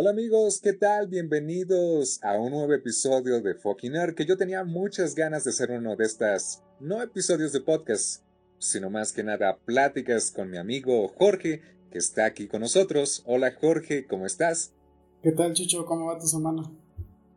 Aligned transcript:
Hola 0.00 0.10
amigos, 0.10 0.60
¿qué 0.60 0.74
tal? 0.74 1.08
Bienvenidos 1.08 2.20
a 2.22 2.38
un 2.38 2.52
nuevo 2.52 2.72
episodio 2.72 3.40
de 3.40 3.56
Fucking 3.56 3.94
Nerd, 3.94 4.14
que 4.14 4.26
yo 4.26 4.36
tenía 4.36 4.62
muchas 4.62 5.16
ganas 5.16 5.42
de 5.42 5.50
hacer 5.50 5.72
uno 5.72 5.96
de 5.96 6.04
estas, 6.04 6.62
no 6.78 7.02
episodios 7.02 7.52
de 7.52 7.62
podcast, 7.62 8.22
sino 8.60 8.90
más 8.90 9.12
que 9.12 9.24
nada 9.24 9.58
pláticas 9.58 10.30
con 10.30 10.50
mi 10.52 10.56
amigo 10.56 11.08
Jorge, 11.08 11.62
que 11.90 11.98
está 11.98 12.26
aquí 12.26 12.46
con 12.46 12.60
nosotros. 12.60 13.24
Hola 13.26 13.56
Jorge, 13.60 14.06
¿cómo 14.06 14.24
estás? 14.24 14.72
¿Qué 15.20 15.32
tal 15.32 15.52
Chucho? 15.52 15.84
¿Cómo 15.84 16.06
va 16.06 16.20
tu 16.20 16.28
semana? 16.28 16.62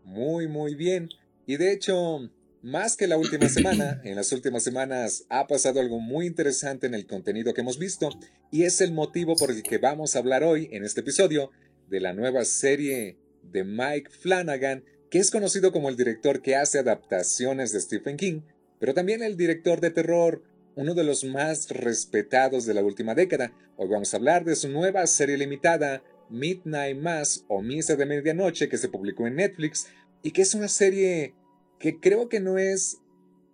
Muy, 0.03 0.47
muy 0.47 0.75
bien. 0.75 1.09
Y 1.47 1.57
de 1.57 1.73
hecho, 1.73 2.29
más 2.61 2.95
que 2.95 3.07
la 3.07 3.17
última 3.17 3.49
semana, 3.49 4.01
en 4.03 4.15
las 4.15 4.31
últimas 4.33 4.61
semanas 4.61 5.25
ha 5.29 5.47
pasado 5.47 5.79
algo 5.79 5.99
muy 5.99 6.27
interesante 6.27 6.85
en 6.85 6.93
el 6.93 7.07
contenido 7.07 7.55
que 7.55 7.61
hemos 7.61 7.79
visto, 7.79 8.09
y 8.51 8.65
es 8.65 8.81
el 8.81 8.91
motivo 8.91 9.35
por 9.35 9.49
el 9.49 9.63
que 9.63 9.79
vamos 9.79 10.15
a 10.15 10.19
hablar 10.19 10.43
hoy 10.43 10.69
en 10.71 10.83
este 10.83 11.01
episodio 11.01 11.49
de 11.91 11.99
la 11.99 12.13
nueva 12.13 12.45
serie 12.45 13.17
de 13.43 13.65
Mike 13.65 14.09
Flanagan, 14.09 14.85
que 15.09 15.19
es 15.19 15.29
conocido 15.29 15.73
como 15.73 15.89
el 15.89 15.97
director 15.97 16.41
que 16.41 16.55
hace 16.55 16.79
adaptaciones 16.79 17.73
de 17.73 17.81
Stephen 17.81 18.15
King, 18.15 18.41
pero 18.79 18.93
también 18.93 19.21
el 19.21 19.35
director 19.35 19.81
de 19.81 19.91
terror, 19.91 20.41
uno 20.77 20.93
de 20.93 21.03
los 21.03 21.25
más 21.25 21.69
respetados 21.69 22.65
de 22.65 22.73
la 22.73 22.81
última 22.81 23.13
década. 23.13 23.51
Hoy 23.75 23.89
vamos 23.89 24.13
a 24.13 24.17
hablar 24.17 24.45
de 24.45 24.55
su 24.55 24.69
nueva 24.69 25.05
serie 25.05 25.37
limitada, 25.37 26.01
Midnight 26.29 26.97
Mass 26.97 27.43
o 27.49 27.61
Misa 27.61 27.97
de 27.97 28.05
Medianoche, 28.05 28.69
que 28.69 28.77
se 28.77 28.87
publicó 28.87 29.27
en 29.27 29.35
Netflix 29.35 29.87
y 30.23 30.31
que 30.31 30.43
es 30.43 30.55
una 30.55 30.69
serie 30.69 31.35
que 31.77 31.99
creo 31.99 32.29
que 32.29 32.39
no 32.39 32.57
es 32.57 32.99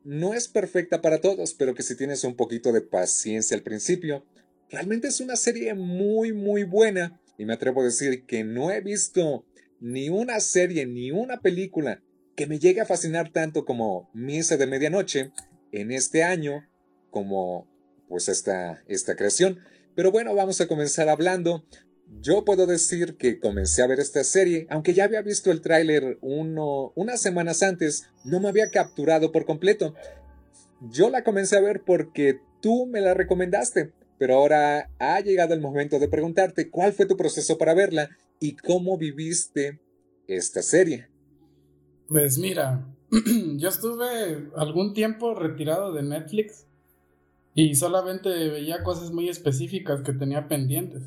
no 0.04 0.36
es 0.36 0.48
perfecta 0.48 1.02
para 1.02 1.22
todos, 1.22 1.56
pero 1.56 1.74
que 1.74 1.82
si 1.82 1.98
tienes 1.98 2.24
un 2.24 2.36
poquito 2.36 2.72
de 2.72 2.82
paciencia 2.82 3.58
al 3.58 3.64
principio, 3.64 4.24
realmente 4.70 5.08
es 5.08 5.22
una 5.22 5.36
serie 5.36 5.74
muy 5.74 6.34
muy 6.34 6.64
buena 6.64 7.20
y 7.38 7.46
me 7.46 7.54
atrevo 7.54 7.82
a 7.82 7.86
decir 7.86 8.26
que 8.26 8.44
no 8.44 8.72
he 8.72 8.82
visto 8.82 9.46
ni 9.80 10.10
una 10.10 10.40
serie 10.40 10.86
ni 10.86 11.12
una 11.12 11.42
película 11.42 12.02
que 12.36 12.48
me 12.48 12.60
llegue 12.60 12.82
a 12.82 12.86
fascinar 12.86 13.32
tanto 13.32 13.66
como 13.66 14.10
Misa 14.14 14.58
de 14.58 14.68
Medianoche 14.68 15.32
en 15.72 15.92
este 15.92 16.24
año 16.24 16.68
como 17.10 17.68
pues 18.08 18.30
esta, 18.30 18.84
esta 18.88 19.16
creación. 19.16 19.60
Pero 19.96 20.12
bueno, 20.12 20.36
vamos 20.36 20.62
a 20.62 20.68
comenzar 20.68 21.10
hablando. 21.10 21.66
Yo 22.22 22.46
puedo 22.46 22.68
decir 22.68 23.18
que 23.18 23.40
comencé 23.40 23.82
a 23.82 23.88
ver 23.88 24.00
esta 24.00 24.24
serie, 24.24 24.68
aunque 24.70 24.94
ya 24.94 25.04
había 25.04 25.22
visto 25.22 25.52
el 25.52 25.62
tráiler 25.62 26.18
unas 26.22 27.22
semanas 27.22 27.64
antes, 27.64 28.08
no 28.24 28.40
me 28.40 28.50
había 28.50 28.70
capturado 28.70 29.32
por 29.32 29.46
completo. 29.46 29.94
Yo 30.82 31.10
la 31.10 31.24
comencé 31.24 31.58
a 31.58 31.62
ver 31.62 31.82
porque 31.82 32.40
tú 32.62 32.86
me 32.86 33.02
la 33.02 33.14
recomendaste. 33.14 33.92
Pero 34.18 34.36
ahora 34.36 34.90
ha 35.00 35.20
llegado 35.20 35.54
el 35.54 35.62
momento 35.62 36.00
de 36.00 36.08
preguntarte 36.08 36.70
cuál 36.70 36.94
fue 36.94 37.06
tu 37.06 37.16
proceso 37.16 37.58
para 37.58 37.74
verla 37.74 38.10
y 38.40 38.56
cómo 38.56 38.98
viviste 38.98 39.80
esta 40.28 40.62
serie. 40.62 41.08
Pues 42.08 42.38
mira, 42.38 42.88
yo 43.58 43.70
estuve 43.70 44.50
algún 44.56 44.94
tiempo 44.94 45.36
retirado 45.36 45.94
de 45.94 46.04
Netflix 46.04 46.66
y 47.54 47.76
solamente 47.76 48.30
veía 48.30 48.84
cosas 48.84 49.12
muy 49.12 49.30
específicas 49.30 50.02
que 50.02 50.14
tenía 50.14 50.48
pendientes. 50.48 51.04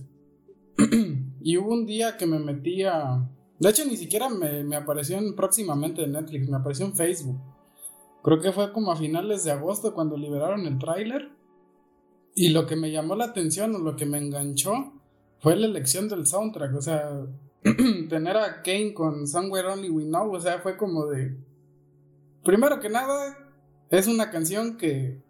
y 1.42 1.56
hubo 1.56 1.72
un 1.72 1.86
día 1.86 2.16
que 2.16 2.26
me 2.26 2.38
metía... 2.38 3.28
De 3.58 3.68
hecho, 3.68 3.84
ni 3.84 3.96
siquiera 3.96 4.28
me, 4.28 4.64
me 4.64 4.76
apareció 4.76 5.18
próximamente 5.36 6.02
en 6.02 6.12
Netflix, 6.12 6.48
me 6.48 6.56
apareció 6.56 6.86
en 6.86 6.94
Facebook. 6.94 7.38
Creo 8.22 8.40
que 8.40 8.52
fue 8.52 8.72
como 8.72 8.92
a 8.92 8.96
finales 8.96 9.44
de 9.44 9.50
agosto 9.50 9.94
cuando 9.94 10.16
liberaron 10.16 10.66
el 10.66 10.78
tráiler. 10.78 11.30
Y 12.34 12.50
lo 12.50 12.66
que 12.66 12.76
me 12.76 12.90
llamó 12.90 13.16
la 13.16 13.26
atención 13.26 13.74
o 13.74 13.78
lo 13.78 13.96
que 13.96 14.06
me 14.06 14.18
enganchó 14.18 14.92
fue 15.40 15.56
la 15.56 15.66
elección 15.66 16.08
del 16.08 16.26
soundtrack. 16.26 16.74
O 16.74 16.82
sea, 16.82 17.26
tener 18.08 18.36
a 18.36 18.62
Kane 18.62 18.94
con 18.94 19.26
Somewhere 19.26 19.68
Only 19.68 19.90
We 19.90 20.04
Know, 20.04 20.32
o 20.32 20.40
sea, 20.40 20.60
fue 20.60 20.76
como 20.76 21.06
de. 21.06 21.36
Primero 22.44 22.80
que 22.80 22.88
nada, 22.88 23.36
es 23.90 24.06
una 24.06 24.30
canción 24.30 24.76
que. 24.76 25.20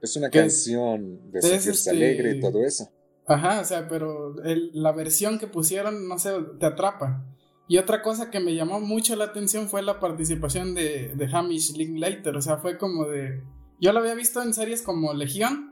Es 0.00 0.16
una 0.16 0.30
canción 0.30 1.30
de 1.30 1.42
sentirse 1.42 1.70
este, 1.70 1.90
alegre 1.90 2.36
y 2.36 2.40
todo 2.40 2.64
eso. 2.64 2.90
Ajá, 3.26 3.60
o 3.60 3.64
sea, 3.64 3.86
pero 3.86 4.34
la 4.72 4.92
versión 4.92 5.38
que 5.38 5.46
pusieron, 5.46 6.08
no 6.08 6.18
sé, 6.18 6.32
te 6.58 6.66
atrapa. 6.66 7.24
Y 7.68 7.78
otra 7.78 8.02
cosa 8.02 8.30
que 8.30 8.40
me 8.40 8.54
llamó 8.54 8.80
mucho 8.80 9.14
la 9.14 9.26
atención 9.26 9.68
fue 9.68 9.82
la 9.82 10.00
participación 10.00 10.74
de, 10.74 11.12
de 11.14 11.28
Hamish 11.32 11.76
Linklater. 11.76 12.34
O 12.34 12.42
sea, 12.42 12.56
fue 12.56 12.78
como 12.78 13.06
de. 13.06 13.42
Yo 13.80 13.92
lo 13.92 14.00
había 14.00 14.14
visto 14.14 14.42
en 14.42 14.52
series 14.52 14.82
como 14.82 15.14
Legión 15.14 15.69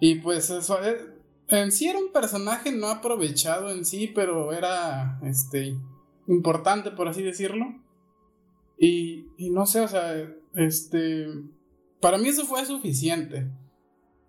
y 0.00 0.16
pues 0.16 0.50
eso, 0.50 0.82
eh, 0.84 0.98
en 1.48 1.72
sí 1.72 1.88
era 1.88 1.98
un 1.98 2.12
personaje 2.12 2.72
no 2.72 2.88
aprovechado 2.88 3.70
en 3.70 3.84
sí, 3.84 4.10
pero 4.14 4.52
era 4.52 5.20
este 5.22 5.76
importante 6.26 6.90
por 6.90 7.08
así 7.08 7.22
decirlo. 7.22 7.66
Y, 8.78 9.26
y 9.38 9.50
no 9.50 9.66
sé, 9.66 9.80
o 9.80 9.88
sea, 9.88 10.14
este 10.54 11.26
para 12.00 12.18
mí 12.18 12.28
eso 12.28 12.44
fue 12.44 12.64
suficiente. 12.64 13.50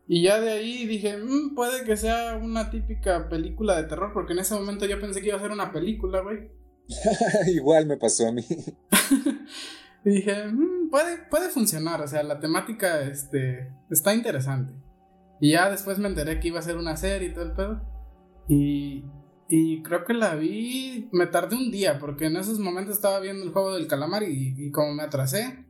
Y 0.07 0.23
ya 0.23 0.39
de 0.39 0.51
ahí 0.51 0.85
dije, 0.85 1.17
mm, 1.17 1.53
puede 1.53 1.83
que 1.83 1.97
sea 1.97 2.39
una 2.41 2.69
típica 2.69 3.27
película 3.27 3.75
de 3.75 3.83
terror, 3.83 4.11
porque 4.13 4.33
en 4.33 4.39
ese 4.39 4.55
momento 4.55 4.85
yo 4.85 4.99
pensé 5.01 5.21
que 5.21 5.27
iba 5.27 5.37
a 5.37 5.41
ser 5.41 5.51
una 5.51 5.71
película, 5.71 6.21
güey. 6.21 6.49
Igual 7.53 7.85
me 7.87 7.97
pasó 7.97 8.29
a 8.29 8.31
mí. 8.31 8.45
y 10.05 10.09
dije, 10.09 10.47
mm, 10.47 10.89
puede, 10.89 11.17
puede 11.29 11.49
funcionar, 11.49 12.01
o 12.01 12.07
sea, 12.07 12.23
la 12.23 12.39
temática 12.39 13.01
este, 13.01 13.69
está 13.89 14.15
interesante. 14.15 14.73
Y 15.39 15.51
ya 15.51 15.69
después 15.69 15.99
me 15.99 16.07
enteré 16.07 16.39
que 16.39 16.49
iba 16.49 16.59
a 16.59 16.63
ser 16.63 16.77
una 16.77 16.97
serie 16.97 17.29
y 17.29 17.33
todo 17.33 17.45
el 17.45 17.53
pedo. 17.53 17.81
Y, 18.47 19.03
y 19.49 19.83
creo 19.83 20.03
que 20.03 20.13
la 20.13 20.35
vi, 20.35 21.09
me 21.11 21.27
tardé 21.27 21.55
un 21.55 21.71
día, 21.71 21.99
porque 21.99 22.25
en 22.25 22.37
esos 22.37 22.59
momentos 22.59 22.95
estaba 22.95 23.19
viendo 23.19 23.43
el 23.43 23.51
juego 23.51 23.73
del 23.73 23.87
calamar 23.87 24.23
y, 24.23 24.71
como 24.71 24.93
me 24.93 25.03
atrasé, 25.03 25.65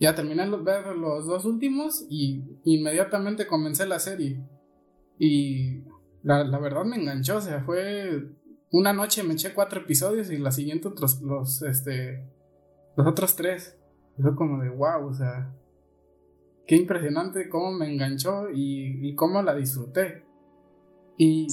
ya 0.00 0.14
terminé 0.14 0.48
de 0.48 0.56
ver 0.56 0.96
los 0.96 1.26
dos 1.26 1.44
últimos 1.44 2.06
y 2.10 2.44
inmediatamente 2.64 3.46
comencé 3.46 3.86
la 3.86 3.98
serie. 3.98 4.44
Y 5.18 5.84
la, 6.22 6.44
la, 6.44 6.58
verdad 6.58 6.84
me 6.84 6.96
enganchó, 6.96 7.36
o 7.36 7.40
sea, 7.40 7.62
fue 7.64 8.28
una 8.70 8.92
noche 8.92 9.22
me 9.22 9.34
eché 9.34 9.54
cuatro 9.54 9.80
episodios 9.80 10.30
y 10.30 10.38
la 10.38 10.50
siguiente 10.50 10.88
otros, 10.88 11.22
los, 11.22 11.62
este, 11.62 12.28
los 12.96 13.06
otros 13.06 13.36
tres. 13.36 13.78
Fue 14.20 14.34
como 14.34 14.62
de 14.62 14.70
wow, 14.70 15.06
o 15.08 15.14
sea, 15.14 15.54
qué 16.66 16.76
impresionante 16.76 17.48
cómo 17.48 17.72
me 17.72 17.90
enganchó 17.90 18.50
y, 18.52 19.14
cómo 19.14 19.42
la 19.42 19.54
disfruté. 19.54 20.24
Y 21.16 21.46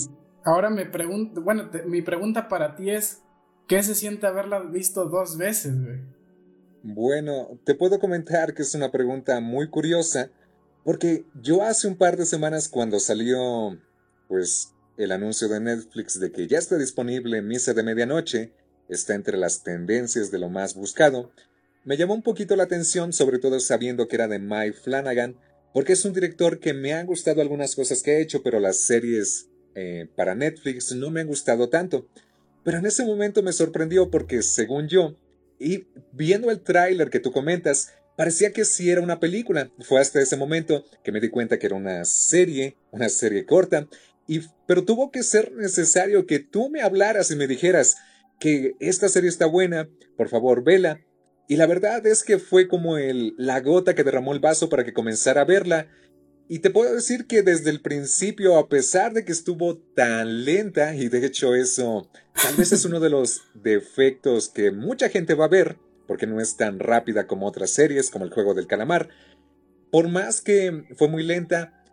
ahora 0.43 0.69
me 0.69 0.85
pregunto, 0.85 1.41
bueno, 1.41 1.69
mi 1.87 2.01
pregunta 2.01 2.47
para 2.47 2.75
ti 2.75 2.89
es, 2.89 3.21
¿qué 3.67 3.81
se 3.83 3.95
siente 3.95 4.27
haberla 4.27 4.59
visto 4.59 5.05
dos 5.05 5.37
veces, 5.37 5.79
güey? 5.81 5.99
Bueno, 6.83 7.59
te 7.63 7.75
puedo 7.75 7.99
comentar 7.99 8.53
que 8.53 8.63
es 8.63 8.75
una 8.75 8.91
pregunta 8.91 9.39
muy 9.39 9.69
curiosa, 9.69 10.29
porque 10.83 11.25
yo 11.41 11.63
hace 11.63 11.87
un 11.87 11.95
par 11.95 12.17
de 12.17 12.25
semanas 12.25 12.67
cuando 12.67 12.99
salió, 12.99 13.77
pues, 14.27 14.73
el 14.97 15.11
anuncio 15.11 15.47
de 15.47 15.61
Netflix 15.61 16.19
de 16.19 16.31
que 16.31 16.47
ya 16.47 16.57
está 16.57 16.77
disponible 16.77 17.41
Misa 17.41 17.73
de 17.73 17.83
Medianoche, 17.83 18.53
está 18.89 19.15
entre 19.15 19.37
las 19.37 19.63
tendencias 19.63 20.29
de 20.29 20.39
lo 20.39 20.49
más 20.49 20.75
buscado, 20.75 21.31
me 21.83 21.97
llamó 21.97 22.13
un 22.13 22.21
poquito 22.21 22.55
la 22.55 22.63
atención, 22.63 23.13
sobre 23.13 23.39
todo 23.39 23.59
sabiendo 23.59 24.07
que 24.07 24.15
era 24.15 24.27
de 24.27 24.39
Mike 24.39 24.77
Flanagan, 24.83 25.37
porque 25.73 25.93
es 25.93 26.05
un 26.05 26.13
director 26.13 26.59
que 26.59 26.73
me 26.73 26.93
han 26.93 27.07
gustado 27.07 27.41
algunas 27.41 27.75
cosas 27.75 28.01
que 28.01 28.11
ha 28.11 28.19
hecho, 28.19 28.43
pero 28.43 28.59
las 28.59 28.77
series 28.77 29.49
eh, 29.75 30.07
para 30.15 30.35
Netflix 30.35 30.93
no 30.93 31.09
me 31.09 31.21
han 31.21 31.27
gustado 31.27 31.69
tanto. 31.69 32.07
Pero 32.63 32.77
en 32.77 32.85
ese 32.85 33.05
momento 33.05 33.43
me 33.43 33.51
sorprendió 33.51 34.09
porque, 34.09 34.41
según 34.43 34.87
yo, 34.87 35.17
y 35.59 35.87
viendo 36.11 36.51
el 36.51 36.61
tráiler 36.61 37.09
que 37.09 37.19
tú 37.19 37.31
comentas, 37.31 37.93
parecía 38.15 38.53
que 38.53 38.65
sí 38.65 38.89
era 38.89 39.01
una 39.01 39.19
película. 39.19 39.71
Fue 39.79 39.99
hasta 39.99 40.21
ese 40.21 40.37
momento 40.37 40.85
que 41.03 41.11
me 41.11 41.19
di 41.19 41.29
cuenta 41.29 41.59
que 41.59 41.65
era 41.65 41.75
una 41.75 42.05
serie, 42.05 42.77
una 42.91 43.09
serie 43.09 43.45
corta, 43.45 43.87
y, 44.27 44.41
pero 44.67 44.85
tuvo 44.85 45.11
que 45.11 45.23
ser 45.23 45.51
necesario 45.53 46.25
que 46.25 46.39
tú 46.39 46.69
me 46.69 46.81
hablaras 46.81 47.31
y 47.31 47.35
me 47.35 47.47
dijeras 47.47 47.97
que 48.39 48.75
esta 48.79 49.09
serie 49.09 49.29
está 49.29 49.47
buena, 49.47 49.89
por 50.15 50.29
favor, 50.29 50.63
vela, 50.63 51.01
y 51.47 51.57
la 51.57 51.67
verdad 51.67 52.05
es 52.07 52.23
que 52.23 52.39
fue 52.39 52.67
como 52.67 52.97
el, 52.97 53.35
la 53.37 53.59
gota 53.59 53.95
que 53.95 54.03
derramó 54.03 54.33
el 54.33 54.39
vaso 54.39 54.69
para 54.69 54.83
que 54.83 54.93
comenzara 54.93 55.41
a 55.41 55.45
verla. 55.45 55.87
Y 56.47 56.59
te 56.59 56.69
puedo 56.69 56.93
decir 56.93 57.25
que 57.25 57.41
desde 57.41 57.69
el 57.69 57.81
principio, 57.81 58.57
a 58.57 58.69
pesar 58.69 59.13
de 59.13 59.25
que 59.25 59.31
estuvo 59.31 59.77
tan 59.77 60.45
lenta, 60.45 60.95
y 60.95 61.07
de 61.09 61.25
hecho 61.25 61.55
eso 61.55 62.09
tal 62.41 62.55
vez 62.55 62.71
es 62.71 62.85
uno 62.85 62.99
de 62.99 63.09
los 63.09 63.43
defectos 63.53 64.49
que 64.49 64.71
mucha 64.71 65.09
gente 65.09 65.35
va 65.35 65.45
a 65.45 65.49
ver, 65.49 65.77
porque 66.07 66.27
no 66.27 66.41
es 66.41 66.57
tan 66.57 66.79
rápida 66.79 67.27
como 67.27 67.47
otras 67.47 67.71
series, 67.71 68.09
como 68.09 68.25
el 68.25 68.31
juego 68.31 68.53
del 68.53 68.67
calamar, 68.67 69.09
por 69.91 70.09
más 70.09 70.41
que 70.41 70.85
fue 70.95 71.07
muy 71.07 71.23
lenta, 71.23 71.83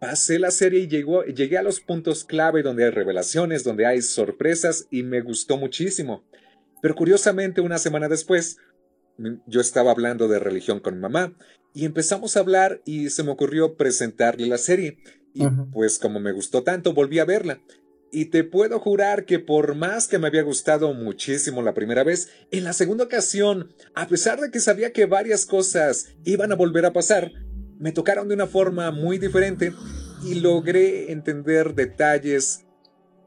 pasé 0.00 0.38
la 0.38 0.50
serie 0.50 0.80
y 0.80 0.88
llegué 0.88 1.58
a 1.58 1.62
los 1.62 1.80
puntos 1.80 2.24
clave 2.24 2.62
donde 2.62 2.84
hay 2.84 2.90
revelaciones, 2.90 3.64
donde 3.64 3.86
hay 3.86 4.02
sorpresas, 4.02 4.86
y 4.90 5.02
me 5.02 5.20
gustó 5.20 5.56
muchísimo. 5.56 6.22
Pero 6.82 6.94
curiosamente, 6.94 7.60
una 7.60 7.78
semana 7.78 8.08
después, 8.08 8.58
yo 9.46 9.60
estaba 9.60 9.90
hablando 9.90 10.28
de 10.28 10.38
religión 10.38 10.80
con 10.80 10.94
mi 10.94 11.00
mamá 11.00 11.34
y 11.74 11.84
empezamos 11.84 12.36
a 12.36 12.40
hablar 12.40 12.80
y 12.84 13.10
se 13.10 13.22
me 13.22 13.30
ocurrió 13.30 13.76
presentarle 13.76 14.46
la 14.46 14.58
serie. 14.58 14.98
Y 15.34 15.46
pues 15.72 15.98
como 15.98 16.18
me 16.20 16.32
gustó 16.32 16.62
tanto, 16.62 16.94
volví 16.94 17.18
a 17.18 17.24
verla. 17.26 17.60
y 18.12 18.26
te 18.26 18.44
puedo 18.44 18.78
jurar 18.78 19.26
que 19.26 19.38
por 19.38 19.74
más 19.74 20.08
que 20.08 20.18
me 20.18 20.28
había 20.28 20.42
gustado 20.42 20.94
muchísimo 20.94 21.60
la 21.60 21.74
primera 21.74 22.04
vez, 22.04 22.30
en 22.50 22.64
la 22.64 22.72
segunda 22.72 23.04
ocasión, 23.04 23.74
a 23.94 24.06
pesar 24.06 24.40
de 24.40 24.50
que 24.50 24.60
sabía 24.60 24.92
que 24.92 25.06
varias 25.06 25.44
cosas 25.44 26.14
iban 26.24 26.52
a 26.52 26.56
volver 26.56 26.86
a 26.86 26.92
pasar, 26.92 27.32
me 27.78 27.92
tocaron 27.92 28.28
de 28.28 28.34
una 28.34 28.46
forma 28.46 28.90
muy 28.90 29.18
diferente 29.18 29.72
y 30.24 30.36
logré 30.36 31.12
entender 31.12 31.74
detalles 31.74 32.65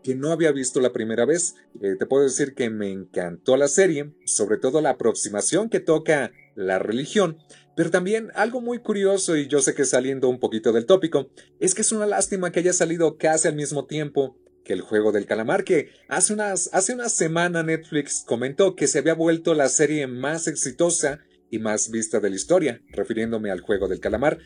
que 0.09 0.15
no 0.15 0.31
había 0.31 0.51
visto 0.51 0.81
la 0.81 0.91
primera 0.91 1.23
vez. 1.23 1.53
Eh, 1.83 1.95
te 2.00 2.07
puedo 2.07 2.23
decir 2.23 2.56
que 2.56 2.71
me 2.71 2.89
encantó 2.89 3.57
la 3.57 3.67
serie, 3.67 4.11
sobre 4.25 4.57
todo 4.57 4.81
la 4.81 4.89
aproximación 4.89 5.69
que 5.69 5.79
toca 5.79 6.31
la 6.56 6.79
religión, 6.79 7.38
pero 7.75 7.91
también 7.91 8.31
algo 8.33 8.59
muy 8.59 8.79
curioso, 8.79 9.38
y 9.38 9.47
yo 9.47 9.59
sé 9.59 9.75
que 9.75 9.85
saliendo 9.85 10.27
un 10.27 10.39
poquito 10.39 10.71
del 10.73 10.88
tópico, 10.88 11.29
es 11.59 11.75
que 11.75 11.81
es 11.81 11.91
una 11.91 12.07
lástima 12.07 12.51
que 12.51 12.61
haya 12.61 12.73
salido 12.73 13.19
casi 13.19 13.50
al 13.50 13.56
mismo 13.56 13.85
tiempo 13.85 14.35
que 14.65 14.73
el 14.73 14.81
juego 14.81 15.11
del 15.11 15.27
calamar, 15.27 15.63
que 15.63 15.91
hace, 16.07 16.33
unas, 16.33 16.71
hace 16.73 16.95
una 16.95 17.07
semana 17.07 17.61
Netflix 17.61 18.23
comentó 18.25 18.75
que 18.75 18.88
se 18.88 18.97
había 18.97 19.13
vuelto 19.13 19.53
la 19.53 19.69
serie 19.69 20.07
más 20.07 20.47
exitosa 20.47 21.19
y 21.51 21.59
más 21.59 21.91
vista 21.91 22.19
de 22.19 22.31
la 22.31 22.35
historia, 22.35 22.81
refiriéndome 22.94 23.51
al 23.51 23.61
juego 23.61 23.88
del 23.88 24.00
calamar. 24.00 24.39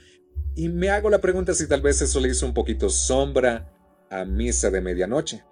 Y 0.57 0.67
me 0.67 0.89
hago 0.89 1.09
la 1.09 1.21
pregunta 1.21 1.53
si 1.53 1.69
tal 1.69 1.81
vez 1.81 2.01
eso 2.01 2.19
le 2.19 2.27
hizo 2.27 2.45
un 2.45 2.53
poquito 2.53 2.89
sombra 2.89 3.69
a 4.13 4.25
misa 4.25 4.69
de 4.69 4.79
medianoche. 4.79 5.43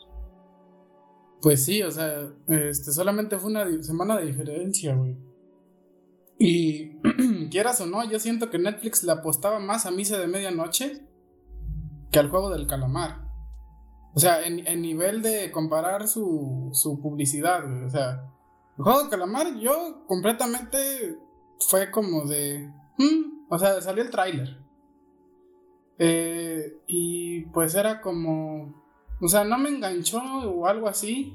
Pues 1.42 1.66
sí, 1.66 1.82
o 1.82 1.92
sea, 1.92 2.30
este, 2.48 2.92
solamente 2.92 3.38
fue 3.38 3.50
una 3.50 3.84
semana 3.84 4.18
de 4.18 4.28
diferencia, 4.28 4.96
güey. 4.96 5.18
Y 6.38 6.98
quieras 7.50 7.82
o 7.82 7.88
no, 7.88 8.04
yo 8.10 8.20
siento 8.20 8.50
que 8.50 8.60
Netflix 8.60 9.04
le 9.04 9.12
apostaba 9.12 9.60
más 9.60 9.86
a 9.86 9.92
misa 9.92 10.20
de 10.20 10.28
medianoche 10.28 11.02
que 12.12 12.20
al 12.20 12.30
juego 12.30 12.50
del 12.50 12.68
calamar. 12.68 13.28
O 14.14 14.20
sea, 14.20 14.46
en, 14.46 14.82
nivel 14.82 15.22
de 15.22 15.52
comparar 15.52 16.08
su, 16.08 16.70
su 16.74 17.00
publicidad, 17.00 17.64
güey. 17.68 17.86
O 17.86 17.90
sea, 17.90 18.24
el 18.78 18.84
juego 18.84 19.00
del 19.02 19.10
calamar 19.10 19.58
yo 19.60 20.06
completamente 20.08 21.18
fue 21.60 21.90
como 21.90 22.26
de... 22.26 22.72
Hmm", 22.98 23.48
o 23.50 23.58
sea, 23.58 23.82
salió 23.82 24.04
el 24.04 24.10
tráiler. 24.10 24.58
Eh, 25.98 26.78
y 26.88 27.42
pues 27.46 27.76
era 27.76 28.02
como... 28.02 28.81
O 29.22 29.28
sea, 29.28 29.44
no 29.44 29.58
me 29.58 29.70
enganchó 29.70 30.20
o 30.20 30.66
algo 30.68 30.90
así. 30.90 31.34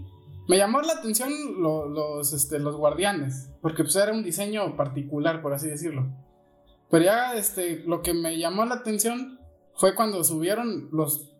Me 0.49 0.59
llamó 0.59 0.81
la 0.83 0.95
atención 0.95 1.33
los, 1.61 2.33
este, 2.33 2.59
los 2.59 2.77
guardianes, 2.77 3.51
porque 3.63 3.83
pues 3.83 3.97
era 3.97 4.13
un 4.13 4.23
diseño 4.23 4.77
particular, 4.77 5.41
por 5.41 5.55
así 5.55 5.69
decirlo. 5.69 6.13
Pero 6.91 7.05
ya 7.05 7.35
este, 7.35 7.85
lo 7.87 8.03
que 8.03 8.15
me 8.15 8.39
llamó 8.39 8.65
la 8.65 8.77
atención 8.77 9.41
fue 9.75 9.95
cuando 9.95 10.23
subieron 10.25 10.89
los 10.93 11.33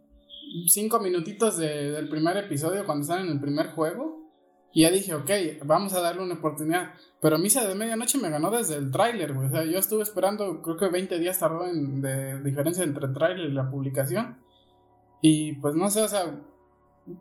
cinco 0.69 1.01
minutitos 1.01 1.57
del 1.59 2.09
primer 2.09 2.37
episodio, 2.37 2.85
cuando 2.85 3.03
están 3.03 3.27
en 3.27 3.33
el 3.33 3.41
primer 3.41 3.69
juego. 3.69 4.25
Y 4.73 4.83
ya 4.83 4.91
dije, 4.91 5.15
ok, 5.15 5.31
vamos 5.65 5.95
a 5.95 6.01
darle 6.01 6.23
una 6.23 6.35
oportunidad. 6.35 6.91
Pero 7.21 7.39
Misa 7.39 7.67
de 7.67 7.75
Medianoche 7.75 8.19
me 8.19 8.29
ganó 8.29 8.51
desde 8.51 8.77
el 8.77 8.91
tráiler. 8.91 9.33
O 9.33 9.49
sea, 9.49 9.65
yo 9.65 9.79
estuve 9.79 10.03
esperando, 10.03 10.61
creo 10.61 10.77
que 10.77 10.89
20 10.89 11.19
días 11.19 11.39
tardó 11.39 11.67
en 11.67 12.03
de 12.03 12.43
diferencia 12.43 12.85
entre 12.85 13.07
el 13.07 13.15
tráiler 13.15 13.51
y 13.51 13.53
la 13.53 13.71
publicación. 13.71 14.37
Y 15.29 15.55
pues 15.55 15.75
no 15.75 15.91
sé, 15.91 16.03
o 16.03 16.09
sea, 16.09 16.41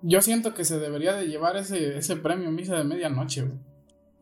yo 0.03 0.21
siento 0.21 0.53
que 0.53 0.63
se 0.63 0.77
debería 0.77 1.15
de 1.15 1.25
llevar 1.25 1.57
ese, 1.57 1.97
ese 1.97 2.15
premio 2.15 2.51
Misa 2.51 2.77
de 2.77 2.83
Medianoche, 2.83 3.41
güey. 3.41 3.57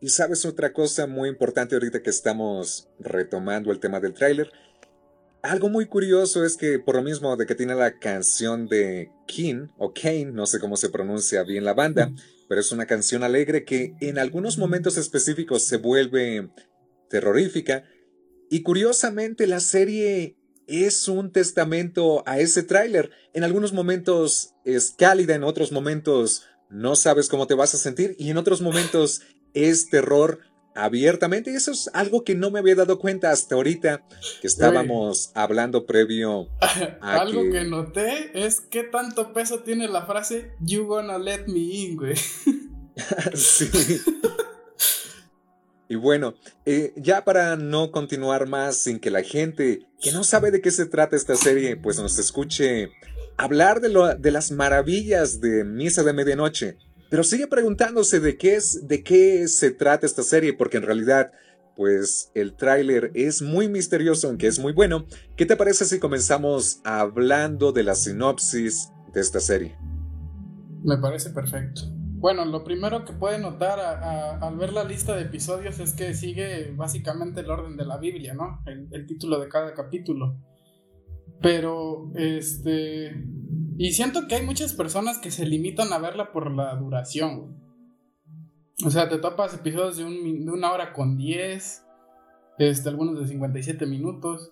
Y 0.00 0.08
sabes 0.08 0.46
otra 0.46 0.72
cosa 0.72 1.06
muy 1.06 1.28
importante 1.28 1.74
ahorita 1.74 2.02
que 2.02 2.08
estamos 2.08 2.88
retomando 2.98 3.70
el 3.72 3.80
tema 3.80 4.00
del 4.00 4.14
tráiler. 4.14 4.50
Algo 5.42 5.68
muy 5.68 5.84
curioso 5.84 6.46
es 6.46 6.56
que 6.56 6.78
por 6.78 6.96
lo 6.96 7.02
mismo 7.02 7.36
de 7.36 7.44
que 7.44 7.54
tiene 7.54 7.74
la 7.74 7.98
canción 7.98 8.68
de 8.68 9.10
King 9.26 9.66
o 9.76 9.92
Kane, 9.92 10.32
no 10.32 10.46
sé 10.46 10.60
cómo 10.60 10.78
se 10.78 10.88
pronuncia 10.88 11.42
bien 11.42 11.64
la 11.64 11.74
banda, 11.74 12.10
pero 12.48 12.62
es 12.62 12.72
una 12.72 12.86
canción 12.86 13.22
alegre 13.22 13.66
que 13.66 13.96
en 14.00 14.18
algunos 14.18 14.56
momentos 14.56 14.96
específicos 14.96 15.62
se 15.62 15.76
vuelve 15.76 16.48
terrorífica. 17.10 17.84
Y 18.48 18.62
curiosamente 18.62 19.46
la 19.46 19.60
serie 19.60 20.38
es 20.66 21.08
un 21.08 21.30
testamento 21.30 22.22
a 22.26 22.38
ese 22.38 22.62
tráiler. 22.62 23.10
En 23.32 23.44
algunos 23.44 23.72
momentos 23.72 24.54
es 24.64 24.94
cálida, 24.96 25.34
en 25.34 25.44
otros 25.44 25.72
momentos 25.72 26.44
no 26.70 26.96
sabes 26.96 27.28
cómo 27.28 27.46
te 27.46 27.54
vas 27.54 27.74
a 27.74 27.78
sentir 27.78 28.16
y 28.18 28.30
en 28.30 28.36
otros 28.36 28.60
momentos 28.60 29.22
es 29.52 29.88
terror 29.88 30.40
abiertamente. 30.74 31.52
Y 31.52 31.56
eso 31.56 31.70
es 31.70 31.88
algo 31.92 32.24
que 32.24 32.34
no 32.34 32.50
me 32.50 32.58
había 32.58 32.74
dado 32.74 32.98
cuenta 32.98 33.30
hasta 33.30 33.54
ahorita 33.54 34.02
que 34.40 34.46
estábamos 34.46 35.30
hablando 35.34 35.86
previo. 35.86 36.48
A 37.00 37.20
algo 37.20 37.42
que... 37.50 37.64
noté 37.64 38.30
es 38.34 38.60
qué 38.60 38.82
tanto 38.82 39.32
peso 39.32 39.60
tiene 39.60 39.88
la 39.88 40.06
frase 40.06 40.52
You 40.60 40.86
gonna 40.86 41.18
let 41.18 41.46
me 41.46 41.60
in, 41.60 41.96
güey. 41.96 42.16
sí. 43.34 43.70
Y 45.94 45.96
bueno, 45.96 46.34
eh, 46.66 46.92
ya 46.96 47.24
para 47.24 47.54
no 47.54 47.92
continuar 47.92 48.48
más 48.48 48.78
sin 48.78 48.98
que 48.98 49.12
la 49.12 49.22
gente 49.22 49.86
que 50.00 50.10
no 50.10 50.24
sabe 50.24 50.50
de 50.50 50.60
qué 50.60 50.72
se 50.72 50.86
trata 50.86 51.14
esta 51.14 51.36
serie, 51.36 51.76
pues 51.76 52.00
nos 52.00 52.18
escuche 52.18 52.90
hablar 53.36 53.80
de, 53.80 53.90
lo, 53.90 54.12
de 54.12 54.32
las 54.32 54.50
maravillas 54.50 55.40
de 55.40 55.62
Misa 55.62 56.02
de 56.02 56.12
Medianoche, 56.12 56.78
pero 57.10 57.22
sigue 57.22 57.46
preguntándose 57.46 58.18
de 58.18 58.36
qué 58.36 58.56
es, 58.56 58.88
de 58.88 59.04
qué 59.04 59.46
se 59.46 59.70
trata 59.70 60.04
esta 60.04 60.24
serie, 60.24 60.52
porque 60.52 60.78
en 60.78 60.82
realidad, 60.82 61.30
pues 61.76 62.32
el 62.34 62.56
tráiler 62.56 63.12
es 63.14 63.40
muy 63.40 63.68
misterioso, 63.68 64.26
aunque 64.26 64.48
es 64.48 64.58
muy 64.58 64.72
bueno. 64.72 65.06
¿Qué 65.36 65.46
te 65.46 65.54
parece 65.54 65.84
si 65.84 66.00
comenzamos 66.00 66.80
hablando 66.82 67.70
de 67.70 67.84
la 67.84 67.94
sinopsis 67.94 68.88
de 69.12 69.20
esta 69.20 69.38
serie? 69.38 69.76
Me 70.82 70.98
parece 70.98 71.30
perfecto. 71.30 71.82
Bueno, 72.24 72.46
lo 72.46 72.64
primero 72.64 73.04
que 73.04 73.12
puede 73.12 73.38
notar 73.38 73.78
al 73.78 74.56
ver 74.56 74.72
la 74.72 74.82
lista 74.82 75.14
de 75.14 75.24
episodios 75.24 75.78
es 75.78 75.92
que 75.92 76.14
sigue 76.14 76.72
básicamente 76.74 77.42
el 77.42 77.50
orden 77.50 77.76
de 77.76 77.84
la 77.84 77.98
Biblia, 77.98 78.32
¿no? 78.32 78.62
el 78.64 79.06
título 79.06 79.38
de 79.38 79.50
cada 79.50 79.74
capítulo. 79.74 80.34
Pero, 81.42 82.10
este, 82.14 83.12
y 83.76 83.92
siento 83.92 84.26
que 84.26 84.36
hay 84.36 84.42
muchas 84.46 84.72
personas 84.72 85.18
que 85.18 85.30
se 85.30 85.44
limitan 85.44 85.92
a 85.92 85.98
verla 85.98 86.32
por 86.32 86.50
la 86.50 86.74
duración. 86.76 87.62
O 88.86 88.88
sea, 88.88 89.10
te 89.10 89.18
topas 89.18 89.52
episodios 89.52 89.98
de, 89.98 90.04
un, 90.04 90.46
de 90.46 90.50
una 90.50 90.72
hora 90.72 90.94
con 90.94 91.18
10, 91.18 91.84
este, 92.56 92.88
algunos 92.88 93.20
de 93.20 93.28
57 93.28 93.84
minutos. 93.84 94.50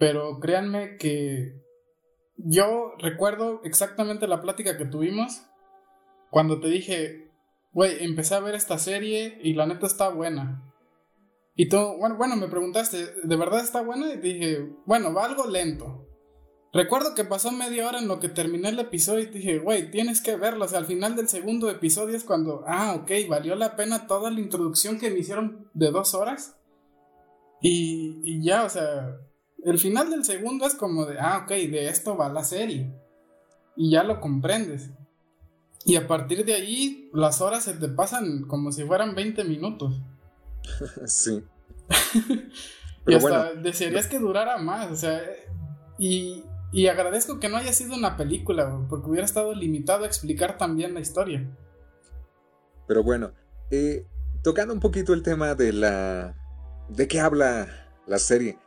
Pero 0.00 0.40
créanme 0.40 0.96
que 0.96 1.62
yo 2.38 2.90
recuerdo 2.98 3.60
exactamente 3.62 4.26
la 4.26 4.40
plática 4.40 4.76
que 4.76 4.86
tuvimos 4.86 5.46
cuando 6.34 6.58
te 6.58 6.66
dije, 6.66 7.30
güey, 7.72 8.02
empecé 8.02 8.34
a 8.34 8.40
ver 8.40 8.56
esta 8.56 8.76
serie 8.76 9.38
y 9.44 9.54
la 9.54 9.66
neta 9.66 9.86
está 9.86 10.08
buena. 10.08 10.68
Y 11.54 11.68
tú, 11.68 11.76
bueno, 12.00 12.16
bueno, 12.16 12.34
me 12.34 12.48
preguntaste, 12.48 13.06
¿de 13.22 13.36
verdad 13.36 13.60
está 13.60 13.82
buena? 13.82 14.12
Y 14.12 14.16
dije, 14.16 14.68
bueno, 14.84 15.14
va 15.14 15.26
algo 15.26 15.46
lento. 15.46 16.08
Recuerdo 16.72 17.14
que 17.14 17.22
pasó 17.22 17.52
media 17.52 17.86
hora 17.86 18.00
en 18.00 18.08
lo 18.08 18.18
que 18.18 18.28
terminé 18.28 18.70
el 18.70 18.80
episodio 18.80 19.20
y 19.20 19.26
dije, 19.26 19.60
güey, 19.60 19.92
tienes 19.92 20.20
que 20.20 20.34
verlo. 20.34 20.64
O 20.64 20.68
sea, 20.68 20.80
al 20.80 20.86
final 20.86 21.14
del 21.14 21.28
segundo 21.28 21.70
episodio 21.70 22.16
es 22.16 22.24
cuando, 22.24 22.64
ah, 22.66 22.96
ok, 23.00 23.12
valió 23.28 23.54
la 23.54 23.76
pena 23.76 24.08
toda 24.08 24.32
la 24.32 24.40
introducción 24.40 24.98
que 24.98 25.12
me 25.12 25.20
hicieron 25.20 25.70
de 25.72 25.92
dos 25.92 26.14
horas. 26.14 26.56
Y, 27.60 28.22
y 28.24 28.42
ya, 28.42 28.64
o 28.64 28.68
sea, 28.68 29.20
el 29.62 29.78
final 29.78 30.10
del 30.10 30.24
segundo 30.24 30.66
es 30.66 30.74
como 30.74 31.06
de, 31.06 31.16
ah, 31.20 31.42
ok, 31.44 31.50
de 31.50 31.86
esto 31.90 32.16
va 32.16 32.28
la 32.28 32.42
serie. 32.42 32.92
Y 33.76 33.92
ya 33.92 34.02
lo 34.02 34.20
comprendes. 34.20 34.90
Y 35.84 35.96
a 35.96 36.06
partir 36.06 36.44
de 36.44 36.54
ahí, 36.54 37.10
las 37.12 37.40
horas 37.40 37.64
se 37.64 37.74
te 37.74 37.88
pasan 37.88 38.44
como 38.44 38.72
si 38.72 38.84
fueran 38.84 39.14
20 39.14 39.44
minutos. 39.44 40.00
sí. 41.06 41.44
y 43.06 43.14
hasta 43.14 43.54
desearías 43.54 44.06
que 44.06 44.18
durara 44.18 44.56
más, 44.58 44.90
o 44.90 44.96
sea, 44.96 45.20
y, 45.98 46.42
y 46.72 46.86
agradezco 46.86 47.38
que 47.38 47.48
no 47.48 47.58
haya 47.58 47.72
sido 47.72 47.94
una 47.94 48.16
película, 48.16 48.86
porque 48.88 49.10
hubiera 49.10 49.26
estado 49.26 49.54
limitado 49.54 50.04
a 50.04 50.06
explicar 50.06 50.56
también 50.56 50.94
la 50.94 51.00
historia. 51.00 51.46
Pero 52.86 53.02
bueno, 53.02 53.32
eh, 53.70 54.06
tocando 54.42 54.74
un 54.74 54.80
poquito 54.80 55.12
el 55.12 55.22
tema 55.22 55.54
de 55.54 55.72
la... 55.72 56.34
¿De 56.88 57.08
qué 57.08 57.20
habla 57.20 57.68
la 58.06 58.18
serie? 58.18 58.58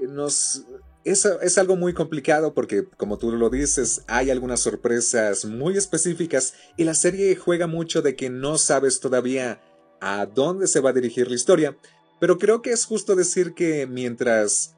Eh, 0.00 0.06
nos... 0.08 0.64
Es, 1.04 1.24
es 1.26 1.58
algo 1.58 1.76
muy 1.76 1.92
complicado 1.92 2.54
porque, 2.54 2.86
como 2.96 3.18
tú 3.18 3.30
lo 3.32 3.50
dices, 3.50 4.02
hay 4.06 4.30
algunas 4.30 4.60
sorpresas 4.60 5.44
muy 5.44 5.76
específicas 5.76 6.54
y 6.76 6.84
la 6.84 6.94
serie 6.94 7.36
juega 7.36 7.66
mucho 7.66 8.00
de 8.00 8.16
que 8.16 8.30
no 8.30 8.56
sabes 8.56 9.00
todavía 9.00 9.60
a 10.00 10.26
dónde 10.26 10.66
se 10.66 10.80
va 10.80 10.90
a 10.90 10.94
dirigir 10.94 11.28
la 11.28 11.34
historia, 11.34 11.76
pero 12.20 12.38
creo 12.38 12.62
que 12.62 12.72
es 12.72 12.86
justo 12.86 13.16
decir 13.16 13.54
que 13.54 13.86
mientras 13.86 14.76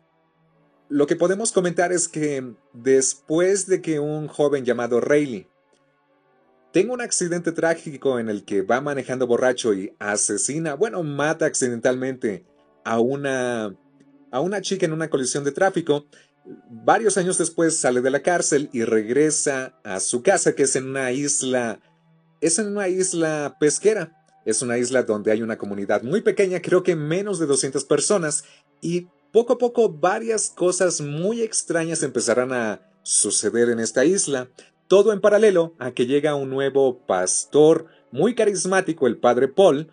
lo 0.88 1.06
que 1.06 1.16
podemos 1.16 1.52
comentar 1.52 1.92
es 1.92 2.08
que 2.08 2.54
después 2.72 3.66
de 3.66 3.82
que 3.82 3.98
un 3.98 4.28
joven 4.28 4.64
llamado 4.64 5.00
Rayleigh 5.00 5.48
tenga 6.72 6.92
un 6.92 7.00
accidente 7.00 7.52
trágico 7.52 8.18
en 8.18 8.28
el 8.28 8.44
que 8.44 8.62
va 8.62 8.80
manejando 8.80 9.26
borracho 9.26 9.74
y 9.74 9.94
asesina, 9.98 10.74
bueno, 10.74 11.02
mata 11.02 11.46
accidentalmente 11.46 12.44
a 12.84 13.00
una, 13.00 13.74
a 14.36 14.40
una 14.40 14.60
chica 14.60 14.86
en 14.86 14.92
una 14.92 15.08
colisión 15.08 15.44
de 15.44 15.52
tráfico, 15.52 16.06
varios 16.70 17.16
años 17.16 17.38
después 17.38 17.76
sale 17.78 18.02
de 18.02 18.10
la 18.10 18.20
cárcel 18.20 18.68
y 18.72 18.84
regresa 18.84 19.78
a 19.82 19.98
su 20.00 20.22
casa, 20.22 20.54
que 20.54 20.64
es 20.64 20.76
en 20.76 20.88
una 20.88 21.10
isla, 21.10 21.80
es 22.40 22.58
en 22.58 22.68
una 22.68 22.88
isla 22.88 23.56
pesquera. 23.58 24.12
Es 24.44 24.62
una 24.62 24.78
isla 24.78 25.02
donde 25.02 25.32
hay 25.32 25.42
una 25.42 25.58
comunidad 25.58 26.02
muy 26.04 26.20
pequeña, 26.20 26.62
creo 26.62 26.84
que 26.84 26.94
menos 26.94 27.40
de 27.40 27.46
200 27.46 27.84
personas, 27.84 28.44
y 28.80 29.08
poco 29.32 29.54
a 29.54 29.58
poco 29.58 29.88
varias 29.88 30.50
cosas 30.50 31.00
muy 31.00 31.42
extrañas 31.42 32.04
empezarán 32.04 32.52
a 32.52 32.80
suceder 33.02 33.70
en 33.70 33.80
esta 33.80 34.04
isla, 34.04 34.48
todo 34.86 35.12
en 35.12 35.20
paralelo 35.20 35.74
a 35.80 35.90
que 35.90 36.06
llega 36.06 36.36
un 36.36 36.50
nuevo 36.50 37.04
pastor 37.06 37.86
muy 38.12 38.36
carismático, 38.36 39.08
el 39.08 39.16
padre 39.16 39.48
Paul, 39.48 39.90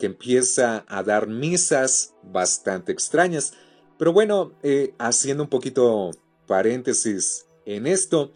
que 0.00 0.06
empieza 0.06 0.84
a 0.88 1.04
dar 1.04 1.28
misas 1.28 2.14
bastante 2.24 2.90
extrañas. 2.90 3.54
Pero 4.02 4.12
bueno, 4.12 4.50
eh, 4.64 4.96
haciendo 4.98 5.44
un 5.44 5.48
poquito 5.48 6.10
paréntesis 6.48 7.46
en 7.64 7.86
esto, 7.86 8.32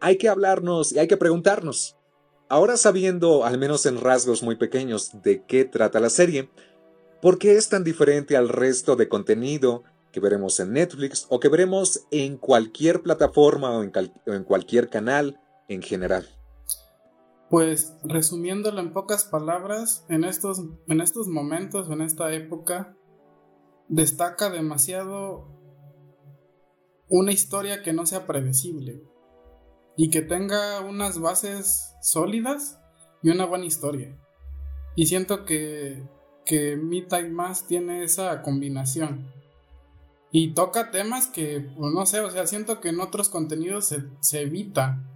hay 0.00 0.16
que 0.16 0.30
hablarnos 0.30 0.90
y 0.90 1.00
hay 1.00 1.06
que 1.06 1.18
preguntarnos, 1.18 1.98
ahora 2.48 2.78
sabiendo, 2.78 3.44
al 3.44 3.58
menos 3.58 3.84
en 3.84 4.00
rasgos 4.00 4.42
muy 4.42 4.56
pequeños, 4.56 5.10
de 5.22 5.44
qué 5.44 5.66
trata 5.66 6.00
la 6.00 6.08
serie, 6.08 6.48
¿por 7.20 7.38
qué 7.38 7.56
es 7.56 7.68
tan 7.68 7.84
diferente 7.84 8.38
al 8.38 8.48
resto 8.48 8.96
de 8.96 9.10
contenido 9.10 9.82
que 10.12 10.20
veremos 10.20 10.58
en 10.60 10.72
Netflix 10.72 11.26
o 11.28 11.40
que 11.40 11.50
veremos 11.50 12.06
en 12.10 12.38
cualquier 12.38 13.02
plataforma 13.02 13.76
o 13.76 13.82
en, 13.82 14.44
cualquier 14.44 14.88
canal 14.88 15.38
en 15.68 15.82
general? 15.82 16.26
Pues 17.50 17.92
resumiéndolo 18.02 18.80
en 18.80 18.94
pocas 18.94 19.26
palabras, 19.26 20.06
en 20.08 20.24
estos, 20.24 20.62
en 20.88 21.02
estos 21.02 21.28
momentos, 21.28 21.90
en 21.90 22.00
esta 22.00 22.32
época, 22.32 22.96
destaca 23.92 24.48
demasiado 24.48 25.46
una 27.10 27.30
historia 27.30 27.82
que 27.82 27.92
no 27.92 28.06
sea 28.06 28.26
predecible 28.26 29.02
y 29.98 30.08
que 30.08 30.22
tenga 30.22 30.80
unas 30.80 31.20
bases 31.20 31.94
sólidas 32.00 32.80
y 33.22 33.28
una 33.28 33.44
buena 33.44 33.66
historia. 33.66 34.18
Y 34.96 35.06
siento 35.06 35.44
que, 35.44 36.02
que 36.46 36.76
Midnight 36.76 37.30
Mass 37.30 37.66
tiene 37.66 38.02
esa 38.02 38.40
combinación. 38.40 39.30
Y 40.30 40.54
toca 40.54 40.90
temas 40.90 41.26
que, 41.26 41.60
pues 41.60 41.92
no 41.92 42.06
sé, 42.06 42.20
o 42.20 42.30
sea, 42.30 42.46
siento 42.46 42.80
que 42.80 42.88
en 42.88 43.00
otros 43.00 43.28
contenidos 43.28 43.94
se, 44.20 44.40
evita. 44.40 45.06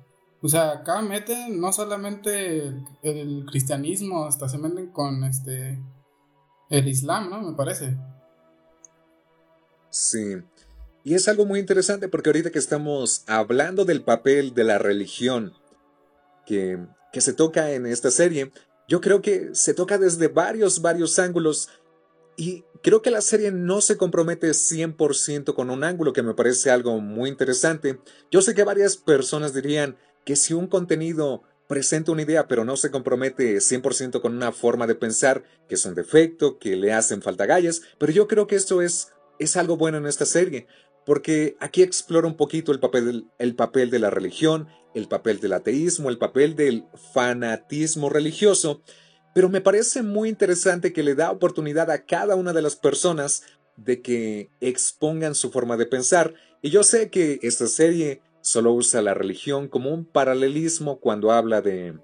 O 0.42 0.48
sea, 0.48 0.72
acá 0.72 1.00
meten 1.00 1.58
no 1.58 1.72
solamente 1.72 2.74
el, 3.02 3.46
cristianismo, 3.46 4.26
hasta 4.26 4.50
se 4.50 4.58
meten 4.58 4.92
con 4.92 5.24
este 5.24 5.82
el 6.68 6.88
islam, 6.88 7.30
¿no? 7.30 7.40
Me 7.40 7.56
parece. 7.56 7.96
Sí. 9.96 10.36
Y 11.04 11.14
es 11.14 11.26
algo 11.26 11.46
muy 11.46 11.58
interesante 11.58 12.08
porque 12.08 12.28
ahorita 12.28 12.50
que 12.50 12.58
estamos 12.58 13.22
hablando 13.26 13.86
del 13.86 14.02
papel 14.02 14.52
de 14.52 14.64
la 14.64 14.76
religión 14.76 15.54
que, 16.44 16.78
que 17.14 17.22
se 17.22 17.32
toca 17.32 17.72
en 17.72 17.86
esta 17.86 18.10
serie, 18.10 18.52
yo 18.88 19.00
creo 19.00 19.22
que 19.22 19.54
se 19.54 19.72
toca 19.72 19.96
desde 19.96 20.28
varios, 20.28 20.82
varios 20.82 21.18
ángulos 21.18 21.70
y 22.36 22.64
creo 22.82 23.00
que 23.00 23.10
la 23.10 23.22
serie 23.22 23.52
no 23.52 23.80
se 23.80 23.96
compromete 23.96 24.50
100% 24.50 25.54
con 25.54 25.70
un 25.70 25.82
ángulo 25.82 26.12
que 26.12 26.22
me 26.22 26.34
parece 26.34 26.70
algo 26.70 27.00
muy 27.00 27.30
interesante. 27.30 27.98
Yo 28.30 28.42
sé 28.42 28.54
que 28.54 28.64
varias 28.64 28.98
personas 28.98 29.54
dirían, 29.54 29.96
que 30.26 30.36
si 30.36 30.52
un 30.52 30.66
contenido 30.66 31.42
presenta 31.68 32.12
una 32.12 32.22
idea 32.22 32.46
pero 32.46 32.64
no 32.64 32.76
se 32.76 32.90
compromete 32.90 33.56
100% 33.56 34.20
con 34.20 34.34
una 34.34 34.52
forma 34.52 34.86
de 34.86 34.94
pensar, 34.94 35.44
que 35.68 35.76
es 35.76 35.86
un 35.86 35.94
defecto, 35.94 36.58
que 36.58 36.76
le 36.76 36.92
hacen 36.92 37.22
falta 37.22 37.46
gallas, 37.46 37.80
pero 37.98 38.12
yo 38.12 38.28
creo 38.28 38.46
que 38.46 38.56
esto 38.56 38.82
es, 38.82 39.12
es 39.38 39.56
algo 39.56 39.76
bueno 39.76 39.98
en 39.98 40.06
esta 40.06 40.26
serie, 40.26 40.66
porque 41.04 41.56
aquí 41.60 41.82
explora 41.82 42.26
un 42.26 42.36
poquito 42.36 42.72
el 42.72 42.80
papel, 42.80 43.26
el 43.38 43.54
papel 43.54 43.90
de 43.90 43.98
la 43.98 44.10
religión, 44.10 44.68
el 44.94 45.08
papel 45.08 45.40
del 45.40 45.52
ateísmo, 45.52 46.08
el 46.08 46.18
papel 46.18 46.56
del 46.56 46.84
fanatismo 47.12 48.08
religioso, 48.08 48.82
pero 49.34 49.48
me 49.48 49.60
parece 49.60 50.02
muy 50.02 50.28
interesante 50.28 50.92
que 50.92 51.02
le 51.02 51.14
da 51.14 51.30
oportunidad 51.30 51.90
a 51.90 52.06
cada 52.06 52.36
una 52.36 52.52
de 52.52 52.62
las 52.62 52.76
personas 52.76 53.42
de 53.76 54.00
que 54.00 54.50
expongan 54.60 55.34
su 55.34 55.50
forma 55.50 55.76
de 55.76 55.86
pensar, 55.86 56.34
y 56.62 56.70
yo 56.70 56.82
sé 56.82 57.10
que 57.10 57.38
esta 57.42 57.66
serie 57.66 58.22
solo 58.40 58.72
usa 58.72 59.02
la 59.02 59.12
religión 59.12 59.68
como 59.68 59.90
un 59.90 60.04
paralelismo 60.04 60.98
cuando 60.98 61.30
habla 61.30 61.60
de, 61.60 61.94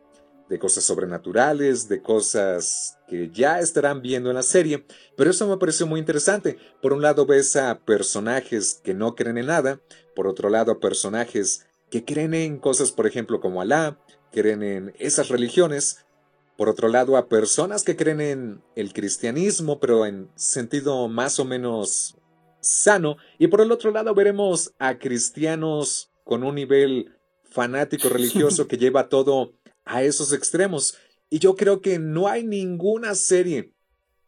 de 0.53 0.59
cosas 0.59 0.85
sobrenaturales, 0.85 1.89
de 1.89 2.03
cosas 2.03 2.99
que 3.09 3.31
ya 3.31 3.59
estarán 3.59 4.03
viendo 4.03 4.29
en 4.29 4.37
la 4.37 4.43
serie, 4.43 4.85
pero 5.17 5.31
eso 5.31 5.47
me 5.49 5.57
pareció 5.57 5.87
muy 5.87 5.99
interesante. 5.99 6.59
Por 6.83 6.93
un 6.93 7.01
lado 7.01 7.25
ves 7.25 7.57
a 7.57 7.81
personajes 7.81 8.79
que 8.85 8.93
no 8.93 9.15
creen 9.15 9.39
en 9.39 9.47
nada, 9.47 9.81
por 10.15 10.27
otro 10.27 10.51
lado 10.51 10.71
a 10.71 10.79
personajes 10.79 11.65
que 11.89 12.05
creen 12.05 12.35
en 12.35 12.59
cosas, 12.59 12.93
por 12.93 13.07
ejemplo, 13.07 13.41
como 13.41 13.63
Alá, 13.63 13.99
creen 14.31 14.63
en 14.63 14.95
esas 14.99 15.31
religiones, 15.31 16.05
por 16.59 16.69
otro 16.69 16.89
lado 16.89 17.17
a 17.17 17.31
personas 17.31 17.83
que 17.83 17.97
creen 17.97 18.21
en 18.21 18.63
el 18.77 18.93
cristianismo, 18.93 19.81
pero 19.81 20.05
en 20.05 20.29
sentido 20.35 21.09
más 21.09 21.41
o 21.41 21.47
menos 21.47 22.19
sano, 22.61 23.17
y 23.39 23.47
por 23.47 23.63
el 23.63 23.73
otro 23.73 23.91
lado 23.91 24.15
veremos 24.15 24.75
a 24.79 24.99
cristianos 24.99 26.11
con 26.25 26.45
un 26.45 26.57
nivel 26.57 27.17
fanático 27.43 28.11
religioso 28.11 28.67
que 28.69 28.77
lleva 28.77 29.09
todo 29.09 29.55
a 29.85 30.03
esos 30.03 30.33
extremos. 30.33 30.97
Y 31.31 31.39
yo 31.39 31.57
creo 31.57 31.81
que 31.81 31.99
no 31.99 32.29
hay 32.29 32.45
ninguna 32.45 33.15
serie 33.15 33.73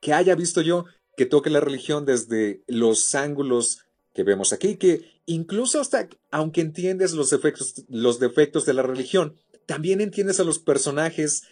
que 0.01 0.13
haya 0.13 0.35
visto 0.35 0.61
yo 0.61 0.87
que 1.17 1.27
toque 1.27 1.51
la 1.51 1.61
religión 1.61 2.05
desde 2.05 2.63
los 2.67 3.15
ángulos 3.15 3.87
que 4.13 4.23
vemos 4.23 4.53
aquí, 4.53 4.77
que 4.77 5.21
incluso 5.27 5.81
hasta, 5.81 6.09
aunque 6.31 6.61
entiendes 6.61 7.13
los 7.13 7.31
defectos, 7.31 7.85
los 7.89 8.19
defectos 8.21 8.65
de 8.67 8.75
la 8.75 8.83
religión, 8.83 9.37
también 9.67 10.01
entiendes 10.01 10.41
a 10.41 10.45
los 10.45 10.59
personajes 10.59 11.43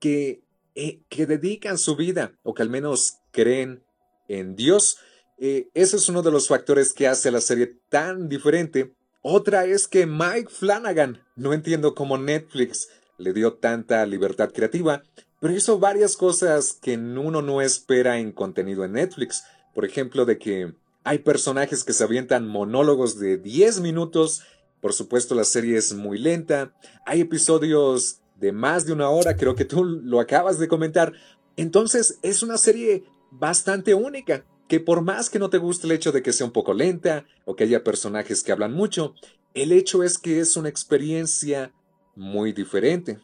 que, 0.00 0.42
eh, 0.74 1.00
que 1.08 1.26
dedican 1.26 1.78
su 1.78 1.96
vida, 1.96 2.38
o 2.42 2.54
que 2.54 2.62
al 2.62 2.70
menos 2.70 3.18
creen 3.32 3.82
en 4.28 4.54
Dios. 4.54 4.98
Eh, 5.38 5.68
ese 5.74 5.96
es 5.96 6.08
uno 6.08 6.22
de 6.22 6.30
los 6.30 6.48
factores 6.48 6.92
que 6.92 7.08
hace 7.08 7.28
a 7.28 7.32
la 7.32 7.40
serie 7.40 7.78
tan 7.88 8.28
diferente 8.28 8.94
otra 9.28 9.64
es 9.64 9.88
que 9.88 10.06
Mike 10.06 10.50
Flanagan, 10.50 11.20
no 11.34 11.52
entiendo 11.52 11.96
cómo 11.96 12.16
Netflix 12.16 12.90
le 13.18 13.32
dio 13.32 13.54
tanta 13.54 14.04
libertad 14.06 14.50
creativa, 14.52 15.02
pero 15.40 15.54
hizo 15.54 15.78
varias 15.78 16.16
cosas 16.16 16.78
que 16.80 16.96
uno 16.96 17.42
no 17.42 17.60
espera 17.60 18.18
en 18.18 18.32
contenido 18.32 18.84
en 18.84 18.92
Netflix. 18.92 19.44
Por 19.74 19.84
ejemplo, 19.84 20.24
de 20.24 20.38
que 20.38 20.74
hay 21.04 21.18
personajes 21.18 21.84
que 21.84 21.92
se 21.92 22.04
avientan 22.04 22.48
monólogos 22.48 23.18
de 23.18 23.36
10 23.36 23.80
minutos. 23.80 24.42
Por 24.80 24.92
supuesto, 24.92 25.34
la 25.34 25.44
serie 25.44 25.76
es 25.76 25.94
muy 25.94 26.18
lenta. 26.18 26.74
Hay 27.04 27.20
episodios 27.20 28.20
de 28.36 28.52
más 28.52 28.86
de 28.86 28.92
una 28.92 29.08
hora, 29.08 29.36
creo 29.36 29.54
que 29.54 29.64
tú 29.64 29.84
lo 29.84 30.20
acabas 30.20 30.58
de 30.58 30.68
comentar. 30.68 31.12
Entonces, 31.56 32.18
es 32.22 32.42
una 32.42 32.58
serie 32.58 33.04
bastante 33.30 33.94
única 33.94 34.44
que 34.68 34.80
por 34.80 35.00
más 35.02 35.30
que 35.30 35.38
no 35.38 35.48
te 35.48 35.58
guste 35.58 35.86
el 35.86 35.92
hecho 35.92 36.12
de 36.12 36.22
que 36.22 36.32
sea 36.32 36.46
un 36.46 36.52
poco 36.52 36.74
lenta 36.74 37.24
o 37.44 37.54
que 37.54 37.64
haya 37.64 37.84
personajes 37.84 38.42
que 38.42 38.52
hablan 38.52 38.72
mucho, 38.72 39.14
el 39.54 39.72
hecho 39.72 40.02
es 40.02 40.18
que 40.18 40.40
es 40.40 40.56
una 40.56 40.68
experiencia 40.68 41.72
muy 42.16 42.52
diferente. 42.52 43.20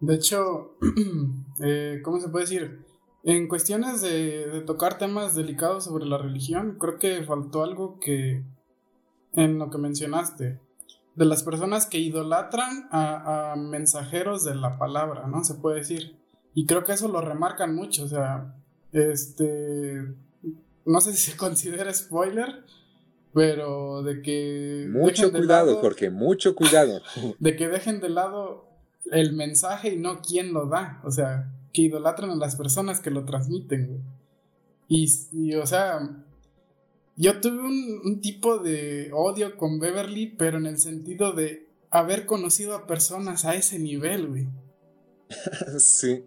De 0.00 0.14
hecho, 0.14 0.76
eh, 1.62 2.00
¿cómo 2.02 2.20
se 2.20 2.28
puede 2.28 2.44
decir? 2.44 2.86
En 3.22 3.48
cuestiones 3.48 4.00
de, 4.00 4.62
tocar 4.66 4.96
temas 4.96 5.34
delicados 5.34 5.84
sobre 5.84 6.06
la 6.06 6.16
religión, 6.16 6.78
creo 6.80 6.98
que 6.98 7.22
faltó 7.24 7.62
algo 7.62 7.98
que 8.00 8.42
en 9.34 9.58
lo 9.58 9.68
que 9.68 9.76
mencionaste, 9.76 10.58
de 11.14 11.24
las 11.26 11.42
personas 11.42 11.86
que 11.86 11.98
idolatran 11.98 12.88
a, 12.90 13.52
a 13.52 13.56
mensajeros 13.56 14.42
de 14.44 14.54
la 14.54 14.78
palabra, 14.78 15.26
¿no? 15.26 15.44
Se 15.44 15.54
puede 15.54 15.76
decir. 15.76 16.16
Y 16.54 16.64
creo 16.64 16.82
que 16.82 16.92
eso 16.92 17.08
lo 17.08 17.20
remarcan 17.20 17.74
mucho, 17.74 18.04
o 18.04 18.08
sea, 18.08 18.54
este. 18.92 20.14
No 20.86 21.00
sé 21.00 21.12
si 21.12 21.30
se 21.30 21.36
considera 21.36 21.92
spoiler, 21.92 22.64
pero 23.32 24.02
de 24.02 24.22
que. 24.22 24.86
Mucho 24.90 25.30
cuidado, 25.30 25.76
Jorge, 25.80 26.10
mucho 26.10 26.54
cuidado. 26.54 27.00
De 27.38 27.56
que 27.56 27.68
dejen 27.68 28.00
de 28.00 28.08
lado 28.08 28.68
el 29.10 29.32
mensaje 29.32 29.94
y 29.94 29.96
no 29.96 30.20
quién 30.20 30.52
lo 30.52 30.66
da. 30.66 31.00
O 31.04 31.10
sea, 31.10 31.50
que 31.72 31.82
idolatran 31.82 32.30
a 32.30 32.36
las 32.36 32.56
personas 32.56 33.00
que 33.00 33.10
lo 33.10 33.24
transmiten, 33.24 34.02
Y, 34.88 35.54
o 35.54 35.66
sea, 35.66 36.00
yo 37.16 37.40
tuve 37.40 37.60
un, 37.60 38.00
un, 38.04 38.20
tipo 38.20 38.58
de 38.58 39.10
odio 39.12 39.56
con 39.56 39.78
Beverly, 39.78 40.26
pero 40.26 40.58
en 40.58 40.66
el 40.66 40.78
sentido 40.78 41.32
de 41.32 41.68
haber 41.90 42.26
conocido 42.26 42.74
a 42.74 42.86
personas 42.86 43.44
a 43.44 43.54
ese 43.54 43.78
nivel, 43.78 44.26
güey. 44.28 44.48
sí. 45.78 46.24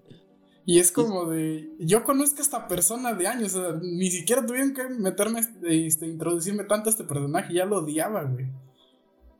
Y 0.66 0.80
es 0.80 0.92
como 0.92 1.30
de, 1.30 1.70
yo 1.80 2.04
conozco 2.04 2.40
a 2.40 2.42
esta 2.42 2.68
persona 2.68 3.14
de 3.14 3.28
años, 3.28 3.54
o 3.54 3.62
sea, 3.62 3.80
ni 3.82 4.10
siquiera 4.10 4.46
tuvieron 4.46 4.74
que 4.74 4.88
meterme, 4.88 5.42
este, 5.64 6.08
introducirme 6.08 6.64
tanto 6.64 6.90
a 6.90 6.92
este 6.92 7.04
personaje, 7.04 7.54
ya 7.54 7.66
lo 7.66 7.80
odiaba, 7.80 8.24
güey. 8.24 8.48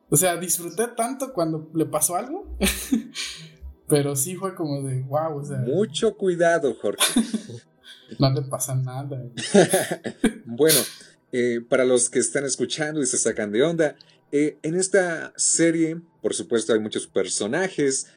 O 0.10 0.18
sea, 0.18 0.36
disfruté 0.36 0.88
tanto 0.90 1.32
cuando 1.34 1.72
le 1.74 1.86
pasó 1.86 2.18
algo, 2.18 2.58
pero 3.88 4.16
sí 4.16 4.36
fue 4.36 4.54
como 4.54 4.84
de, 4.84 5.02
wow, 5.04 5.38
o 5.38 5.46
sea. 5.46 5.60
Mucho 5.60 6.16
cuidado, 6.18 6.76
Jorge. 6.76 7.22
no 8.20 8.32
le 8.34 8.42
pasa 8.42 8.76
nada. 8.76 9.24
bueno, 10.46 10.80
eh, 11.32 11.62
para 11.68 11.86
los 11.86 12.10
que 12.10 12.20
están 12.20 12.44
escuchando 12.44 13.02
y 13.02 13.06
se 13.06 13.18
sacan 13.18 13.52
de 13.52 13.64
onda, 13.64 13.96
eh, 14.34 14.58
en 14.62 14.76
esta 14.76 15.32
serie, 15.38 16.02
por 16.22 16.34
supuesto, 16.34 16.74
hay 16.74 16.80
muchos 16.80 17.08
personajes, 17.08 18.08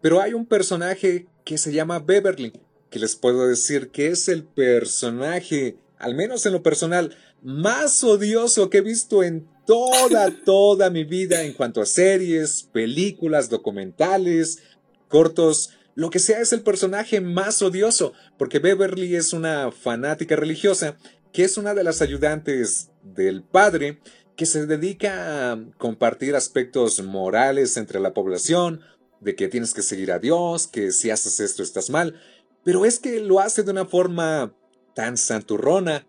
pero 0.00 0.20
hay 0.20 0.32
un 0.32 0.46
personaje 0.46 1.26
que 1.46 1.58
se 1.58 1.72
llama 1.72 2.00
Beverly, 2.00 2.52
que 2.90 2.98
les 2.98 3.14
puedo 3.14 3.46
decir 3.46 3.90
que 3.90 4.08
es 4.08 4.28
el 4.28 4.42
personaje, 4.42 5.78
al 5.96 6.16
menos 6.16 6.44
en 6.44 6.52
lo 6.52 6.62
personal, 6.62 7.16
más 7.40 8.02
odioso 8.02 8.68
que 8.68 8.78
he 8.78 8.82
visto 8.82 9.22
en 9.22 9.48
toda, 9.64 10.32
toda 10.44 10.90
mi 10.90 11.04
vida 11.04 11.44
en 11.44 11.52
cuanto 11.52 11.80
a 11.80 11.86
series, 11.86 12.64
películas, 12.72 13.48
documentales, 13.48 14.58
cortos, 15.06 15.70
lo 15.94 16.10
que 16.10 16.18
sea 16.18 16.40
es 16.40 16.52
el 16.52 16.62
personaje 16.62 17.20
más 17.20 17.62
odioso, 17.62 18.12
porque 18.36 18.58
Beverly 18.58 19.14
es 19.14 19.32
una 19.32 19.70
fanática 19.70 20.34
religiosa 20.34 20.96
que 21.32 21.44
es 21.44 21.56
una 21.56 21.74
de 21.74 21.84
las 21.84 22.02
ayudantes 22.02 22.90
del 23.04 23.44
padre 23.44 24.00
que 24.34 24.46
se 24.46 24.66
dedica 24.66 25.52
a 25.52 25.64
compartir 25.78 26.34
aspectos 26.34 27.02
morales 27.02 27.76
entre 27.76 28.00
la 28.00 28.14
población, 28.14 28.80
de 29.20 29.34
que 29.34 29.48
tienes 29.48 29.74
que 29.74 29.82
seguir 29.82 30.12
a 30.12 30.18
Dios, 30.18 30.66
que 30.66 30.92
si 30.92 31.10
haces 31.10 31.40
esto 31.40 31.62
estás 31.62 31.90
mal, 31.90 32.20
pero 32.64 32.84
es 32.84 32.98
que 32.98 33.20
lo 33.20 33.40
hace 33.40 33.62
de 33.62 33.70
una 33.70 33.86
forma 33.86 34.54
tan 34.94 35.16
santurrona, 35.16 36.06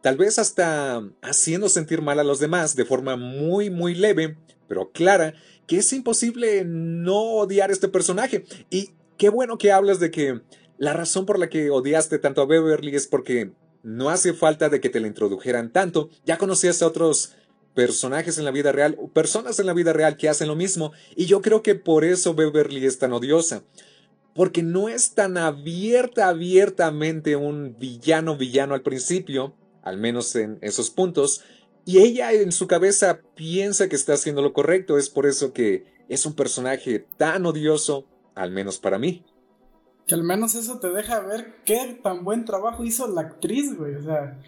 tal 0.00 0.16
vez 0.16 0.38
hasta 0.38 1.02
haciendo 1.22 1.68
sentir 1.68 2.02
mal 2.02 2.18
a 2.18 2.24
los 2.24 2.40
demás 2.40 2.74
de 2.76 2.84
forma 2.84 3.16
muy 3.16 3.70
muy 3.70 3.94
leve, 3.94 4.36
pero 4.68 4.90
clara, 4.90 5.34
que 5.66 5.78
es 5.78 5.92
imposible 5.92 6.64
no 6.66 7.20
odiar 7.36 7.70
a 7.70 7.72
este 7.72 7.88
personaje. 7.88 8.44
Y 8.70 8.90
qué 9.18 9.28
bueno 9.28 9.58
que 9.58 9.72
hablas 9.72 10.00
de 10.00 10.10
que 10.10 10.40
la 10.78 10.92
razón 10.92 11.26
por 11.26 11.38
la 11.38 11.48
que 11.48 11.70
odiaste 11.70 12.18
tanto 12.18 12.42
a 12.42 12.46
Beverly 12.46 12.94
es 12.96 13.06
porque 13.06 13.52
no 13.82 14.10
hace 14.10 14.32
falta 14.32 14.68
de 14.68 14.80
que 14.80 14.88
te 14.88 15.00
la 15.00 15.06
introdujeran 15.06 15.72
tanto. 15.72 16.10
Ya 16.24 16.38
conocías 16.38 16.82
a 16.82 16.86
otros 16.86 17.34
personajes 17.74 18.38
en 18.38 18.44
la 18.44 18.50
vida 18.50 18.72
real, 18.72 18.98
personas 19.12 19.58
en 19.58 19.66
la 19.66 19.72
vida 19.72 19.92
real 19.92 20.16
que 20.16 20.28
hacen 20.28 20.48
lo 20.48 20.56
mismo, 20.56 20.92
y 21.16 21.26
yo 21.26 21.40
creo 21.40 21.62
que 21.62 21.74
por 21.74 22.04
eso 22.04 22.34
Beverly 22.34 22.84
es 22.84 22.98
tan 22.98 23.12
odiosa. 23.12 23.62
Porque 24.34 24.62
no 24.62 24.88
es 24.88 25.12
tan 25.12 25.36
abierta, 25.36 26.28
abiertamente 26.28 27.36
un 27.36 27.76
villano 27.78 28.36
villano 28.36 28.74
al 28.74 28.82
principio, 28.82 29.54
al 29.82 29.98
menos 29.98 30.34
en 30.36 30.58
esos 30.62 30.90
puntos, 30.90 31.42
y 31.84 31.98
ella 31.98 32.32
en 32.32 32.52
su 32.52 32.66
cabeza 32.66 33.20
piensa 33.34 33.88
que 33.88 33.96
está 33.96 34.14
haciendo 34.14 34.40
lo 34.40 34.52
correcto, 34.52 34.96
es 34.96 35.10
por 35.10 35.26
eso 35.26 35.52
que 35.52 35.84
es 36.08 36.24
un 36.26 36.34
personaje 36.34 37.06
tan 37.16 37.44
odioso, 37.44 38.06
al 38.34 38.50
menos 38.50 38.78
para 38.78 38.98
mí. 38.98 39.24
Que 40.06 40.14
al 40.14 40.22
menos 40.22 40.54
eso 40.54 40.78
te 40.78 40.90
deja 40.90 41.20
ver 41.20 41.56
qué 41.64 41.98
tan 42.02 42.24
buen 42.24 42.44
trabajo 42.44 42.84
hizo 42.84 43.08
la 43.08 43.22
actriz, 43.22 43.76
güey. 43.76 43.94
O 43.96 44.02
sea, 44.02 44.38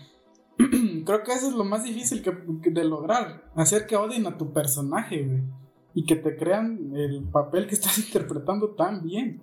creo 1.04 1.22
que 1.22 1.32
eso 1.32 1.48
es 1.48 1.54
lo 1.54 1.64
más 1.64 1.84
difícil 1.84 2.22
de 2.22 2.84
lograr. 2.84 3.50
Hacer 3.54 3.86
que 3.86 3.96
odien 3.96 4.26
a 4.26 4.38
tu 4.38 4.52
personaje. 4.52 5.42
Y 5.96 6.04
que 6.06 6.16
te 6.16 6.36
crean 6.36 6.92
el 6.94 7.22
papel 7.22 7.66
que 7.66 7.74
estás 7.74 7.98
interpretando 8.06 8.70
tan 8.70 9.02
bien. 9.02 9.40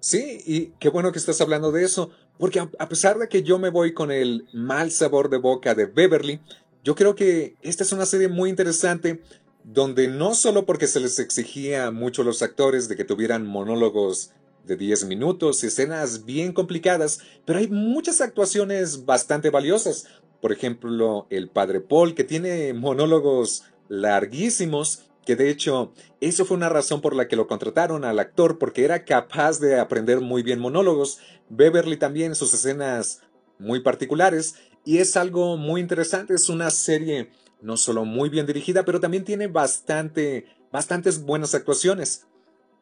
Sí, 0.00 0.38
y 0.46 0.66
qué 0.78 0.88
bueno 0.88 1.12
que 1.12 1.18
estás 1.18 1.40
hablando 1.42 1.72
de 1.72 1.84
eso, 1.84 2.10
porque 2.38 2.58
a, 2.58 2.88
pesar 2.88 3.18
de 3.18 3.28
que 3.28 3.42
yo 3.42 3.58
me 3.58 3.68
voy 3.68 3.92
con 3.92 4.10
el 4.10 4.46
mal 4.54 4.90
sabor 4.90 5.28
de 5.28 5.36
boca 5.36 5.74
de 5.74 5.84
Beverly, 5.84 6.40
yo 6.82 6.94
creo 6.94 7.14
que 7.14 7.54
esta 7.60 7.84
es 7.84 7.92
una 7.92 8.06
serie 8.06 8.28
muy 8.28 8.48
interesante 8.48 9.20
donde 9.62 10.08
no 10.08 10.34
solo 10.34 10.64
porque 10.64 10.86
se 10.86 11.00
les 11.00 11.18
exigía 11.18 11.90
mucho 11.90 12.22
a 12.22 12.24
los 12.24 12.40
actores 12.40 12.88
de 12.88 12.96
que 12.96 13.04
tuvieran 13.04 13.46
monólogos 13.46 14.32
de 14.64 14.76
10 14.76 15.04
minutos, 15.04 15.62
escenas 15.64 16.24
bien 16.24 16.52
complicadas, 16.52 17.20
pero 17.44 17.58
hay 17.58 17.68
muchas 17.68 18.22
actuaciones 18.22 19.04
bastante 19.04 19.50
valiosas. 19.50 20.06
Por 20.40 20.52
ejemplo, 20.52 21.26
el 21.30 21.48
padre 21.48 21.80
Paul, 21.80 22.14
que 22.14 22.24
tiene 22.24 22.72
monólogos 22.72 23.64
larguísimos, 23.88 25.10
que 25.26 25.36
de 25.36 25.50
hecho 25.50 25.92
eso 26.20 26.44
fue 26.44 26.56
una 26.56 26.68
razón 26.68 27.00
por 27.00 27.14
la 27.14 27.28
que 27.28 27.36
lo 27.36 27.46
contrataron 27.46 28.04
al 28.04 28.18
actor, 28.18 28.58
porque 28.58 28.84
era 28.84 29.04
capaz 29.04 29.60
de 29.60 29.78
aprender 29.78 30.20
muy 30.20 30.42
bien 30.42 30.58
monólogos. 30.58 31.18
Beverly 31.50 31.96
también, 31.96 32.34
sus 32.34 32.54
escenas 32.54 33.22
muy 33.58 33.80
particulares, 33.80 34.54
y 34.84 34.98
es 34.98 35.16
algo 35.16 35.56
muy 35.56 35.80
interesante, 35.80 36.34
es 36.34 36.48
una 36.48 36.70
serie 36.70 37.30
no 37.60 37.76
solo 37.76 38.04
muy 38.04 38.30
bien 38.30 38.46
dirigida, 38.46 38.84
pero 38.84 39.00
también 39.00 39.24
tiene 39.24 39.46
bastante, 39.46 40.46
bastantes 40.72 41.22
buenas 41.22 41.54
actuaciones. 41.54 42.26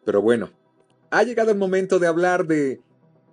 Pero 0.04 0.22
bueno, 0.22 0.50
ha 1.10 1.22
llegado 1.24 1.50
el 1.50 1.58
momento 1.58 1.98
de 1.98 2.06
hablar 2.06 2.46
de 2.46 2.80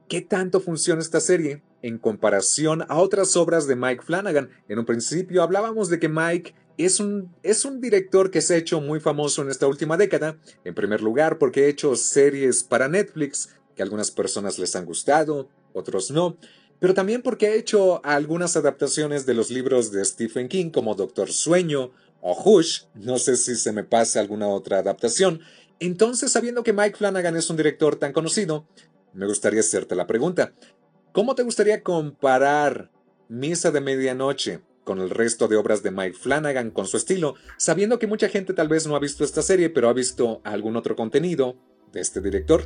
qué 0.08 0.22
tanto 0.22 0.60
funciona 0.60 1.02
esta 1.02 1.20
serie 1.20 1.62
en 1.86 2.00
comparación 2.00 2.84
a 2.90 2.98
otras 2.98 3.36
obras 3.38 3.68
de 3.68 3.76
Mike 3.76 4.02
Flanagan. 4.02 4.50
En 4.68 4.80
un 4.80 4.86
principio 4.86 5.44
hablábamos 5.44 5.88
de 5.88 6.00
que 6.00 6.10
Mike 6.10 6.56
es 6.80 7.00
un, 7.00 7.32
es 7.44 7.64
un 7.64 7.80
director 7.80 8.32
que 8.32 8.42
se 8.42 8.56
ha 8.56 8.58
hecho 8.58 8.82
muy 8.82 9.00
famoso 9.00 9.44
en 9.44 9.52
esta 9.52 9.68
última 9.68 9.96
década, 9.96 10.40
en 10.64 10.74
primer 10.74 11.02
lugar 11.02 11.38
porque 11.38 11.64
ha 11.64 11.68
hecho 11.68 11.96
series 11.96 12.64
para 12.64 12.88
Netflix 12.88 13.50
que 13.76 13.84
a 13.84 13.86
algunas 13.86 14.10
personas 14.10 14.58
les 14.58 14.76
han 14.76 14.86
gustado, 14.86 15.48
otros 15.74 16.10
no, 16.10 16.38
pero 16.80 16.96
también 16.96 17.22
porque 17.22 17.46
ha 17.46 17.54
hecho 17.54 18.04
algunas 18.04 18.58
adaptaciones 18.58 19.28
de 19.28 19.36
los 19.36 19.52
libros 19.52 19.92
de 19.92 20.04
Stephen 20.04 20.48
King 20.48 20.72
como 20.72 20.96
Doctor 20.96 21.32
Sueño 21.32 21.92
o 22.20 22.36
Hush, 22.44 22.86
no 22.96 23.20
sé 23.20 23.38
si 23.38 23.56
se 23.56 23.72
me 23.72 23.84
pasa 23.84 24.20
alguna 24.20 24.48
otra 24.48 24.80
adaptación, 24.80 25.42
entonces, 25.80 26.32
sabiendo 26.32 26.64
que 26.64 26.74
Mike 26.74 26.98
Flanagan 26.98 27.36
es 27.36 27.50
un 27.50 27.58
director 27.58 27.98
tan 27.98 28.12
conocido, 28.12 28.66
me 29.16 29.26
gustaría 29.26 29.62
hacerte 29.62 29.96
la 29.96 30.08
pregunta. 30.08 30.54
¿Cómo 31.16 31.34
te 31.34 31.44
gustaría 31.44 31.82
comparar 31.82 32.92
Misa 33.30 33.72
de 33.72 33.80
Medianoche 33.80 34.60
con 34.84 35.00
el 35.00 35.10
resto 35.10 35.48
de 35.48 35.56
obras 35.56 35.82
de 35.82 35.90
Mike 35.90 36.18
Flanagan 36.18 36.72
con 36.72 36.88
su 36.88 36.98
estilo, 36.98 37.36
sabiendo 37.56 38.00
que 38.00 38.06
mucha 38.06 38.28
gente 38.28 38.54
tal 38.54 38.68
vez 38.68 38.86
no 38.86 38.98
ha 38.98 39.00
visto 39.00 39.24
esta 39.24 39.42
serie, 39.42 39.70
pero 39.70 39.88
ha 39.88 39.94
visto 39.94 40.42
algún 40.44 40.76
otro 40.76 40.98
contenido 40.98 41.56
de 41.94 42.02
este 42.02 42.20
director? 42.20 42.64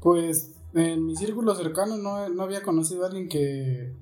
Pues 0.00 0.54
en 0.72 1.04
mi 1.04 1.14
círculo 1.16 1.54
cercano 1.54 1.98
no, 1.98 2.42
había 2.42 2.62
conocido 2.62 3.04
a 3.04 3.08
alguien 3.08 3.28
que, 3.28 3.92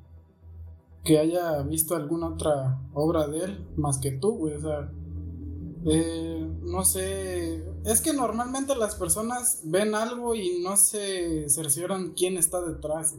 que 1.02 1.18
haya 1.18 1.62
visto 1.62 1.96
alguna 1.96 2.28
otra 2.28 2.78
obra 2.94 3.26
de 3.26 3.38
él 3.40 3.66
más 3.74 3.98
que 3.98 4.12
tú, 4.12 4.36
güey. 4.36 4.54
O 4.54 4.60
sea, 4.60 4.88
eh, 5.86 6.48
no 6.62 6.84
sé, 6.84 7.64
es 7.84 8.00
que 8.00 8.12
normalmente 8.12 8.76
las 8.76 8.94
personas 8.94 9.62
ven 9.64 9.94
algo 9.94 10.34
y 10.34 10.62
no 10.62 10.76
se 10.76 11.48
cercioran 11.48 12.12
quién 12.12 12.36
está 12.36 12.60
detrás. 12.60 13.14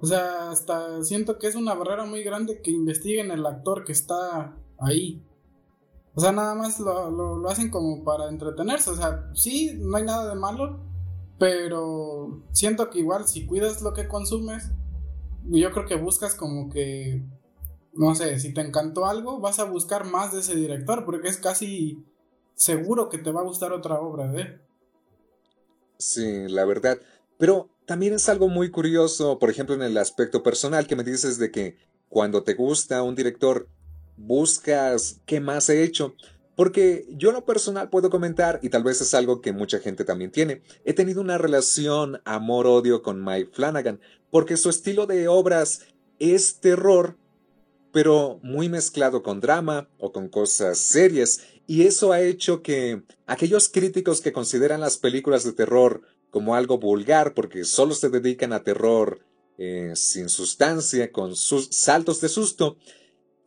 O 0.00 0.06
sea, 0.06 0.50
hasta 0.50 1.02
siento 1.04 1.38
que 1.38 1.46
es 1.46 1.54
una 1.54 1.74
barrera 1.74 2.04
muy 2.04 2.22
grande 2.22 2.60
que 2.60 2.70
investiguen 2.70 3.30
el 3.30 3.46
actor 3.46 3.84
que 3.84 3.92
está 3.92 4.56
ahí. 4.78 5.24
O 6.14 6.20
sea, 6.20 6.32
nada 6.32 6.54
más 6.54 6.78
lo, 6.80 7.10
lo, 7.10 7.48
hacen 7.48 7.70
como 7.70 8.04
para 8.04 8.28
entretenerse. 8.28 8.90
O 8.90 8.96
sea, 8.96 9.30
sí, 9.34 9.72
no 9.78 9.96
hay 9.96 10.04
nada 10.04 10.28
de 10.28 10.34
malo, 10.34 10.80
pero 11.38 12.42
siento 12.52 12.90
que 12.90 12.98
igual 12.98 13.26
si 13.26 13.46
cuidas 13.46 13.80
lo 13.80 13.94
que 13.94 14.08
consumes, 14.08 14.70
yo 15.44 15.70
creo 15.72 15.86
que 15.86 15.96
buscas 15.96 16.34
como 16.34 16.68
que 16.68 17.24
no 17.94 18.14
sé, 18.14 18.38
si 18.40 18.54
te 18.54 18.62
encantó 18.62 19.06
algo, 19.06 19.40
vas 19.40 19.58
a 19.58 19.64
buscar 19.64 20.04
más 20.04 20.32
de 20.32 20.40
ese 20.40 20.54
director, 20.54 21.04
porque 21.04 21.28
es 21.28 21.36
casi 21.36 22.04
seguro 22.62 23.08
que 23.08 23.18
te 23.18 23.32
va 23.32 23.40
a 23.40 23.44
gustar 23.44 23.72
otra 23.72 24.00
obra 24.00 24.28
de 24.28 24.42
él. 24.42 24.60
Sí, 25.98 26.48
la 26.48 26.64
verdad. 26.64 26.98
Pero 27.38 27.70
también 27.86 28.14
es 28.14 28.28
algo 28.28 28.48
muy 28.48 28.70
curioso, 28.70 29.38
por 29.38 29.50
ejemplo, 29.50 29.74
en 29.74 29.82
el 29.82 29.96
aspecto 29.98 30.42
personal, 30.42 30.86
que 30.86 30.96
me 30.96 31.02
dices 31.02 31.38
de 31.38 31.50
que 31.50 31.76
cuando 32.08 32.44
te 32.44 32.54
gusta 32.54 33.02
un 33.02 33.16
director, 33.16 33.68
buscas 34.16 35.20
qué 35.26 35.40
más 35.40 35.68
he 35.68 35.82
hecho. 35.82 36.14
Porque 36.54 37.06
yo 37.10 37.30
en 37.30 37.36
lo 37.36 37.44
personal 37.44 37.88
puedo 37.88 38.10
comentar, 38.10 38.60
y 38.62 38.68
tal 38.68 38.84
vez 38.84 39.00
es 39.00 39.14
algo 39.14 39.40
que 39.40 39.52
mucha 39.52 39.80
gente 39.80 40.04
también 40.04 40.30
tiene, 40.30 40.62
he 40.84 40.92
tenido 40.92 41.20
una 41.20 41.38
relación 41.38 42.20
amor-odio 42.24 43.02
con 43.02 43.24
Mike 43.24 43.50
Flanagan, 43.52 44.00
porque 44.30 44.56
su 44.56 44.70
estilo 44.70 45.06
de 45.06 45.26
obras 45.28 45.86
es 46.18 46.60
terror, 46.60 47.16
pero 47.90 48.38
muy 48.42 48.68
mezclado 48.68 49.22
con 49.22 49.40
drama 49.40 49.88
o 49.98 50.12
con 50.12 50.28
cosas 50.28 50.78
serias, 50.78 51.40
y 51.66 51.82
eso 51.82 52.12
ha 52.12 52.20
hecho 52.20 52.62
que 52.62 53.02
aquellos 53.26 53.68
críticos 53.68 54.20
que 54.20 54.32
consideran 54.32 54.80
las 54.80 54.98
películas 54.98 55.44
de 55.44 55.52
terror 55.52 56.02
como 56.30 56.54
algo 56.54 56.78
vulgar 56.78 57.34
porque 57.34 57.64
solo 57.64 57.94
se 57.94 58.08
dedican 58.08 58.52
a 58.52 58.62
terror 58.62 59.20
eh, 59.58 59.92
sin 59.94 60.28
sustancia, 60.28 61.12
con 61.12 61.36
sus 61.36 61.68
saltos 61.70 62.20
de 62.20 62.28
susto, 62.28 62.76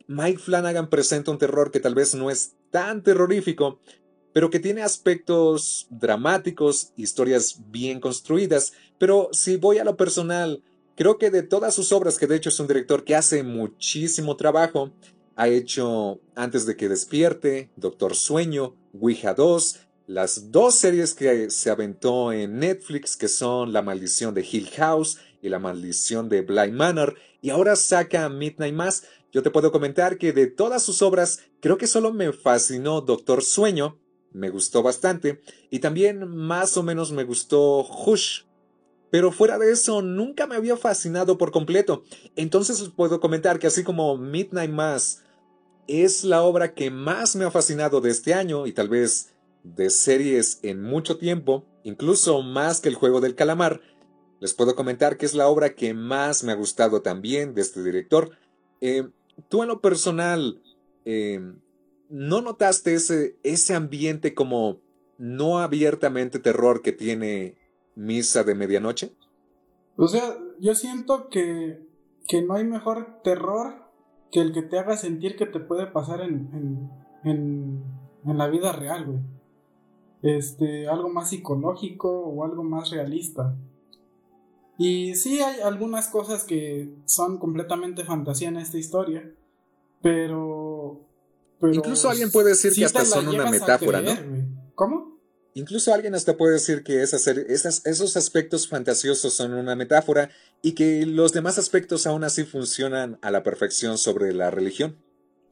Mike 0.06 0.38
Flanagan 0.38 0.88
presenta 0.88 1.30
un 1.30 1.38
terror 1.38 1.70
que 1.70 1.80
tal 1.80 1.94
vez 1.94 2.14
no 2.14 2.30
es 2.30 2.54
tan 2.70 3.02
terrorífico, 3.02 3.80
pero 4.32 4.50
que 4.50 4.60
tiene 4.60 4.82
aspectos 4.82 5.86
dramáticos, 5.90 6.92
historias 6.96 7.60
bien 7.70 8.00
construidas, 8.00 8.72
pero 8.98 9.28
si 9.32 9.56
voy 9.56 9.78
a 9.78 9.84
lo 9.84 9.96
personal, 9.96 10.62
Creo 10.96 11.18
que 11.18 11.30
de 11.30 11.42
todas 11.42 11.74
sus 11.74 11.92
obras, 11.92 12.16
que 12.16 12.26
de 12.26 12.36
hecho 12.36 12.48
es 12.48 12.58
un 12.58 12.68
director 12.68 13.04
que 13.04 13.14
hace 13.14 13.42
muchísimo 13.42 14.34
trabajo, 14.36 14.92
ha 15.36 15.48
hecho 15.48 16.20
Antes 16.34 16.66
de 16.66 16.76
que 16.76 16.88
despierte, 16.88 17.70
Doctor 17.76 18.14
Sueño, 18.14 18.74
Ouija 18.98 19.34
2, 19.34 19.76
las 20.06 20.50
dos 20.50 20.74
series 20.74 21.14
que 21.14 21.50
se 21.50 21.70
aventó 21.70 22.32
en 22.32 22.58
Netflix, 22.58 23.16
que 23.16 23.28
son 23.28 23.72
La 23.72 23.82
maldición 23.82 24.34
de 24.34 24.46
Hill 24.50 24.70
House 24.76 25.18
y 25.42 25.48
La 25.48 25.58
maldición 25.58 26.28
de 26.28 26.42
Bly 26.42 26.72
Manor 26.72 27.16
y 27.42 27.50
ahora 27.50 27.76
saca 27.76 28.28
Midnight 28.28 28.74
Mass. 28.74 29.04
Yo 29.30 29.42
te 29.42 29.50
puedo 29.50 29.72
comentar 29.72 30.16
que 30.16 30.32
de 30.32 30.46
todas 30.46 30.82
sus 30.82 31.02
obras 31.02 31.40
creo 31.60 31.76
que 31.76 31.86
solo 31.86 32.12
me 32.12 32.32
fascinó 32.32 33.02
Doctor 33.02 33.42
Sueño, 33.42 33.98
me 34.32 34.48
gustó 34.50 34.82
bastante, 34.82 35.40
y 35.70 35.80
también 35.80 36.26
más 36.28 36.76
o 36.76 36.82
menos 36.82 37.12
me 37.12 37.24
gustó 37.24 37.80
Hush. 37.80 38.42
Pero 39.10 39.32
fuera 39.32 39.58
de 39.58 39.70
eso, 39.70 40.02
nunca 40.02 40.46
me 40.46 40.56
había 40.56 40.76
fascinado 40.76 41.38
por 41.38 41.52
completo. 41.52 42.04
Entonces 42.34 42.80
os 42.80 42.90
puedo 42.90 43.20
comentar 43.20 43.58
que 43.58 43.66
así 43.66 43.84
como 43.84 44.16
Midnight 44.16 44.70
Mass 44.70 45.22
es 45.88 46.24
la 46.24 46.42
obra 46.42 46.74
que 46.74 46.90
más 46.90 47.36
me 47.36 47.44
ha 47.44 47.50
fascinado 47.50 48.00
de 48.00 48.10
este 48.10 48.34
año 48.34 48.66
y 48.66 48.72
tal 48.72 48.88
vez 48.88 49.32
de 49.62 49.90
series 49.90 50.60
en 50.62 50.82
mucho 50.82 51.18
tiempo, 51.18 51.64
incluso 51.82 52.42
más 52.42 52.80
que 52.80 52.88
el 52.88 52.94
juego 52.94 53.20
del 53.20 53.34
calamar, 53.34 53.80
les 54.40 54.54
puedo 54.54 54.74
comentar 54.76 55.16
que 55.16 55.26
es 55.26 55.34
la 55.34 55.48
obra 55.48 55.74
que 55.74 55.94
más 55.94 56.44
me 56.44 56.52
ha 56.52 56.56
gustado 56.56 57.02
también 57.02 57.54
de 57.54 57.62
este 57.62 57.82
director. 57.82 58.30
Eh, 58.80 59.08
tú 59.48 59.62
en 59.62 59.68
lo 59.68 59.80
personal, 59.80 60.62
eh, 61.04 61.40
¿no 62.08 62.40
notaste 62.42 62.94
ese, 62.94 63.36
ese 63.42 63.74
ambiente 63.74 64.34
como 64.34 64.80
no 65.18 65.58
abiertamente 65.60 66.38
terror 66.38 66.82
que 66.82 66.92
tiene 66.92 67.56
Misa 67.94 68.44
de 68.44 68.54
Medianoche? 68.54 69.12
O 69.96 70.06
sea, 70.08 70.38
yo 70.60 70.74
siento 70.74 71.28
que, 71.28 71.80
que 72.28 72.42
no 72.42 72.54
hay 72.54 72.64
mejor 72.64 73.22
terror 73.24 73.85
que 74.36 74.42
el 74.42 74.52
que 74.52 74.60
te 74.60 74.78
haga 74.78 74.98
sentir 74.98 75.34
que 75.34 75.46
te 75.46 75.60
puede 75.60 75.86
pasar 75.86 76.20
en, 76.20 76.90
en, 77.24 77.82
en, 78.22 78.36
la 78.36 78.48
vida 78.48 78.70
real, 78.70 79.06
güey. 79.06 79.18
Este, 80.20 80.88
algo 80.88 81.08
más 81.08 81.30
psicológico 81.30 82.10
o 82.10 82.44
algo 82.44 82.62
más 82.62 82.90
realista. 82.90 83.56
Y 84.76 85.14
sí 85.14 85.40
hay 85.40 85.60
algunas 85.60 86.08
cosas 86.08 86.44
que 86.44 86.92
son 87.06 87.38
completamente 87.38 88.04
fantasía 88.04 88.48
en 88.48 88.58
esta 88.58 88.76
historia, 88.76 89.32
pero... 90.02 91.00
Incluso 91.62 92.10
alguien 92.10 92.30
puede 92.30 92.50
decir 92.50 92.74
que 92.74 92.84
hasta 92.84 93.06
son 93.06 93.28
una 93.28 93.50
metáfora, 93.50 94.02
¿no? 94.02 94.12
¿Cómo? 94.74 95.05
Incluso 95.56 95.94
alguien 95.94 96.14
hasta 96.14 96.36
puede 96.36 96.52
decir 96.52 96.84
que 96.84 97.00
esas, 97.00 97.26
esos 97.26 98.16
aspectos 98.18 98.68
fantasiosos 98.68 99.32
son 99.32 99.54
una 99.54 99.74
metáfora 99.74 100.28
y 100.60 100.74
que 100.74 101.06
los 101.06 101.32
demás 101.32 101.56
aspectos 101.56 102.06
aún 102.06 102.24
así 102.24 102.44
funcionan 102.44 103.18
a 103.22 103.30
la 103.30 103.42
perfección 103.42 103.96
sobre 103.96 104.34
la 104.34 104.50
religión. 104.50 104.98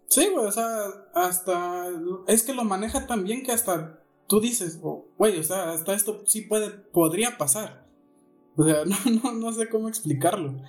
Sí, 0.08 0.28
güey, 0.30 0.44
o 0.44 0.52
sea, 0.52 0.68
hasta... 1.14 1.88
Es 2.28 2.42
que 2.42 2.52
lo 2.52 2.64
maneja 2.64 3.06
tan 3.06 3.24
bien 3.24 3.44
que 3.44 3.52
hasta 3.52 3.98
tú 4.28 4.40
dices, 4.40 4.78
oh, 4.82 5.06
güey, 5.16 5.38
o 5.38 5.42
sea, 5.42 5.72
hasta 5.72 5.94
esto 5.94 6.22
sí 6.26 6.42
puede, 6.42 6.68
podría 6.68 7.38
pasar. 7.38 7.86
O 8.56 8.64
sea, 8.66 8.84
no, 8.84 8.96
no, 9.22 9.32
no 9.32 9.52
sé 9.54 9.70
cómo 9.70 9.88
explicarlo. 9.88 10.60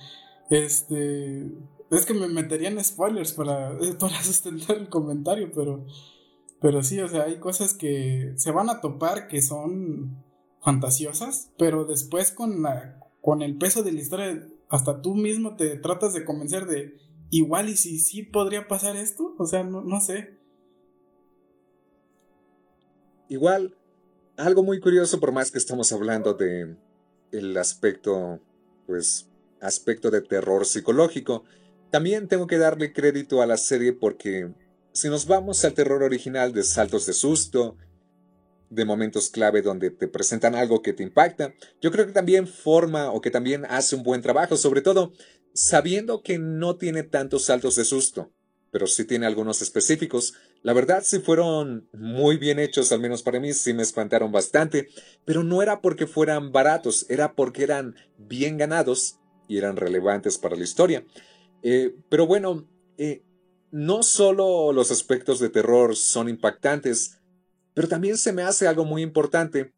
Este... 0.49 1.51
Es 1.91 2.05
que 2.05 2.13
me 2.13 2.29
metería 2.29 2.69
en 2.69 2.81
spoilers 2.81 3.33
para, 3.33 3.77
para 3.99 4.23
sustentar 4.23 4.77
el 4.77 4.87
comentario, 4.87 5.51
pero... 5.53 5.85
Pero 6.65 6.81
sí, 6.81 6.99
o 6.99 7.07
sea, 7.07 7.25
hay 7.25 7.37
cosas 7.37 7.75
que 7.75 8.33
se 8.37 8.49
van 8.49 8.71
a 8.71 8.81
topar 8.81 9.27
que 9.27 9.43
son 9.43 10.25
fantasiosas, 10.63 11.51
pero 11.59 11.85
después 11.85 12.31
con, 12.31 12.63
la, 12.63 12.99
con 13.21 13.43
el 13.43 13.55
peso 13.59 13.83
de 13.83 13.91
la 13.91 14.01
historia, 14.01 14.49
hasta 14.67 14.99
tú 14.99 15.13
mismo 15.13 15.55
te 15.57 15.77
tratas 15.77 16.15
de 16.15 16.25
convencer 16.25 16.65
de 16.65 16.97
igual 17.29 17.69
y 17.69 17.77
si 17.77 17.99
sí 17.99 18.23
podría 18.23 18.67
pasar 18.67 18.95
esto, 18.95 19.35
o 19.37 19.45
sea, 19.45 19.63
no, 19.63 19.83
no 19.83 20.01
sé. 20.01 20.39
Igual, 23.29 23.77
algo 24.35 24.63
muy 24.63 24.79
curioso, 24.79 25.19
por 25.19 25.31
más 25.31 25.51
que 25.51 25.59
estamos 25.59 25.93
hablando 25.93 26.33
de 26.33 26.77
el 27.31 27.55
aspecto, 27.57 28.39
pues, 28.87 29.29
aspecto 29.61 30.09
de 30.09 30.23
terror 30.23 30.65
psicológico, 30.65 31.43
también 31.91 32.27
tengo 32.27 32.47
que 32.47 32.57
darle 32.57 32.91
crédito 32.91 33.43
a 33.43 33.45
la 33.45 33.57
serie 33.57 33.93
porque 33.93 34.51
si 34.95 35.09
nos 35.09 35.27
vamos 35.27 35.63
al 35.65 35.73
terror 35.73 36.03
original 36.03 36.53
de 36.53 36.63
saltos 36.63 37.05
de 37.05 37.11
susto, 37.11 37.75
de 38.69 38.85
momentos 38.85 39.29
clave 39.29 39.61
donde 39.61 39.91
te 39.91 40.07
presentan 40.07 40.55
algo 40.55 40.81
que 40.81 40.93
te 40.93 41.03
impacta, 41.03 41.53
yo 41.81 41.91
creo 41.91 42.07
que 42.07 42.13
también 42.13 42.47
forma 42.47 43.11
o 43.11 43.19
que 43.19 43.29
también 43.29 43.65
hace 43.65 43.97
un 43.97 44.03
buen 44.03 44.21
trabajo, 44.21 44.55
sobre 44.55 44.81
todo 44.81 45.11
sabiendo 45.53 46.23
que 46.23 46.39
no 46.39 46.77
tiene 46.77 47.03
tantos 47.03 47.43
saltos 47.43 47.75
de 47.75 47.83
susto, 47.83 48.31
pero 48.71 48.87
sí 48.87 49.03
tiene 49.03 49.25
algunos 49.25 49.61
específicos. 49.61 50.33
La 50.63 50.71
verdad 50.71 51.03
sí 51.03 51.19
fueron 51.19 51.89
muy 51.91 52.37
bien 52.37 52.57
hechos, 52.57 52.93
al 52.93 53.01
menos 53.01 53.21
para 53.21 53.41
mí 53.41 53.51
sí 53.51 53.73
me 53.73 53.83
espantaron 53.83 54.31
bastante, 54.31 54.87
pero 55.25 55.43
no 55.43 55.61
era 55.61 55.81
porque 55.81 56.07
fueran 56.07 56.53
baratos, 56.53 57.05
era 57.09 57.33
porque 57.33 57.63
eran 57.63 57.95
bien 58.17 58.57
ganados 58.57 59.19
y 59.49 59.57
eran 59.57 59.75
relevantes 59.75 60.37
para 60.37 60.55
la 60.55 60.63
historia. 60.63 61.05
Eh, 61.63 61.95
pero 62.07 62.27
bueno, 62.27 62.65
eh, 62.97 63.23
no 63.71 64.03
solo 64.03 64.71
los 64.71 64.91
aspectos 64.91 65.39
de 65.39 65.49
terror 65.49 65.95
son 65.95 66.29
impactantes, 66.29 67.19
pero 67.73 67.87
también 67.87 68.17
se 68.17 68.31
me 68.31 68.43
hace 68.43 68.67
algo 68.67 68.85
muy 68.85 69.01
importante, 69.01 69.73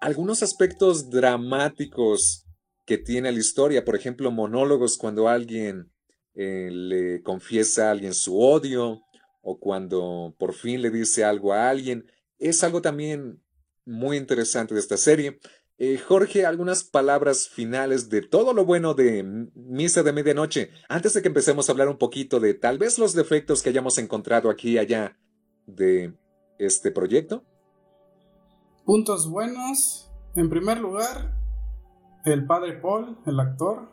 algunos 0.00 0.42
aspectos 0.42 1.10
dramáticos 1.10 2.46
que 2.84 2.98
tiene 2.98 3.32
la 3.32 3.38
historia, 3.38 3.84
por 3.84 3.96
ejemplo, 3.96 4.30
monólogos 4.30 4.98
cuando 4.98 5.28
alguien 5.28 5.90
eh, 6.34 6.68
le 6.70 7.22
confiesa 7.22 7.88
a 7.88 7.90
alguien 7.92 8.12
su 8.12 8.38
odio 8.38 9.02
o 9.42 9.58
cuando 9.58 10.34
por 10.38 10.54
fin 10.54 10.82
le 10.82 10.90
dice 10.90 11.24
algo 11.24 11.52
a 11.52 11.68
alguien, 11.68 12.10
es 12.38 12.64
algo 12.64 12.82
también 12.82 13.42
muy 13.84 14.16
interesante 14.16 14.74
de 14.74 14.80
esta 14.80 14.96
serie. 14.96 15.38
Eh, 15.86 15.98
Jorge, 15.98 16.46
algunas 16.46 16.82
palabras 16.82 17.46
finales 17.46 18.08
de 18.08 18.22
todo 18.22 18.54
lo 18.54 18.64
bueno 18.64 18.94
de 18.94 19.22
Misa 19.54 20.02
de 20.02 20.14
Medianoche, 20.14 20.70
antes 20.88 21.12
de 21.12 21.20
que 21.20 21.28
empecemos 21.28 21.68
a 21.68 21.72
hablar 21.72 21.90
un 21.90 21.98
poquito 21.98 22.40
de 22.40 22.54
tal 22.54 22.78
vez 22.78 22.98
los 22.98 23.12
defectos 23.12 23.60
que 23.60 23.68
hayamos 23.68 23.98
encontrado 23.98 24.48
aquí 24.48 24.70
y 24.70 24.78
allá 24.78 25.18
de 25.66 26.16
este 26.58 26.90
proyecto. 26.90 27.44
Puntos 28.86 29.28
buenos. 29.28 30.10
En 30.34 30.48
primer 30.48 30.80
lugar, 30.80 31.38
el 32.24 32.46
padre 32.46 32.80
Paul, 32.80 33.18
el 33.26 33.38
actor, 33.38 33.90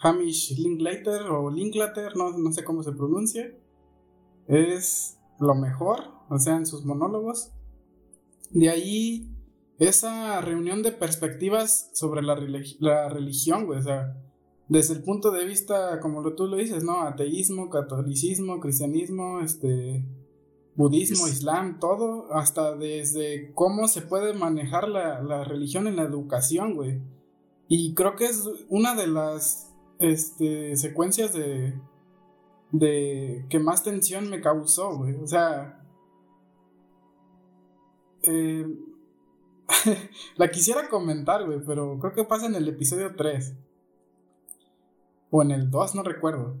Hamish 0.00 0.56
Linklater 0.60 1.22
o 1.22 1.50
Linklater, 1.50 2.16
no, 2.16 2.38
no 2.38 2.52
sé 2.52 2.62
cómo 2.62 2.84
se 2.84 2.92
pronuncia, 2.92 3.52
es 4.46 5.18
lo 5.40 5.56
mejor, 5.56 6.04
o 6.30 6.38
sea, 6.38 6.54
en 6.54 6.66
sus 6.66 6.84
monólogos. 6.84 7.50
De 8.50 8.70
ahí 8.70 9.31
esa 9.88 10.40
reunión 10.40 10.82
de 10.82 10.92
perspectivas 10.92 11.90
sobre 11.92 12.22
la, 12.22 12.38
la 12.78 13.08
religión, 13.08 13.66
güey, 13.66 13.80
o 13.80 13.82
sea, 13.82 14.16
desde 14.68 14.94
el 14.94 15.02
punto 15.02 15.30
de 15.30 15.44
vista, 15.44 16.00
como 16.00 16.22
tú 16.34 16.46
lo 16.46 16.56
dices, 16.56 16.84
¿no? 16.84 17.02
Ateísmo, 17.02 17.68
catolicismo, 17.68 18.60
cristianismo, 18.60 19.40
este, 19.40 20.04
budismo, 20.76 21.28
islam, 21.28 21.78
todo, 21.78 22.32
hasta 22.32 22.76
desde 22.76 23.52
cómo 23.54 23.88
se 23.88 24.02
puede 24.02 24.32
manejar 24.34 24.88
la, 24.88 25.20
la 25.22 25.44
religión 25.44 25.86
en 25.86 25.96
la 25.96 26.04
educación, 26.04 26.74
güey. 26.74 27.02
Y 27.68 27.94
creo 27.94 28.16
que 28.16 28.26
es 28.26 28.48
una 28.68 28.94
de 28.94 29.08
las 29.08 29.72
este, 29.98 30.76
secuencias 30.76 31.32
de, 31.32 31.78
de 32.70 33.46
que 33.50 33.58
más 33.58 33.82
tensión 33.82 34.30
me 34.30 34.40
causó, 34.40 34.96
güey. 34.96 35.14
O 35.16 35.26
sea, 35.26 35.84
eh, 38.22 38.64
la 40.36 40.50
quisiera 40.50 40.88
comentar, 40.88 41.44
güey, 41.44 41.60
pero 41.66 41.98
creo 41.98 42.12
que 42.12 42.24
pasa 42.24 42.46
en 42.46 42.54
el 42.54 42.68
episodio 42.68 43.14
3. 43.16 43.54
O 45.30 45.42
en 45.42 45.50
el 45.50 45.70
2, 45.70 45.94
no 45.94 46.02
recuerdo. 46.02 46.56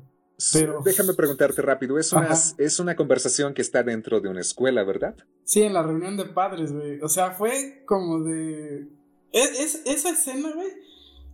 Pero... 0.52 0.80
Déjame 0.84 1.14
preguntarte 1.14 1.62
rápido, 1.62 1.98
es 1.98 2.12
una, 2.12 2.30
es 2.58 2.80
una 2.80 2.96
conversación 2.96 3.54
que 3.54 3.62
está 3.62 3.82
dentro 3.82 4.20
de 4.20 4.28
una 4.28 4.40
escuela, 4.40 4.82
¿verdad? 4.82 5.14
Sí, 5.44 5.62
en 5.62 5.74
la 5.74 5.82
reunión 5.82 6.16
de 6.16 6.24
padres, 6.24 6.72
güey. 6.72 7.00
O 7.00 7.08
sea, 7.08 7.32
fue 7.32 7.84
como 7.86 8.20
de... 8.20 8.88
Es, 9.30 9.82
esa 9.86 10.10
escena, 10.10 10.50
güey, 10.52 10.68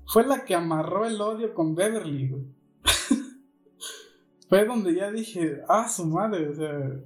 fue 0.06 0.26
la 0.26 0.44
que 0.44 0.54
amarró 0.54 1.06
el 1.06 1.20
odio 1.20 1.54
con 1.54 1.74
Beverly, 1.74 2.28
güey. 2.28 2.42
fue 4.48 4.64
donde 4.66 4.94
ya 4.94 5.10
dije, 5.10 5.62
ah, 5.68 5.88
su 5.88 6.06
madre, 6.06 6.48
o 6.48 6.54
sea, 6.54 7.00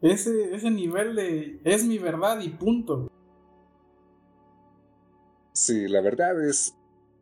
ese, 0.00 0.54
ese 0.54 0.70
nivel 0.70 1.14
de... 1.16 1.60
Es 1.64 1.84
mi 1.84 1.98
verdad 1.98 2.40
y 2.40 2.48
punto. 2.48 3.11
Sí, 5.52 5.88
la 5.88 6.00
verdad 6.00 6.44
es... 6.44 6.74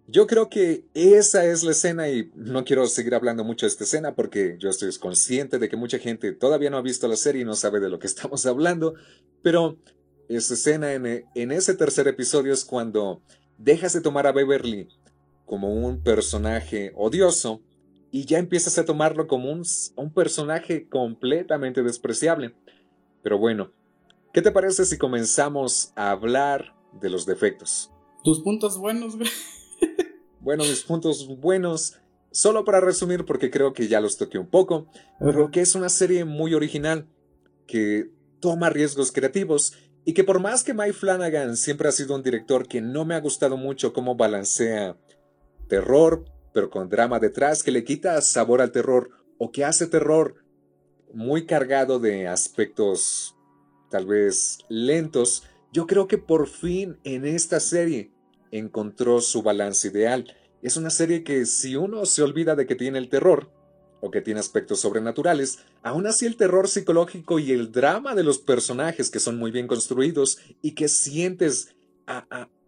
Yo 0.07 0.27
creo 0.27 0.49
que 0.49 0.85
esa 0.95 1.45
es 1.45 1.63
la 1.63 1.71
escena 1.71 2.09
y 2.09 2.33
no 2.35 2.65
quiero 2.65 2.87
seguir 2.87 3.15
hablando 3.15 3.45
mucho 3.45 3.67
de 3.67 3.71
esta 3.71 3.85
escena 3.85 4.17
porque 4.17 4.57
yo 4.59 4.69
estoy 4.69 4.93
consciente 4.97 5.61
de 5.61 5.69
que 5.69 5.77
mucha 5.77 6.01
gente 6.01 6.33
todavía 6.33 6.69
no 6.69 6.79
ha 6.79 6.83
visto 6.83 7.07
la 7.07 7.15
serie 7.15 7.43
y 7.43 7.45
no 7.45 7.55
sabe 7.55 7.79
de 7.79 7.89
lo 7.89 8.01
que 8.01 8.07
estamos 8.09 8.45
hablando, 8.47 8.95
pero 9.43 9.79
esa 10.29 10.55
escena 10.55 10.95
en, 10.95 11.25
en 11.35 11.53
ese 11.53 11.75
tercer 11.75 12.09
episodio 12.09 12.53
es 12.53 12.65
cuando 12.65 13.23
dejas 13.57 13.93
de 13.93 14.01
tomar 14.01 14.27
a 14.27 14.33
Beverly 14.33 14.89
como 15.47 15.73
un 15.73 16.03
personaje 16.03 16.93
odioso 16.97 17.63
y 18.11 18.25
ya 18.25 18.39
empiezas 18.39 18.79
a 18.79 18.85
tomarlo 18.85 19.27
como 19.27 19.51
un, 19.51 19.63
un 19.97 20.13
personaje 20.13 20.89
completamente 20.89 21.83
despreciable. 21.83 22.55
Pero 23.23 23.39
bueno, 23.39 23.73
¿qué 24.33 24.43
te 24.43 24.51
parece 24.51 24.85
si 24.85 24.99
comenzamos 24.99 25.93
a 25.95 26.11
hablar 26.11 26.75
de 27.01 27.11
los 27.11 27.27
defectos? 27.27 27.91
Tus 28.23 28.41
puntos 28.41 28.79
buenos, 28.79 29.17
güey. 29.17 29.29
bueno, 30.41 30.65
mis 30.65 30.83
puntos 30.83 31.27
buenos, 31.41 31.99
solo 32.31 32.65
para 32.65 32.81
resumir 32.81 33.25
porque 33.25 33.51
creo 33.51 33.73
que 33.73 33.89
ya 33.89 34.01
los 34.01 34.17
toqué 34.17 34.39
un 34.39 34.49
poco, 34.49 34.87
pero 35.19 35.51
que 35.51 35.61
es 35.61 35.75
una 35.75 35.89
serie 35.89 36.25
muy 36.25 36.55
original, 36.55 37.07
que 37.67 38.11
toma 38.41 38.71
riesgos 38.71 39.13
creativos 39.13 39.75
y 40.05 40.15
que 40.15 40.25
por 40.25 40.41
más 40.41 40.65
que 40.65 40.75
Mike 40.75 40.95
Flanagan 40.95 41.57
siempre 41.57 41.89
ha 41.89 41.93
sido 41.93 42.15
un 42.15 42.23
director 42.23 42.67
que 42.67 42.81
no 42.81 43.05
me 43.05 43.15
ha 43.15 43.21
gustado 43.21 43.57
mucho 43.57 43.93
cómo 43.93 44.17
balancea 44.17 44.97
terror, 45.69 46.25
pero 46.53 46.71
con 46.71 46.89
drama 46.89 47.21
detrás, 47.21 47.63
que 47.63 47.71
le 47.71 47.85
quita 47.85 48.21
sabor 48.23 48.61
al 48.61 48.73
terror 48.73 49.11
o 49.39 49.53
que 49.53 49.65
hace 49.65 49.87
terror 49.87 50.37
muy 51.13 51.47
cargado 51.47 51.99
de 51.99 52.29
aspectos 52.29 53.37
tal 53.91 54.07
vez 54.07 54.59
lentos, 54.69 55.45
yo 55.73 55.87
creo 55.87 56.09
que 56.09 56.19
por 56.19 56.49
fin 56.49 56.99
en 57.05 57.25
esta 57.25 57.61
serie 57.61 58.13
encontró 58.51 59.21
su 59.21 59.43
balance 59.43 59.89
ideal. 59.89 60.37
Es 60.63 60.77
una 60.77 60.91
serie 60.91 61.25
que 61.25 61.47
si 61.47 61.77
uno 61.77 62.05
se 62.07 62.23
olvida 62.23 62.57
de 62.57 62.67
que 62.67 62.75
tiene 62.75 62.99
el 62.99 63.09
terror, 63.09 63.51
o 64.01 64.11
que 64.11 64.21
tiene 64.21 64.41
aspectos 64.41 64.81
sobrenaturales, 64.81 65.61
aún 65.83 66.07
así 66.07 66.27
el 66.27 66.37
terror 66.37 66.69
psicológico 66.69 67.39
y 67.39 67.53
el 67.53 67.71
drama 67.71 68.15
de 68.15 68.25
los 68.25 68.39
personajes 68.39 69.11
que 69.11 69.21
son 69.21 69.39
muy 69.39 69.51
bien 69.51 69.67
construidos 69.67 70.39
y 70.63 70.73
que 70.73 70.89
sientes 70.89 71.75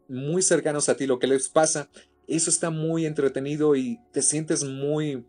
muy 0.08 0.42
cercanos 0.42 0.88
a 0.88 0.96
ti 0.96 1.06
lo 1.06 1.18
que 1.18 1.26
les 1.26 1.48
pasa, 1.48 1.88
eso 2.26 2.50
está 2.50 2.70
muy 2.70 3.06
entretenido 3.06 3.74
y 3.76 3.98
te 4.12 4.22
sientes 4.22 4.62
muy 4.64 5.24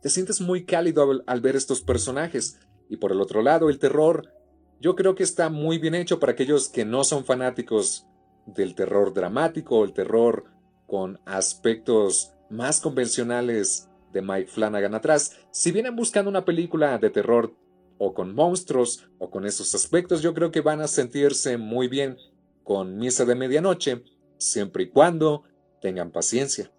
te 0.00 0.10
sientes 0.10 0.40
muy 0.40 0.64
cálido 0.64 1.22
al 1.26 1.40
ver 1.40 1.56
estos 1.56 1.80
personajes. 1.80 2.60
Y 2.88 2.98
por 2.98 3.10
el 3.10 3.20
otro 3.20 3.42
lado, 3.42 3.68
el 3.68 3.80
terror, 3.80 4.32
yo 4.80 4.94
creo 4.94 5.14
que 5.14 5.22
está 5.22 5.50
muy 5.50 5.78
bien 5.78 5.94
hecho 5.94 6.20
para 6.20 6.32
aquellos 6.32 6.68
que 6.68 6.84
no 6.84 7.04
son 7.04 7.24
fanáticos 7.24 8.06
del 8.46 8.74
terror 8.74 9.12
dramático, 9.12 9.84
el 9.84 9.92
terror 9.92 10.44
con 10.86 11.20
aspectos 11.26 12.32
más 12.48 12.80
convencionales 12.80 13.88
de 14.12 14.22
Mike 14.22 14.50
Flanagan 14.50 14.94
atrás. 14.94 15.36
Si 15.50 15.72
vienen 15.72 15.96
buscando 15.96 16.30
una 16.30 16.44
película 16.44 16.98
de 16.98 17.10
terror 17.10 17.54
o 17.98 18.14
con 18.14 18.34
monstruos 18.34 19.08
o 19.18 19.30
con 19.30 19.44
esos 19.44 19.74
aspectos, 19.74 20.22
yo 20.22 20.32
creo 20.32 20.50
que 20.50 20.60
van 20.60 20.80
a 20.80 20.88
sentirse 20.88 21.58
muy 21.58 21.88
bien 21.88 22.16
con 22.62 22.96
Misa 22.96 23.24
de 23.24 23.34
Medianoche, 23.34 24.04
siempre 24.38 24.84
y 24.84 24.90
cuando 24.90 25.42
tengan 25.80 26.10
paciencia. 26.10 26.72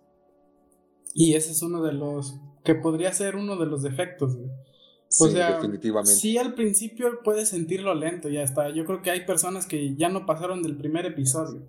Y 1.13 1.33
ese 1.35 1.51
es 1.51 1.61
uno 1.61 1.83
de 1.83 1.93
los 1.93 2.39
que 2.63 2.75
podría 2.75 3.11
ser 3.11 3.35
uno 3.35 3.57
de 3.57 3.65
los 3.65 3.83
defectos. 3.83 4.37
Sí, 5.09 5.33
definitivamente. 5.33 6.11
Sí, 6.11 6.37
al 6.37 6.53
principio 6.53 7.21
puedes 7.23 7.49
sentirlo 7.49 7.95
lento, 7.95 8.29
ya 8.29 8.43
está. 8.43 8.69
Yo 8.69 8.85
creo 8.85 9.01
que 9.01 9.09
hay 9.09 9.25
personas 9.25 9.65
que 9.65 9.95
ya 9.95 10.07
no 10.07 10.27
pasaron 10.27 10.61
del 10.61 10.77
primer 10.77 11.05
episodio. 11.07 11.67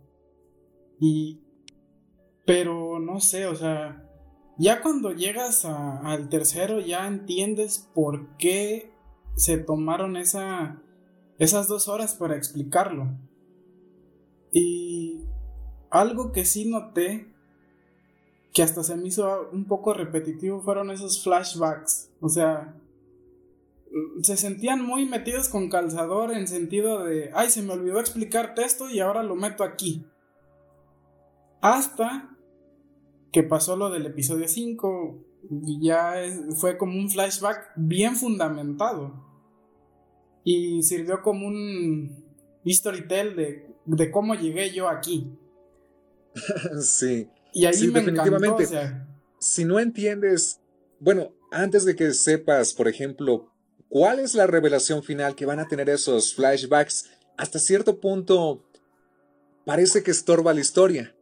Y. 1.01 1.41
Pero 2.45 3.01
no 3.01 3.21
sé, 3.21 3.47
o 3.47 3.57
sea. 3.57 4.07
Ya 4.59 4.83
cuando 4.83 5.13
llegas 5.13 5.65
al 5.65 6.29
tercero, 6.29 6.81
ya 6.81 7.07
entiendes 7.07 7.89
por 7.95 8.37
qué 8.37 8.93
se 9.35 9.57
tomaron 9.57 10.19
esa, 10.19 10.83
esas 11.39 11.67
dos 11.67 11.89
horas 11.89 12.15
para 12.15 12.37
explicarlo. 12.37 13.09
Y 14.53 15.23
algo 15.89 16.33
que 16.33 16.45
sí 16.45 16.69
noté, 16.69 17.33
que 18.53 18.63
hasta 18.63 18.83
se 18.83 18.97
me 18.97 19.09
hizo 19.09 19.49
un 19.51 19.65
poco 19.65 19.95
repetitivo, 19.95 20.61
fueron 20.61 20.91
esos 20.91 21.23
flashbacks. 21.23 22.11
O 22.21 22.29
sea, 22.29 22.77
se 24.23 24.37
sentían 24.37 24.85
muy 24.85 25.07
metidos 25.07 25.49
con 25.49 25.69
calzador 25.69 26.33
en 26.33 26.47
sentido 26.47 27.05
de, 27.05 27.31
ay, 27.35 27.51
se 27.51 27.63
me 27.63 27.73
olvidó 27.73 28.01
explicarte 28.01 28.63
esto 28.63 28.89
y 28.89 29.01
ahora 29.01 29.23
lo 29.23 29.35
meto 29.35 29.65
aquí. 29.65 30.05
Hasta 31.61 32.37
que 33.33 33.43
pasó 33.43 33.77
lo 33.77 33.91
del 33.91 34.07
episodio 34.07 34.49
5, 34.49 35.25
y 35.67 35.87
ya 35.87 36.15
fue 36.57 36.77
como 36.77 36.99
un 36.99 37.11
flashback 37.11 37.73
bien 37.77 38.17
fundamentado. 38.17 39.27
Y 40.45 40.83
sirvió 40.83 41.23
como 41.23 41.47
un 41.47 42.25
history 42.65 43.07
tell 43.07 43.37
de, 43.37 43.67
de 43.85 44.11
cómo 44.11 44.35
llegué 44.35 44.73
yo 44.73 44.89
aquí. 44.89 45.31
sí. 46.81 47.29
Y 47.53 47.67
ahí 47.67 47.89
me 47.89 48.01
definitivamente. 48.01 48.67
Si 49.39 49.65
no 49.65 49.81
entiendes, 49.81 50.61
bueno, 50.99 51.33
antes 51.51 51.85
de 51.85 51.97
que 51.97 52.13
sepas, 52.13 52.75
por 52.75 52.89
ejemplo, 52.89 53.50
¿Cuál 53.91 54.21
es 54.21 54.35
la 54.35 54.47
revelación 54.47 55.03
final 55.03 55.35
que 55.35 55.47
van 55.47 55.59
a 55.59 55.67
tener 55.67 55.91
esos 55.91 56.33
flashbacks? 56.33 57.11
Hasta 57.37 57.59
cierto 57.59 57.99
punto 57.99 58.65
parece 59.67 60.05
que 60.05 60.13
estorba 60.13 60.55
la 60.55 60.61
historia. 60.61 61.17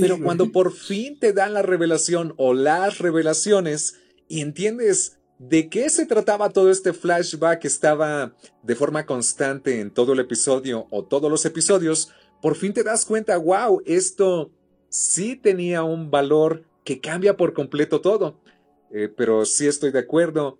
Pero 0.00 0.18
cuando 0.18 0.50
por 0.50 0.72
fin 0.72 1.18
te 1.18 1.34
dan 1.34 1.52
la 1.52 1.60
revelación 1.60 2.32
o 2.38 2.54
las 2.54 2.98
revelaciones 2.98 3.96
y 4.26 4.40
entiendes 4.40 5.18
de 5.38 5.68
qué 5.68 5.90
se 5.90 6.06
trataba 6.06 6.48
todo 6.48 6.70
este 6.70 6.94
flashback 6.94 7.60
que 7.60 7.68
estaba 7.68 8.34
de 8.62 8.74
forma 8.74 9.04
constante 9.04 9.78
en 9.78 9.90
todo 9.92 10.14
el 10.14 10.20
episodio 10.20 10.86
o 10.90 11.04
todos 11.04 11.30
los 11.30 11.44
episodios, 11.44 12.10
por 12.40 12.56
fin 12.56 12.72
te 12.72 12.84
das 12.84 13.04
cuenta, 13.04 13.36
wow, 13.36 13.82
esto 13.84 14.50
sí 14.88 15.36
tenía 15.36 15.82
un 15.82 16.10
valor 16.10 16.64
que 16.84 17.00
cambia 17.00 17.36
por 17.36 17.52
completo 17.52 18.00
todo. 18.00 18.40
Eh, 18.90 19.12
pero 19.14 19.44
sí 19.44 19.66
estoy 19.66 19.92
de 19.92 19.98
acuerdo 19.98 20.58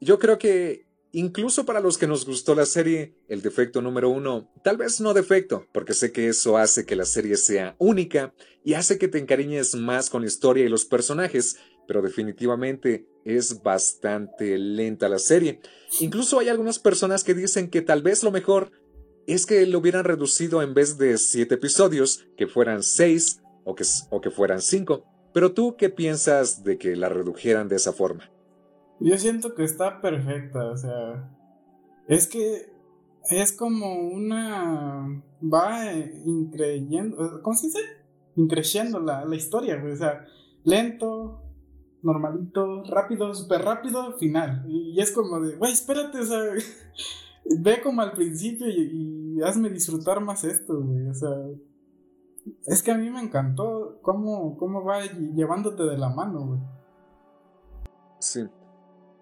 yo 0.00 0.18
creo 0.18 0.38
que 0.38 0.86
incluso 1.12 1.64
para 1.64 1.80
los 1.80 1.98
que 1.98 2.06
nos 2.06 2.26
gustó 2.26 2.54
la 2.54 2.66
serie, 2.66 3.14
el 3.28 3.42
defecto 3.42 3.80
número 3.80 4.10
uno, 4.10 4.52
tal 4.62 4.76
vez 4.76 5.00
no 5.00 5.14
defecto, 5.14 5.66
porque 5.72 5.94
sé 5.94 6.12
que 6.12 6.28
eso 6.28 6.58
hace 6.58 6.84
que 6.84 6.96
la 6.96 7.04
serie 7.04 7.36
sea 7.36 7.74
única 7.78 8.34
y 8.64 8.74
hace 8.74 8.98
que 8.98 9.08
te 9.08 9.18
encariñes 9.18 9.74
más 9.74 10.10
con 10.10 10.22
la 10.22 10.28
historia 10.28 10.64
y 10.64 10.68
los 10.68 10.84
personajes, 10.84 11.56
pero 11.86 12.02
definitivamente 12.02 13.06
es 13.24 13.62
bastante 13.62 14.58
lenta 14.58 15.08
la 15.08 15.18
serie. 15.18 15.60
Incluso 16.00 16.38
hay 16.38 16.48
algunas 16.48 16.78
personas 16.78 17.24
que 17.24 17.34
dicen 17.34 17.70
que 17.70 17.82
tal 17.82 18.02
vez 18.02 18.22
lo 18.22 18.30
mejor 18.30 18.70
es 19.26 19.46
que 19.46 19.66
lo 19.66 19.78
hubieran 19.78 20.04
reducido 20.04 20.62
en 20.62 20.74
vez 20.74 20.96
de 20.98 21.18
siete 21.18 21.56
episodios, 21.56 22.26
que 22.36 22.46
fueran 22.46 22.82
seis 22.82 23.40
o 23.64 23.74
que, 23.74 23.84
o 24.10 24.20
que 24.20 24.30
fueran 24.30 24.62
cinco. 24.62 25.04
Pero 25.34 25.52
tú, 25.52 25.76
¿qué 25.76 25.90
piensas 25.90 26.64
de 26.64 26.78
que 26.78 26.96
la 26.96 27.10
redujeran 27.10 27.68
de 27.68 27.76
esa 27.76 27.92
forma? 27.92 28.30
Yo 29.00 29.16
siento 29.16 29.54
que 29.54 29.64
está 29.64 30.00
perfecta, 30.00 30.70
o 30.70 30.76
sea, 30.76 31.30
es 32.08 32.26
que 32.26 32.72
es 33.30 33.52
como 33.52 34.08
una... 34.08 35.22
va 35.42 35.94
increyendo, 36.24 37.42
¿cómo 37.42 37.56
se 37.56 37.66
dice? 37.66 37.80
Increyendo 38.36 38.98
la, 39.00 39.24
la 39.24 39.36
historia, 39.36 39.82
o 39.84 39.96
sea, 39.96 40.24
lento, 40.64 41.42
normalito, 42.02 42.82
rápido, 42.84 43.34
súper 43.34 43.62
rápido, 43.62 44.16
final. 44.18 44.64
Y, 44.68 45.00
es 45.00 45.12
como 45.12 45.40
de, 45.40 45.56
güey, 45.56 45.72
espérate, 45.72 46.18
o 46.20 46.24
sea, 46.24 46.40
ve 47.60 47.80
como 47.82 48.02
al 48.02 48.12
principio 48.12 48.68
y, 48.68 49.36
y, 49.36 49.42
hazme 49.42 49.70
disfrutar 49.70 50.20
más 50.20 50.44
esto, 50.44 50.80
güey, 50.80 51.08
o 51.08 51.14
sea, 51.14 51.30
es 52.66 52.82
que 52.82 52.90
a 52.90 52.98
mí 52.98 53.10
me 53.10 53.20
encantó 53.20 53.98
cómo, 54.02 54.56
cómo 54.56 54.82
va 54.82 55.02
llevándote 55.04 55.84
de 55.84 55.98
la 55.98 56.08
mano, 56.08 56.46
güey. 56.46 56.60
Sí. 58.20 58.48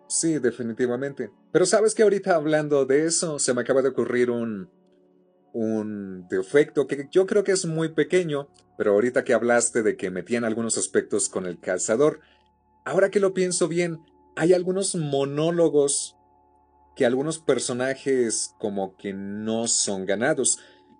Sí, 0.08 0.38
definitivamente. 0.38 1.30
Pero 1.52 1.66
sabes 1.66 1.94
que 1.94 2.02
ahorita 2.02 2.34
hablando 2.34 2.86
de 2.86 3.06
eso, 3.06 3.38
se 3.38 3.54
me 3.54 3.62
acaba 3.62 3.82
de 3.82 3.88
ocurrir 3.88 4.30
un, 4.30 4.70
un 5.52 6.28
defecto 6.28 6.86
que 6.86 7.08
yo 7.10 7.26
creo 7.26 7.42
que 7.42 7.52
es 7.52 7.66
muy 7.66 7.88
pequeño, 7.88 8.48
pero 8.76 8.92
ahorita 8.92 9.24
que 9.24 9.34
hablaste 9.34 9.82
de 9.82 9.96
que 9.96 10.10
metían 10.10 10.44
algunos 10.44 10.78
aspectos 10.78 11.28
con 11.28 11.46
el 11.46 11.58
calzador, 11.58 12.20
ahora 12.84 13.10
que 13.10 13.20
lo 13.20 13.34
pienso 13.34 13.66
bien, 13.66 14.00
hay 14.36 14.52
algunos 14.52 14.94
monólogos 14.94 16.16
que 16.94 17.06
algunos 17.06 17.38
personajes 17.38 18.54
como 18.58 18.96
que 18.96 19.12
no 19.12 19.66
son 19.66 20.06
ganados. 20.06 20.58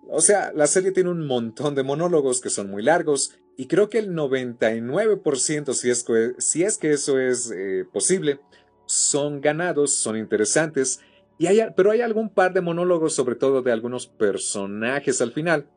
O 0.09 0.21
sea, 0.21 0.51
la 0.53 0.67
serie 0.67 0.91
tiene 0.91 1.09
un 1.09 1.25
montón 1.25 1.75
de 1.75 1.83
monólogos 1.83 2.41
que 2.41 2.49
son 2.49 2.69
muy 2.69 2.83
largos 2.83 3.35
y 3.57 3.67
creo 3.67 3.89
que 3.89 3.97
el 3.97 4.11
99%, 4.13 5.73
si 5.73 5.89
es 5.89 6.03
que, 6.03 6.33
si 6.37 6.63
es 6.63 6.77
que 6.77 6.91
eso 6.91 7.19
es 7.19 7.51
eh, 7.51 7.85
posible, 7.91 8.39
son 8.87 9.39
ganados, 9.41 9.93
son 9.93 10.17
interesantes, 10.17 11.01
y 11.37 11.45
hay, 11.45 11.59
pero 11.75 11.91
hay 11.91 12.01
algún 12.01 12.29
par 12.29 12.53
de 12.53 12.61
monólogos, 12.61 13.13
sobre 13.13 13.35
todo 13.35 13.61
de 13.61 13.71
algunos 13.71 14.07
personajes 14.07 15.21
al 15.21 15.31
final, 15.31 15.69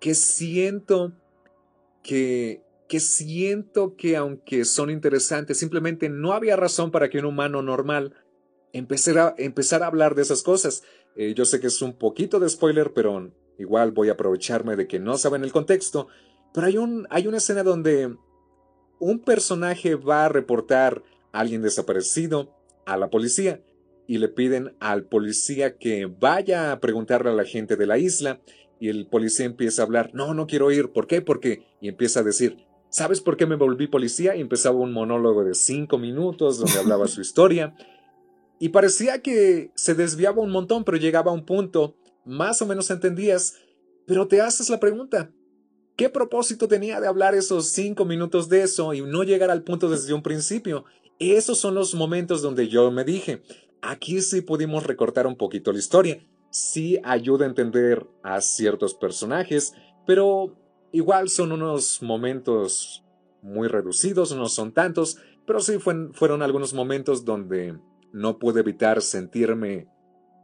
que 0.00 0.14
siento 0.14 1.12
que, 2.02 2.62
que 2.88 2.98
siento 2.98 3.94
que 3.96 4.16
aunque 4.16 4.64
son 4.64 4.90
interesantes, 4.90 5.58
simplemente 5.58 6.08
no 6.08 6.32
había 6.32 6.56
razón 6.56 6.90
para 6.90 7.08
que 7.08 7.20
un 7.20 7.26
humano 7.26 7.62
normal 7.62 8.14
empezara, 8.72 9.34
a 9.36 9.86
hablar 9.86 10.14
de 10.14 10.22
esas 10.22 10.42
cosas. 10.42 10.82
Eh, 11.16 11.34
yo 11.34 11.44
sé 11.44 11.60
que 11.60 11.68
es 11.68 11.80
un 11.82 11.94
poquito 11.94 12.40
de 12.40 12.48
spoiler, 12.48 12.92
pero 12.92 13.30
igual 13.58 13.92
voy 13.92 14.08
a 14.08 14.12
aprovecharme 14.12 14.76
de 14.76 14.86
que 14.86 14.98
no 14.98 15.16
saben 15.16 15.44
el 15.44 15.52
contexto. 15.52 16.08
Pero 16.52 16.66
hay, 16.66 16.78
un, 16.78 17.06
hay 17.10 17.26
una 17.26 17.38
escena 17.38 17.62
donde 17.62 18.16
un 18.98 19.18
personaje 19.20 19.94
va 19.94 20.26
a 20.26 20.28
reportar 20.28 21.02
alguien 21.40 21.62
desaparecido 21.62 22.54
a 22.84 22.96
la 22.96 23.10
policía 23.10 23.62
y 24.06 24.18
le 24.18 24.28
piden 24.28 24.76
al 24.80 25.04
policía 25.04 25.76
que 25.76 26.06
vaya 26.06 26.72
a 26.72 26.80
preguntarle 26.80 27.30
a 27.30 27.34
la 27.34 27.44
gente 27.44 27.76
de 27.76 27.86
la 27.86 27.98
isla 27.98 28.40
y 28.78 28.88
el 28.88 29.06
policía 29.06 29.46
empieza 29.46 29.82
a 29.82 29.86
hablar, 29.86 30.10
no, 30.12 30.34
no 30.34 30.46
quiero 30.46 30.70
ir, 30.70 30.92
¿por 30.92 31.06
qué? 31.06 31.22
Porque, 31.22 31.66
y 31.80 31.88
empieza 31.88 32.20
a 32.20 32.24
decir, 32.24 32.66
¿Sabes 32.96 33.20
por 33.20 33.36
qué 33.36 33.44
me 33.44 33.56
volví 33.56 33.88
policía? 33.88 34.36
Y 34.36 34.40
empezaba 34.40 34.76
un 34.76 34.92
monólogo 34.92 35.44
de 35.44 35.54
cinco 35.54 35.98
minutos 35.98 36.58
donde 36.58 36.78
hablaba 36.78 37.08
su 37.08 37.20
historia. 37.20 37.74
Y 38.58 38.70
parecía 38.70 39.20
que 39.20 39.70
se 39.74 39.94
desviaba 39.94 40.40
un 40.40 40.50
montón, 40.50 40.84
pero 40.84 40.96
llegaba 40.96 41.30
a 41.30 41.34
un 41.34 41.44
punto, 41.44 41.96
más 42.24 42.62
o 42.62 42.66
menos 42.66 42.90
entendías, 42.90 43.54
pero 44.06 44.28
te 44.28 44.40
haces 44.40 44.70
la 44.70 44.80
pregunta, 44.80 45.30
¿qué 45.94 46.08
propósito 46.08 46.68
tenía 46.68 46.98
de 46.98 47.06
hablar 47.06 47.34
esos 47.34 47.68
cinco 47.68 48.06
minutos 48.06 48.48
de 48.48 48.62
eso 48.62 48.94
y 48.94 49.02
no 49.02 49.24
llegar 49.24 49.50
al 49.50 49.62
punto 49.62 49.90
desde 49.90 50.14
un 50.14 50.22
principio? 50.22 50.86
Esos 51.18 51.58
son 51.58 51.74
los 51.74 51.94
momentos 51.94 52.42
donde 52.42 52.68
yo 52.68 52.90
me 52.90 53.04
dije, 53.04 53.42
aquí 53.80 54.20
sí 54.20 54.42
pudimos 54.42 54.84
recortar 54.84 55.26
un 55.26 55.36
poquito 55.36 55.72
la 55.72 55.78
historia, 55.78 56.20
sí 56.50 56.98
ayuda 57.04 57.46
a 57.46 57.48
entender 57.48 58.06
a 58.22 58.40
ciertos 58.40 58.94
personajes, 58.94 59.72
pero 60.06 60.56
igual 60.92 61.28
son 61.28 61.52
unos 61.52 62.02
momentos 62.02 63.04
muy 63.42 63.68
reducidos, 63.68 64.34
no 64.34 64.48
son 64.48 64.72
tantos, 64.72 65.18
pero 65.46 65.60
sí 65.60 65.78
fueron 65.78 66.42
algunos 66.42 66.74
momentos 66.74 67.24
donde 67.24 67.78
no 68.12 68.38
pude 68.38 68.60
evitar 68.60 69.00
sentirme 69.00 69.88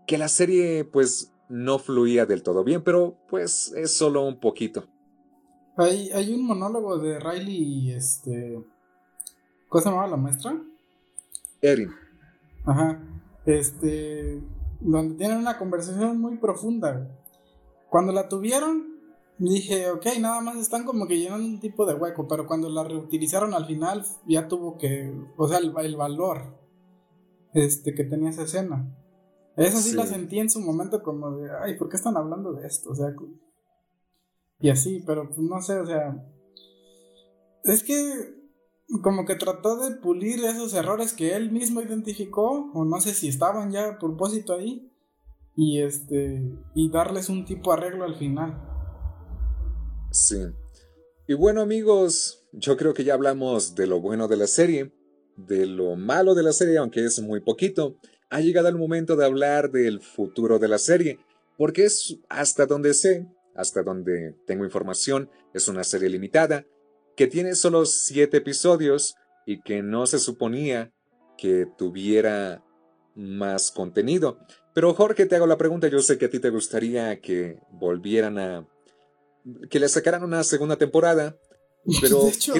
que 0.06 0.18
la 0.18 0.28
serie 0.28 0.85
pues 0.85 1.32
no 1.48 1.78
fluía 1.78 2.26
del 2.26 2.42
todo 2.42 2.64
bien, 2.64 2.82
pero 2.82 3.18
pues 3.28 3.72
es 3.76 3.92
solo 3.92 4.24
un 4.24 4.40
poquito. 4.40 4.85
Hay, 5.76 6.11
hay 6.12 6.32
un 6.32 6.46
monólogo 6.46 6.98
de 6.98 7.18
Riley 7.18 7.92
este... 7.92 8.62
¿Cómo 9.72 9.82
se 9.82 9.88
llamaba 9.88 10.06
la 10.06 10.18
maestra? 10.18 10.62
Erin. 11.62 11.90
Ajá. 12.66 13.00
Este... 13.46 14.42
Donde 14.80 15.14
tienen 15.14 15.38
una 15.38 15.56
conversación 15.56 16.20
muy 16.20 16.37
profunda. 16.37 17.08
Cuando 17.88 18.12
la 18.12 18.28
tuvieron, 18.28 18.98
dije, 19.38 19.90
ok, 19.90 20.04
nada 20.20 20.42
más 20.42 20.56
están 20.56 20.85
como 20.85 21.06
que 21.06 21.18
llenando 21.18 21.46
un 21.46 21.58
tipo 21.58 21.87
de 21.87 21.94
hueco, 21.94 22.28
pero 22.28 22.46
cuando 22.46 22.68
la 22.68 22.85
reutilizaron 22.85 23.54
al 23.54 23.64
final, 23.64 24.04
ya 24.26 24.46
tuvo 24.46 24.76
que... 24.76 25.11
O 25.38 25.48
sea, 25.48 25.56
el, 25.56 25.72
el 25.78 25.96
valor 25.96 26.54
este, 27.54 27.94
que 27.94 28.04
tenía 28.04 28.28
esa 28.28 28.42
escena. 28.42 28.94
Esa 29.56 29.78
sí, 29.78 29.94
la 29.94 30.04
sentí 30.04 30.38
en 30.38 30.50
su 30.50 30.61
momento 30.61 31.02
como 31.02 31.38
de, 31.38 31.48
ay, 31.62 31.78
¿por 31.78 31.88
qué 31.88 31.96
están 31.96 32.18
hablando 32.18 32.52
de 32.52 32.66
esto? 32.66 32.90
O 32.90 32.94
sea, 32.94 33.06
y 34.61 34.68
así, 34.68 35.02
pero 35.06 35.28
pues 35.28 35.38
no 35.38 35.62
sé, 35.62 35.80
o 35.80 35.87
sea, 35.87 36.22
es 37.64 37.82
que 37.82 38.41
como 39.00 39.24
que 39.24 39.37
trató 39.37 39.76
de 39.76 39.96
pulir 39.96 40.44
esos 40.44 40.74
errores 40.74 41.12
que 41.12 41.35
él 41.35 41.50
mismo 41.50 41.81
identificó, 41.81 42.70
o 42.74 42.85
no 42.85 43.00
sé 43.00 43.14
si 43.14 43.28
estaban 43.28 43.72
ya 43.72 43.88
a 43.88 43.98
propósito 43.98 44.55
ahí, 44.55 44.90
y 45.57 45.81
este, 45.81 46.42
y 46.74 46.90
darles 46.90 47.28
un 47.28 47.44
tipo 47.44 47.72
arreglo 47.72 48.05
al 48.05 48.16
final. 48.16 48.61
Sí. 50.11 50.38
Y 51.26 51.35
bueno 51.35 51.62
amigos, 51.62 52.44
yo 52.52 52.76
creo 52.76 52.92
que 52.92 53.05
ya 53.05 53.14
hablamos 53.14 53.74
de 53.74 53.87
lo 53.87 54.00
bueno 54.00 54.28
de 54.28 54.37
la 54.37 54.46
serie 54.46 54.92
de 55.37 55.66
lo 55.66 55.96
malo 55.96 56.35
de 56.35 56.42
la 56.42 56.52
serie, 56.52 56.78
aunque 56.78 57.05
es 57.05 57.20
muy 57.20 57.40
poquito, 57.40 57.96
ha 58.31 58.40
llegado 58.40 58.68
el 58.68 58.76
momento 58.76 59.16
de 59.16 59.24
hablar 59.24 59.70
del 59.70 60.00
futuro 60.00 60.59
de 60.59 60.68
la 60.68 60.78
serie, 60.78 61.18
porque 61.57 61.85
es 61.85 62.18
hasta 62.28 62.66
donde 62.66 62.94
sé, 62.94 63.26
hasta 63.55 63.83
donde 63.83 64.35
tengo 64.46 64.64
información, 64.64 65.31
es 65.52 65.68
una 65.68 65.85
serie 65.85 66.09
limitada, 66.09 66.64
que 67.16 67.27
tiene 67.27 67.55
solo 67.55 67.85
siete 67.87 68.38
episodios 68.38 69.14
y 69.46 69.61
que 69.61 69.83
no 69.83 70.07
se 70.07 70.18
suponía 70.18 70.92
que 71.37 71.66
tuviera 71.77 72.64
más 73.14 73.70
contenido. 73.70 74.38
Pero 74.75 74.94
Jorge, 74.94 75.27
te 75.27 75.37
hago 75.37 75.46
la 75.46 75.59
pregunta, 75.59 75.88
yo 75.88 76.01
sé 76.01 76.18
que 76.18 76.27
a 76.27 76.31
ti 76.31 76.38
te 76.38 76.51
gustaría 76.51 77.20
que 77.20 77.59
volvieran 77.72 78.38
a... 78.38 78.66
que 79.68 79.81
le 79.81 79.88
sacaran 79.88 80.25
una 80.25 80.42
segunda 80.44 80.77
temporada, 80.77 81.37
pero... 82.01 82.22
De 82.25 82.29
hecho, 82.31 82.55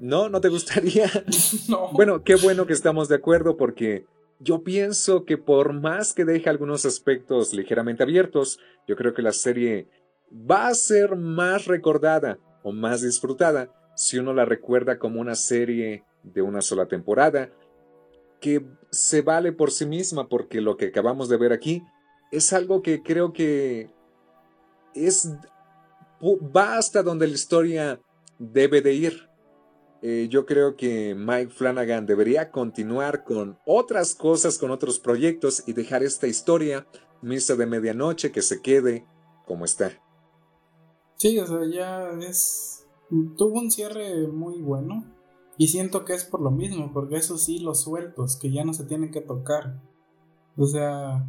¿No? 0.00 0.28
¿No 0.28 0.40
te 0.40 0.48
gustaría? 0.48 1.10
no. 1.68 1.90
Bueno, 1.92 2.22
qué 2.22 2.36
bueno 2.36 2.66
que 2.66 2.72
estamos 2.72 3.08
de 3.08 3.16
acuerdo 3.16 3.56
porque 3.56 4.06
yo 4.38 4.62
pienso 4.62 5.24
que 5.24 5.38
por 5.38 5.72
más 5.72 6.12
que 6.12 6.24
deje 6.24 6.50
algunos 6.50 6.84
aspectos 6.84 7.54
ligeramente 7.54 8.02
abiertos, 8.02 8.58
yo 8.86 8.96
creo 8.96 9.14
que 9.14 9.22
la 9.22 9.32
serie 9.32 9.88
va 10.30 10.68
a 10.68 10.74
ser 10.74 11.16
más 11.16 11.66
recordada 11.66 12.38
o 12.66 12.72
más 12.72 13.00
disfrutada 13.00 13.70
si 13.94 14.18
uno 14.18 14.34
la 14.34 14.44
recuerda 14.44 14.98
como 14.98 15.20
una 15.20 15.36
serie 15.36 16.02
de 16.24 16.42
una 16.42 16.62
sola 16.62 16.86
temporada 16.86 17.52
que 18.40 18.66
se 18.90 19.22
vale 19.22 19.52
por 19.52 19.70
sí 19.70 19.86
misma 19.86 20.28
porque 20.28 20.60
lo 20.60 20.76
que 20.76 20.86
acabamos 20.86 21.28
de 21.28 21.36
ver 21.36 21.52
aquí 21.52 21.84
es 22.32 22.52
algo 22.52 22.82
que 22.82 23.04
creo 23.04 23.32
que 23.32 23.88
es 24.94 25.32
va 26.20 26.76
hasta 26.76 27.04
donde 27.04 27.28
la 27.28 27.34
historia 27.34 28.00
debe 28.40 28.82
de 28.82 28.94
ir 28.94 29.30
eh, 30.02 30.26
yo 30.28 30.44
creo 30.44 30.74
que 30.74 31.14
Mike 31.14 31.52
Flanagan 31.52 32.04
debería 32.04 32.50
continuar 32.50 33.22
con 33.22 33.58
otras 33.64 34.14
cosas, 34.14 34.58
con 34.58 34.70
otros 34.70 34.98
proyectos 34.98 35.62
y 35.66 35.72
dejar 35.72 36.02
esta 36.02 36.26
historia, 36.26 36.86
Misa 37.22 37.56
de 37.56 37.66
Medianoche, 37.66 38.30
que 38.30 38.42
se 38.42 38.60
quede 38.60 39.06
como 39.46 39.64
está. 39.64 39.92
Sí, 41.16 41.38
o 41.38 41.46
sea, 41.46 41.60
ya 41.70 42.10
es... 42.26 42.86
Tuvo 43.36 43.60
un 43.60 43.70
cierre 43.70 44.26
muy 44.28 44.60
bueno 44.60 45.04
y 45.56 45.68
siento 45.68 46.04
que 46.04 46.14
es 46.14 46.24
por 46.24 46.40
lo 46.40 46.50
mismo, 46.50 46.92
porque 46.92 47.16
eso 47.16 47.38
sí, 47.38 47.60
los 47.60 47.80
sueltos, 47.82 48.36
que 48.36 48.50
ya 48.50 48.64
no 48.64 48.74
se 48.74 48.84
tienen 48.84 49.12
que 49.12 49.20
tocar. 49.20 49.80
O 50.56 50.66
sea, 50.66 51.24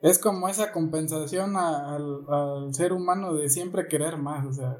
es 0.00 0.18
como 0.18 0.48
esa 0.48 0.72
compensación 0.72 1.56
al, 1.56 2.72
ser 2.72 2.92
humano 2.92 3.34
de 3.34 3.50
siempre 3.50 3.88
querer 3.88 4.16
más, 4.16 4.46
o 4.46 4.52
sea, 4.52 4.78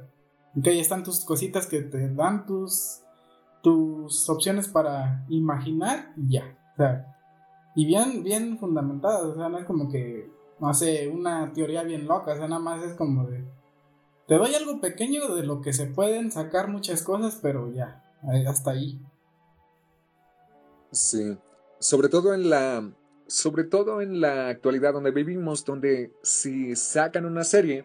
Ok, 0.58 0.68
están 0.68 1.02
tus 1.02 1.22
cositas 1.22 1.66
que 1.66 1.82
te 1.82 2.08
dan 2.14 2.46
tus, 2.46 3.02
tus 3.62 4.28
opciones 4.30 4.68
para 4.68 5.26
imaginar 5.28 6.14
y 6.16 6.32
ya. 6.32 6.58
O 6.72 6.76
sea, 6.76 7.14
y 7.74 7.84
bien, 7.84 8.24
bien 8.24 8.58
fundamentadas. 8.58 9.24
O 9.24 9.34
sea, 9.34 9.50
no 9.50 9.58
es 9.58 9.66
como 9.66 9.90
que, 9.90 10.30
no 10.58 10.72
sé, 10.72 11.08
una 11.08 11.52
teoría 11.52 11.82
bien 11.82 12.06
loca. 12.06 12.32
O 12.32 12.36
sea, 12.36 12.48
nada 12.48 12.62
más 12.62 12.82
es 12.82 12.94
como 12.94 13.26
de. 13.26 13.44
Te 14.26 14.34
doy 14.34 14.54
algo 14.54 14.80
pequeño 14.80 15.34
de 15.34 15.44
lo 15.44 15.60
que 15.60 15.72
se 15.72 15.86
pueden 15.86 16.32
sacar 16.32 16.68
muchas 16.68 17.02
cosas, 17.02 17.38
pero 17.40 17.72
ya, 17.72 18.04
hasta 18.48 18.72
ahí. 18.72 19.00
Sí. 20.90 21.38
Sobre 21.78 22.08
todo 22.08 22.34
en 22.34 22.50
la. 22.50 22.92
Sobre 23.28 23.64
todo 23.64 24.00
en 24.00 24.20
la 24.20 24.48
actualidad 24.48 24.92
donde 24.92 25.10
vivimos, 25.10 25.64
donde 25.64 26.12
si 26.22 26.76
sacan 26.76 27.24
una 27.24 27.42
serie, 27.42 27.84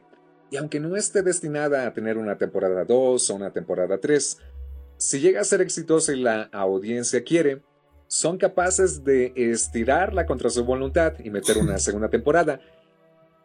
y 0.52 0.58
aunque 0.58 0.80
no 0.80 0.96
esté 0.96 1.24
destinada 1.24 1.88
a 1.88 1.94
tener 1.94 2.18
una 2.18 2.38
temporada 2.38 2.86
2 2.86 3.30
o 3.30 3.36
una 3.36 3.52
temporada 3.52 3.98
3, 4.00 4.38
si 4.98 5.20
llega 5.20 5.42
a 5.42 5.46
ser 5.46 5.62
exitosa 5.62 6.14
y 6.14 6.22
la 6.22 6.44
audiencia 6.52 7.24
quiere, 7.24 7.64
son 8.06 8.38
capaces 8.38 9.04
de 9.04 9.34
estirarla 9.36 10.28
contra 10.28 10.50
su 10.52 10.64
voluntad 10.64 11.14
y 11.24 11.32
meter 11.32 11.58
una 11.58 11.78
segunda 11.80 12.10
temporada. 12.10 12.62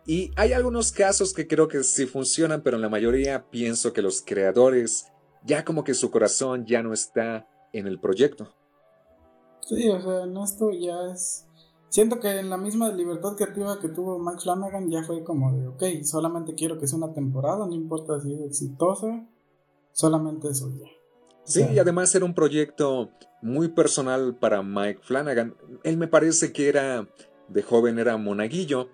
Y 0.07 0.31
hay 0.37 0.53
algunos 0.53 0.93
casos 0.93 1.35
que 1.35 1.47
creo 1.47 1.69
que 1.69 1.83
sí 1.83 2.07
funcionan, 2.07 2.63
pero 2.63 2.77
en 2.77 2.83
la 2.83 2.89
mayoría 2.89 3.51
pienso 3.51 3.93
que 3.93 4.03
los 4.03 4.23
creadores 4.23 5.07
ya 5.45 5.65
como 5.65 5.85
que 5.85 5.95
su 5.95 6.11
corazón 6.11 6.65
ya 6.65 6.83
no 6.83 6.93
está 6.93 7.49
en 7.73 7.87
el 7.87 7.99
proyecto. 7.99 8.55
Sí, 9.61 9.89
o 9.89 10.01
sea, 10.01 10.27
no 10.27 10.45
esto 10.45 10.71
ya 10.71 11.13
es 11.13 11.47
Siento 11.89 12.21
que 12.21 12.29
en 12.29 12.51
la 12.51 12.57
misma 12.57 12.91
libertad 12.91 13.37
creativa 13.37 13.81
que 13.81 13.89
tuvo 13.89 14.19
Max 14.19 14.43
Flanagan 14.43 14.91
ya 14.91 15.03
fue 15.05 15.23
como 15.25 15.53
de, 15.53 15.69
ok, 15.69 15.83
solamente 16.05 16.55
quiero 16.55 16.79
que 16.79 16.87
sea 16.87 16.99
una 16.99 17.15
temporada, 17.15 17.67
no 17.67 17.75
importa 17.75 18.21
si 18.21 18.35
es 18.35 18.41
exitosa, 18.41 19.27
solamente 19.93 20.49
eso 20.49 20.71
ya. 20.79 20.91
Sí, 21.45 21.65
y 21.73 21.79
además 21.79 22.15
era 22.15 22.25
un 22.25 22.35
proyecto 22.35 23.11
muy 23.41 23.69
personal 23.69 24.37
para 24.37 24.63
Mike 24.63 25.01
Flanagan. 25.05 25.55
Él 25.85 25.97
me 25.97 26.09
parece 26.09 26.53
que 26.53 26.69
era, 26.69 27.09
de 27.49 27.63
joven 27.63 27.99
era 27.99 28.17
monaguillo, 28.17 28.91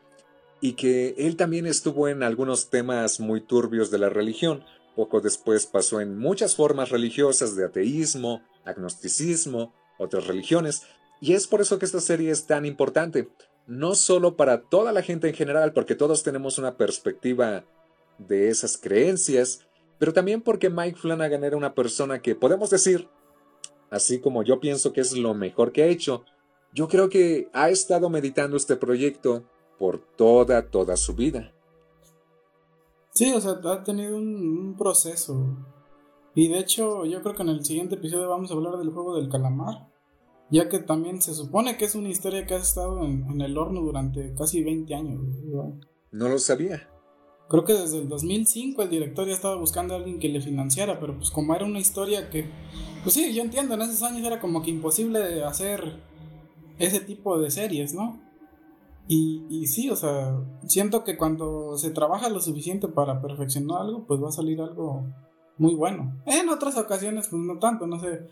y 0.62 0.74
que 0.74 1.16
él 1.18 1.36
también 1.36 1.66
estuvo 1.66 2.06
en 2.06 2.22
algunos 2.22 2.70
temas 2.70 3.18
muy 3.18 3.40
turbios 3.40 3.90
de 3.90 3.98
la 3.98 4.08
religión. 4.08 4.64
Poco 4.94 5.20
después 5.20 5.66
pasó 5.66 6.00
en 6.00 6.16
muchas 6.16 6.54
formas 6.54 6.90
religiosas 6.90 7.56
de 7.56 7.64
ateísmo, 7.64 8.42
agnosticismo, 8.64 9.74
otras 9.98 10.28
religiones, 10.28 10.84
y 11.20 11.32
es 11.32 11.48
por 11.48 11.60
eso 11.60 11.80
que 11.80 11.84
esta 11.84 12.00
serie 12.00 12.30
es 12.30 12.46
tan 12.46 12.64
importante, 12.64 13.28
no 13.66 13.96
solo 13.96 14.36
para 14.36 14.62
toda 14.62 14.92
la 14.92 15.02
gente 15.02 15.28
en 15.28 15.34
general, 15.34 15.72
porque 15.72 15.96
todos 15.96 16.22
tenemos 16.22 16.58
una 16.58 16.76
perspectiva 16.76 17.64
de 18.18 18.48
esas 18.48 18.78
creencias, 18.78 19.66
pero 19.98 20.12
también 20.12 20.42
porque 20.42 20.70
Mike 20.70 20.98
Flanagan 21.00 21.42
era 21.42 21.56
una 21.56 21.74
persona 21.74 22.22
que 22.22 22.36
podemos 22.36 22.70
decir, 22.70 23.08
así 23.90 24.20
como 24.20 24.44
yo 24.44 24.60
pienso 24.60 24.92
que 24.92 25.00
es 25.00 25.12
lo 25.16 25.34
mejor 25.34 25.72
que 25.72 25.82
ha 25.82 25.86
hecho, 25.86 26.24
yo 26.72 26.86
creo 26.86 27.08
que 27.08 27.48
ha 27.52 27.68
estado 27.68 28.08
meditando 28.10 28.56
este 28.56 28.76
proyecto 28.76 29.44
por 29.82 29.98
toda, 29.98 30.70
toda 30.70 30.96
su 30.96 31.14
vida. 31.14 31.52
Sí, 33.10 33.32
o 33.32 33.40
sea, 33.40 33.58
ha 33.64 33.82
tenido 33.82 34.16
un, 34.16 34.36
un 34.36 34.76
proceso. 34.76 35.34
Y 36.36 36.46
de 36.46 36.60
hecho, 36.60 37.04
yo 37.04 37.20
creo 37.22 37.34
que 37.34 37.42
en 37.42 37.48
el 37.48 37.64
siguiente 37.64 37.96
episodio 37.96 38.28
vamos 38.28 38.52
a 38.52 38.54
hablar 38.54 38.78
del 38.78 38.90
juego 38.90 39.16
del 39.16 39.28
calamar 39.28 39.92
ya 40.52 40.68
que 40.68 40.78
también 40.80 41.22
se 41.22 41.32
supone 41.32 41.78
que 41.78 41.86
es 41.86 41.94
una 41.94 42.10
historia 42.10 42.44
que 42.46 42.52
ha 42.52 42.58
estado 42.58 43.02
en, 43.06 43.40
el 43.40 43.56
horno 43.56 43.80
durante 43.80 44.34
casi 44.34 44.62
20 44.62 44.94
años. 44.94 45.20
No 46.10 46.28
lo 46.28 46.38
sabía. 46.38 46.86
creo 47.48 47.64
que 47.64 47.72
desde 47.72 48.00
el 48.00 48.08
2005 48.10 48.82
el 48.82 48.90
director 48.90 49.26
ya 49.26 49.32
estaba 49.32 49.56
buscando 49.56 49.94
a 49.94 49.96
alguien 49.96 50.18
que 50.18 50.28
le 50.28 50.42
financiara, 50.42 51.00
pero 51.00 51.16
pues 51.16 51.30
como 51.30 51.54
era 51.54 51.64
una 51.64 51.78
historia 51.78 52.28
que, 52.28 52.50
pues 53.02 53.14
sí, 53.14 53.32
yo 53.32 53.42
entiendo, 53.42 53.74
en 53.74 53.80
esos 53.80 54.02
años 54.02 54.26
era 54.26 54.40
como 54.40 54.62
que 54.62 54.70
imposible 54.70 55.42
hacer 55.42 56.00
ese 56.78 57.00
tipo 57.00 57.38
de 57.38 57.50
series, 57.50 57.94
¿no? 57.94 58.20
Y, 59.08 59.66
sí, 59.66 59.90
o 59.90 59.96
sea, 59.96 60.38
siento 60.66 61.04
que 61.04 61.18
cuando 61.18 61.76
se 61.76 61.90
trabaja 61.90 62.30
lo 62.30 62.40
suficiente 62.40 62.88
para 62.88 63.20
perfeccionar 63.20 63.82
algo, 63.82 64.06
pues 64.06 64.22
va 64.22 64.28
a 64.28 64.32
salir 64.32 64.60
algo 64.60 65.04
muy 65.58 65.74
bueno. 65.74 66.22
En 66.24 66.48
otras 66.48 66.78
ocasiones, 66.78 67.28
pues 67.28 67.42
no 67.42 67.58
tanto, 67.58 67.86
no 67.86 68.00
sé. 68.00 68.26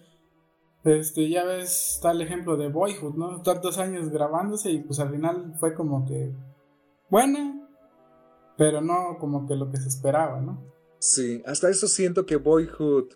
Este, 0.85 1.29
ya 1.29 1.45
ves, 1.45 1.97
está 1.97 2.13
el 2.13 2.23
ejemplo 2.23 2.57
de 2.57 2.69
Boyhood, 2.69 3.15
¿no? 3.15 3.43
Tantos 3.43 3.77
años 3.77 4.09
grabándose 4.09 4.71
y 4.71 4.81
pues 4.81 4.99
al 5.01 5.11
final 5.11 5.55
fue 5.61 5.75
como 5.75 6.07
que 6.07 6.33
buena, 7.11 7.69
pero 8.57 8.81
no 8.81 9.19
como 9.19 9.47
que 9.47 9.57
lo 9.57 9.71
que 9.71 9.77
se 9.77 9.89
esperaba, 9.89 10.41
¿no? 10.41 10.63
Sí, 10.99 11.43
hasta 11.45 11.69
eso 11.69 11.87
siento 11.87 12.25
que 12.25 12.37
Boyhood 12.37 13.09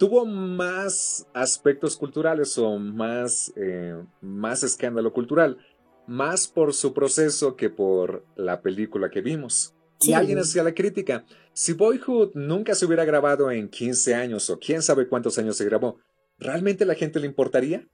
tuvo 0.00 0.24
más 0.24 1.28
aspectos 1.34 1.96
culturales 1.96 2.56
o 2.56 2.78
más, 2.78 3.52
eh, 3.54 4.02
más 4.20 4.62
escándalo 4.62 5.12
cultural, 5.12 5.58
más 6.06 6.48
por 6.48 6.74
su 6.74 6.92
proceso 6.92 7.56
que 7.56 7.70
por 7.70 8.24
la 8.36 8.62
película 8.62 9.10
que 9.10 9.20
vimos. 9.20 9.74
Y 10.02 10.14
alguien 10.14 10.38
hacía 10.38 10.62
la 10.62 10.74
crítica. 10.74 11.24
Si 11.52 11.74
Boyhood 11.74 12.32
nunca 12.34 12.74
se 12.74 12.86
hubiera 12.86 13.04
grabado 13.04 13.50
en 13.50 13.68
15 13.68 14.14
años 14.14 14.48
o 14.48 14.58
quién 14.58 14.82
sabe 14.82 15.08
cuántos 15.08 15.38
años 15.38 15.56
se 15.56 15.66
grabó, 15.66 15.98
¿realmente 16.38 16.86
la 16.86 16.94
gente 16.94 17.20
le 17.20 17.26
importaría? 17.26 17.86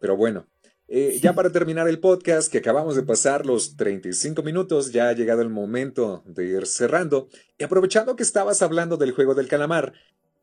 Pero 0.00 0.16
bueno, 0.16 0.46
eh, 0.86 1.18
ya 1.20 1.34
para 1.34 1.50
terminar 1.50 1.88
el 1.88 1.98
podcast, 1.98 2.50
que 2.50 2.58
acabamos 2.58 2.94
de 2.94 3.02
pasar 3.02 3.46
los 3.46 3.76
35 3.76 4.42
minutos, 4.42 4.92
ya 4.92 5.08
ha 5.08 5.12
llegado 5.12 5.42
el 5.42 5.48
momento 5.48 6.22
de 6.26 6.46
ir 6.46 6.66
cerrando. 6.66 7.28
Y 7.58 7.64
aprovechando 7.64 8.16
que 8.16 8.22
estabas 8.22 8.62
hablando 8.62 8.96
del 8.96 9.12
juego 9.12 9.34
del 9.34 9.48
calamar, 9.48 9.94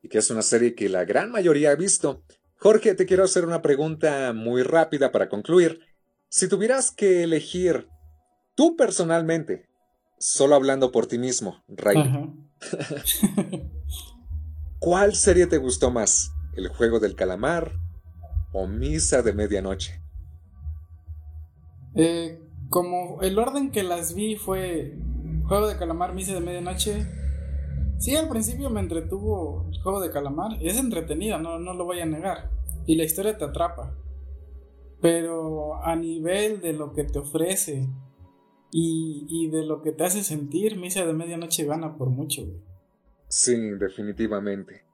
y 0.02 0.08
que 0.08 0.18
es 0.18 0.30
una 0.30 0.42
serie 0.42 0.74
que 0.74 0.88
la 0.88 1.04
gran 1.04 1.30
mayoría 1.30 1.70
ha 1.70 1.76
visto, 1.76 2.24
Jorge, 2.56 2.94
te 2.94 3.06
quiero 3.06 3.24
hacer 3.24 3.44
una 3.44 3.62
pregunta 3.62 4.32
muy 4.32 4.62
rápida 4.62 5.12
para 5.12 5.28
concluir. 5.28 5.80
Si 6.34 6.48
tuvieras 6.48 6.90
que 6.90 7.22
elegir 7.24 7.90
tú 8.54 8.74
personalmente 8.74 9.68
solo 10.18 10.54
hablando 10.54 10.90
por 10.90 11.06
ti 11.06 11.18
mismo, 11.18 11.62
Ray. 11.68 12.32
¿Cuál 14.78 15.14
serie 15.14 15.46
te 15.46 15.58
gustó 15.58 15.90
más? 15.90 16.32
¿El 16.56 16.68
juego 16.68 17.00
del 17.00 17.16
calamar 17.16 17.72
o 18.54 18.66
Misa 18.66 19.20
de 19.20 19.34
Medianoche? 19.34 20.00
Eh, 21.96 22.40
como 22.70 23.20
el 23.20 23.38
orden 23.38 23.70
que 23.70 23.82
las 23.82 24.14
vi 24.14 24.36
fue 24.36 24.96
Juego 25.44 25.68
de 25.68 25.76
Calamar, 25.76 26.14
Misa 26.14 26.32
de 26.32 26.40
Medianoche. 26.40 27.06
Sí, 27.98 28.16
al 28.16 28.30
principio 28.30 28.70
me 28.70 28.80
entretuvo 28.80 29.68
el 29.70 29.82
Juego 29.82 30.00
de 30.00 30.10
Calamar. 30.10 30.52
Es 30.62 30.78
entretenido, 30.78 31.36
no, 31.38 31.58
no 31.58 31.74
lo 31.74 31.84
voy 31.84 32.00
a 32.00 32.06
negar. 32.06 32.48
Y 32.86 32.96
la 32.96 33.04
historia 33.04 33.36
te 33.36 33.44
atrapa. 33.44 33.92
Pero 35.02 35.84
a 35.84 35.96
nivel 35.96 36.60
de 36.60 36.72
lo 36.72 36.92
que 36.92 37.04
te 37.04 37.18
ofrece 37.18 37.88
y, 38.70 39.50
de 39.50 39.64
lo 39.64 39.82
que 39.82 39.92
te 39.92 40.04
hace 40.04 40.22
sentir, 40.22 40.78
Misa 40.78 41.04
de 41.04 41.12
Medianoche 41.12 41.64
gana 41.64 41.98
por 41.98 42.08
mucho. 42.08 42.42
Sí, 43.28 43.56
definitivamente. 43.78 44.84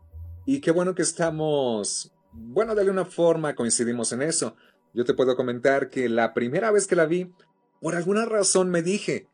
Y 0.46 0.60
qué 0.60 0.70
bueno 0.70 0.94
que 0.94 1.02
estamos, 1.02 2.10
bueno, 2.32 2.74
de 2.74 2.80
alguna 2.80 3.04
forma 3.04 3.54
coincidimos 3.54 4.10
en 4.12 4.22
eso. 4.22 4.56
Yo 4.94 5.04
te 5.04 5.14
puedo 5.14 5.36
comentar 5.36 5.90
que 5.90 6.08
la 6.08 6.32
primera 6.32 6.72
vez 6.72 6.86
que 6.86 6.96
la 6.96 7.04
vi, 7.04 7.30
por 7.80 7.94
alguna 7.94 8.24
razón 8.24 8.70
me 8.70 8.82
dije, 8.82 9.28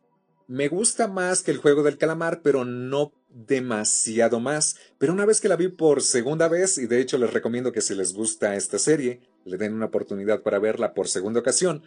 me 0.46 0.68
gusta 0.68 1.08
más 1.08 1.42
que 1.42 1.50
el 1.50 1.58
juego 1.58 1.82
del 1.82 1.98
calamar, 1.98 2.42
pero 2.42 2.64
no 2.64 3.12
demasiado 3.28 4.40
más. 4.40 4.76
Pero 4.98 5.12
una 5.12 5.26
vez 5.26 5.40
que 5.40 5.48
la 5.48 5.56
vi 5.56 5.68
por 5.68 6.02
segunda 6.02 6.48
vez, 6.48 6.78
y 6.78 6.86
de 6.86 7.00
hecho 7.00 7.18
les 7.18 7.32
recomiendo 7.32 7.72
que 7.72 7.80
si 7.80 7.94
les 7.94 8.12
gusta 8.12 8.54
esta 8.54 8.78
serie, 8.78 9.20
le 9.44 9.56
den 9.56 9.74
una 9.74 9.86
oportunidad 9.86 10.42
para 10.42 10.58
verla 10.58 10.94
por 10.94 11.08
segunda 11.08 11.40
ocasión, 11.40 11.82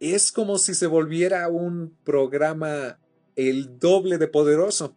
es 0.00 0.32
como 0.32 0.58
si 0.58 0.74
se 0.74 0.86
volviera 0.86 1.48
un 1.48 1.96
programa 2.04 2.98
el 3.36 3.78
doble 3.78 4.18
de 4.18 4.28
poderoso. 4.28 4.96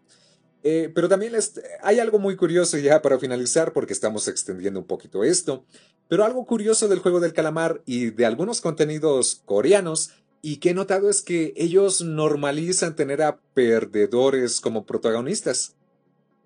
Eh, 0.64 0.92
pero 0.94 1.08
también 1.08 1.34
hay 1.82 2.00
algo 2.00 2.20
muy 2.20 2.36
curioso 2.36 2.78
ya 2.78 3.02
para 3.02 3.20
finalizar, 3.20 3.74
porque 3.74 3.94
estamos 3.94 4.28
extendiendo 4.28 4.80
un 4.80 4.88
poquito 4.88 5.24
esto. 5.24 5.66
Pero 6.08 6.26
algo 6.26 6.46
curioso 6.46 6.88
del 6.88 7.00
juego 7.00 7.20
del 7.20 7.34
calamar 7.34 7.82
y 7.86 8.10
de 8.10 8.26
algunos 8.26 8.60
contenidos 8.60 9.42
coreanos 9.46 10.12
y 10.42 10.58
que 10.58 10.70
he 10.70 10.74
notado 10.74 11.10
es 11.10 11.22
que 11.22 11.54
ellos 11.56 12.02
normalizan 12.02 12.96
tener 12.96 13.22
a 13.22 13.40
perdedores 13.54 14.62
como 14.62 14.86
protagonistas. 14.86 15.76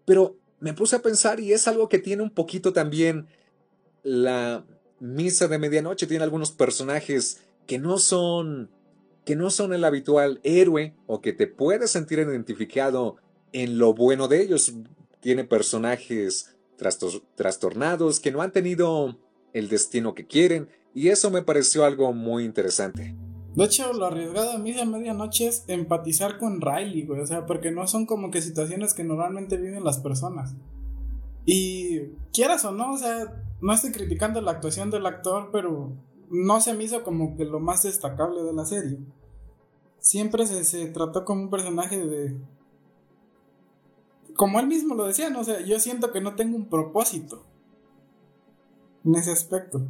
Pero 0.05 0.37
me 0.59 0.73
puse 0.73 0.95
a 0.95 1.01
pensar 1.01 1.39
y 1.39 1.53
es 1.53 1.67
algo 1.67 1.89
que 1.89 1.99
tiene 1.99 2.23
un 2.23 2.31
poquito 2.31 2.73
también 2.73 3.27
la 4.03 4.65
misa 4.99 5.47
de 5.47 5.59
medianoche. 5.59 6.07
Tiene 6.07 6.23
algunos 6.23 6.51
personajes 6.51 7.41
que 7.67 7.79
no 7.79 7.97
son 7.97 8.69
que 9.25 9.35
no 9.35 9.51
son 9.51 9.71
el 9.71 9.83
habitual 9.83 10.39
héroe 10.43 10.95
o 11.05 11.21
que 11.21 11.31
te 11.31 11.45
puedes 11.45 11.91
sentir 11.91 12.17
identificado 12.19 13.17
en 13.51 13.77
lo 13.77 13.93
bueno 13.93 14.27
de 14.27 14.41
ellos. 14.41 14.73
Tiene 15.19 15.43
personajes 15.43 16.55
trastornados 17.35 18.19
que 18.19 18.31
no 18.31 18.41
han 18.41 18.51
tenido 18.51 19.19
el 19.53 19.69
destino 19.69 20.15
que 20.15 20.25
quieren 20.25 20.69
y 20.95 21.09
eso 21.09 21.29
me 21.29 21.43
pareció 21.43 21.85
algo 21.85 22.13
muy 22.13 22.43
interesante. 22.43 23.15
De 23.55 23.65
hecho, 23.65 23.91
lo 23.91 24.05
arriesgado 24.05 24.51
a 24.51 24.57
mí 24.57 24.71
de 24.71 24.85
medianoche 24.85 25.47
es 25.47 25.65
empatizar 25.67 26.37
con 26.37 26.61
Riley, 26.61 27.05
güey. 27.05 27.19
O 27.19 27.27
sea, 27.27 27.45
porque 27.45 27.71
no 27.71 27.85
son 27.85 28.05
como 28.05 28.31
que 28.31 28.41
situaciones 28.41 28.93
que 28.93 29.03
normalmente 29.03 29.57
viven 29.57 29.83
las 29.83 29.99
personas. 29.99 30.55
Y 31.45 31.99
quieras 32.31 32.63
o 32.65 32.71
no, 32.71 32.93
o 32.93 32.97
sea, 32.97 33.43
no 33.59 33.73
estoy 33.73 33.91
criticando 33.91 34.41
la 34.41 34.51
actuación 34.51 34.89
del 34.89 35.05
actor, 35.05 35.49
pero 35.51 35.91
no 36.29 36.61
se 36.61 36.73
me 36.73 36.85
hizo 36.85 37.03
como 37.03 37.35
que 37.35 37.43
lo 37.43 37.59
más 37.59 37.83
destacable 37.83 38.43
de 38.43 38.53
la 38.53 38.65
serie. 38.65 38.99
Siempre 39.99 40.45
se, 40.45 40.85
trató 40.87 41.25
como 41.25 41.43
un 41.43 41.49
personaje 41.49 42.03
de... 42.03 42.37
Como 44.35 44.59
él 44.59 44.67
mismo 44.67 44.95
lo 44.95 45.05
decía, 45.05 45.29
¿no? 45.29 45.41
O 45.41 45.43
sea, 45.43 45.59
yo 45.61 45.77
siento 45.79 46.11
que 46.11 46.21
no 46.21 46.35
tengo 46.35 46.55
un 46.55 46.69
propósito 46.69 47.43
en 49.03 49.15
ese 49.15 49.31
aspecto. 49.31 49.81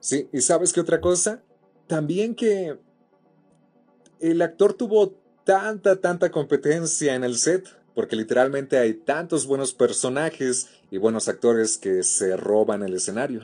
Sí, 0.00 0.28
y 0.32 0.40
sabes 0.40 0.72
qué 0.72 0.80
otra 0.80 1.00
cosa? 1.00 1.42
También 1.86 2.34
que 2.34 2.78
el 4.20 4.42
actor 4.42 4.74
tuvo 4.74 5.14
tanta, 5.44 6.00
tanta 6.00 6.30
competencia 6.30 7.14
en 7.14 7.24
el 7.24 7.36
set, 7.36 7.66
porque 7.94 8.16
literalmente 8.16 8.78
hay 8.78 8.94
tantos 8.94 9.46
buenos 9.46 9.72
personajes 9.72 10.68
y 10.90 10.98
buenos 10.98 11.28
actores 11.28 11.78
que 11.78 12.02
se 12.02 12.36
roban 12.36 12.82
el 12.82 12.94
escenario. 12.94 13.42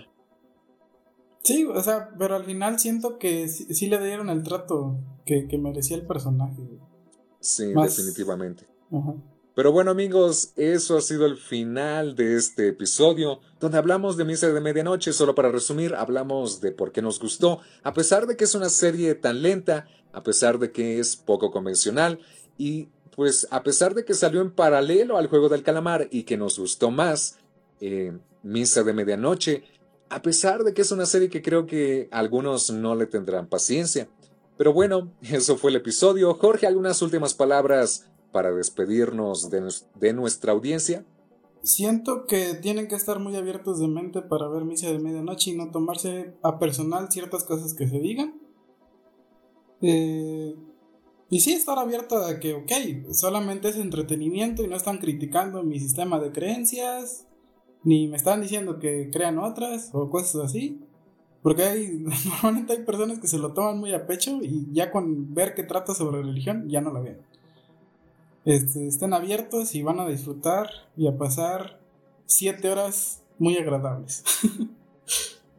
Sí, 1.43 1.64
o 1.64 1.80
sea, 1.82 2.11
pero 2.18 2.36
al 2.36 2.45
final 2.45 2.78
siento 2.78 3.18
que 3.18 3.49
sí, 3.49 3.88
le 3.88 4.05
dieron 4.05 4.30
el 4.30 4.43
trato 4.43 4.97
que, 5.26 5.47
merecía 5.59 5.97
el 5.97 6.07
personaje. 6.07 6.62
Sí, 7.40 7.72
definitivamente. 7.74 8.66
Pero 9.55 9.70
bueno 9.70 9.90
amigos, 9.90 10.53
eso 10.57 10.96
ha 10.96 11.03
sido 11.03 11.26
el 11.26 11.36
final 11.36 12.16
de 12.16 12.36
este 12.36 12.68
episodio, 12.68 13.40
donde 13.61 13.76
hablamos 13.76 14.16
de 14.16 14.24
Misa 14.24 14.50
de 14.50 14.61
Medianoche, 14.62 15.12
solo 15.12 15.34
para 15.34 15.53
resumir, 15.53 15.94
hablamos 15.94 16.62
de 16.62 16.72
por 16.72 16.90
qué 16.90 17.03
nos 17.03 17.20
gustó, 17.20 17.61
a 17.82 17.92
pesar 17.92 18.26
de 18.26 18.38
que 18.38 18.44
es 18.44 18.55
una 18.55 18.70
serie 18.70 19.14
tan 19.14 19.42
lenta, 19.42 19.86
a 20.14 20.22
pesar 20.22 20.59
de 20.59 20.72
que 20.72 20.98
es 20.98 21.16
poco 21.16 21.50
convencional, 21.50 22.18
y 22.57 22.88
pues 23.14 23.46
a 23.50 23.62
pesar 23.62 23.94
de 23.94 24.07
que 24.07 24.14
salió 24.14 24.40
en 24.40 24.53
paralelo 24.53 25.18
al 25.18 25.26
juego 25.26 25.50
del 25.50 25.62
calamar 25.62 26.09
y 26.11 26.22
que 26.22 26.38
nos 26.38 26.59
gustó 26.59 26.90
más, 26.90 27.36
eh, 27.82 28.12
Misa 28.42 28.82
de 28.82 28.94
Medianoche, 28.94 29.64
a 30.09 30.22
pesar 30.22 30.64
de 30.64 30.72
que 30.72 30.80
es 30.80 30.92
una 30.92 31.05
serie 31.05 31.28
que 31.28 31.42
creo 31.42 31.66
que 31.66 32.09
algunos 32.11 32.70
no 32.70 32.94
le 32.94 33.05
tendrán 33.05 33.48
paciencia. 33.48 34.09
Pero 34.57 34.72
bueno, 34.72 35.12
eso 35.22 35.59
fue 35.59 35.70
el 35.70 35.76
episodio. 35.76 36.32
Jorge, 36.34 36.66
¿algunas 36.66 37.03
últimas 37.03 37.34
palabras 37.34 38.07
para 38.33 38.53
despedirnos 38.53 39.51
de, 39.51 40.12
nuestra 40.12 40.53
audiencia? 40.53 41.05
Siento 41.62 42.26
que 42.26 42.55
tienen 42.55 42.89
que 42.89 42.97
estar 42.97 43.20
muy 43.20 43.37
abiertos 43.37 43.78
de 43.78 43.87
mente 43.87 44.22
para 44.22 44.49
ver 44.49 44.64
Misa 44.64 44.91
de 44.91 44.99
Medianoche 44.99 45.51
y 45.51 45.57
no 45.57 45.70
tomarse 45.70 46.35
a 46.43 46.59
personal 46.59 47.12
ciertas 47.12 47.45
cosas 47.45 47.74
que 47.74 47.87
se 47.87 48.01
digan. 48.01 48.41
Eh, 49.80 50.57
y 51.30 51.41
sí 51.41 51.53
estar 51.53 51.78
abierto 51.78 52.16
a 52.16 52.41
que, 52.41 52.55
ok, 52.55 53.12
solamente 53.12 53.68
es 53.68 53.76
entretenimiento 53.76 54.62
y 54.62 54.66
no 54.66 54.76
están 54.76 54.99
criticando 54.99 55.62
mi 55.62 55.78
sistema 55.78 56.18
de 56.18 56.33
creencias, 56.33 57.26
ni 57.85 58.09
me 58.09 58.16
están 58.16 58.41
diciendo 58.41 58.78
que 58.78 59.11
crean 59.11 59.39
otras 59.39 59.91
o 59.93 60.11
cosas 60.11 60.45
así. 60.45 60.80
Porque 61.43 61.64
hay, 61.64 61.89
normalmente 62.26 62.72
hay 62.72 62.85
personas 62.85 63.18
que 63.18 63.28
se 63.28 63.39
lo 63.39 63.53
toman 63.53 63.78
muy 63.78 63.93
a 63.93 64.07
pecho 64.07 64.41
y 64.43 64.66
ya 64.72 64.91
con 64.91 65.35
ver 65.35 65.55
que 65.55 65.64
trata 65.64 65.95
sobre 65.95 66.22
religión 66.22 66.68
ya 66.68 66.80
no 66.80 66.93
la 66.93 67.01
ven. 67.01 67.18
Este, 68.45 68.88
estén 68.88 69.12
abiertos 69.12 69.74
y 69.74 69.82
van 69.82 70.01
a 70.01 70.09
disfrutar 70.09 70.68
y 70.97 71.07
a 71.07 71.16
pasar 71.16 71.80
siete 72.26 72.68
horas 72.68 73.22
muy 73.38 73.57
agradables. 73.57 74.24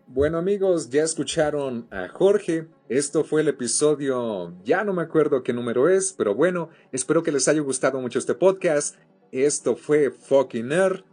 Bueno 0.06 0.38
amigos, 0.38 0.92
ya 0.92 1.02
escucharon 1.02 1.88
a 1.90 2.08
Jorge. 2.08 2.68
Esto 2.88 3.24
fue 3.24 3.42
el 3.42 3.48
episodio, 3.48 4.54
ya 4.64 4.84
no 4.84 4.94
me 4.94 5.02
acuerdo 5.02 5.42
qué 5.42 5.54
número 5.54 5.90
es, 5.90 6.14
pero 6.14 6.36
bueno, 6.36 6.70
espero 6.92 7.24
que 7.24 7.32
les 7.32 7.48
haya 7.48 7.62
gustado 7.62 8.00
mucho 8.00 8.20
este 8.20 8.36
podcast. 8.36 8.96
Esto 9.32 9.76
fue 9.76 10.12
Fucking 10.12 10.68
Nerd 10.68 11.04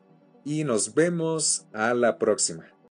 y 0.45 0.65
nos 0.65 0.93
vemos 0.93 1.65
a 1.73 1.95
la 1.95 2.19
próxima. 2.19 2.67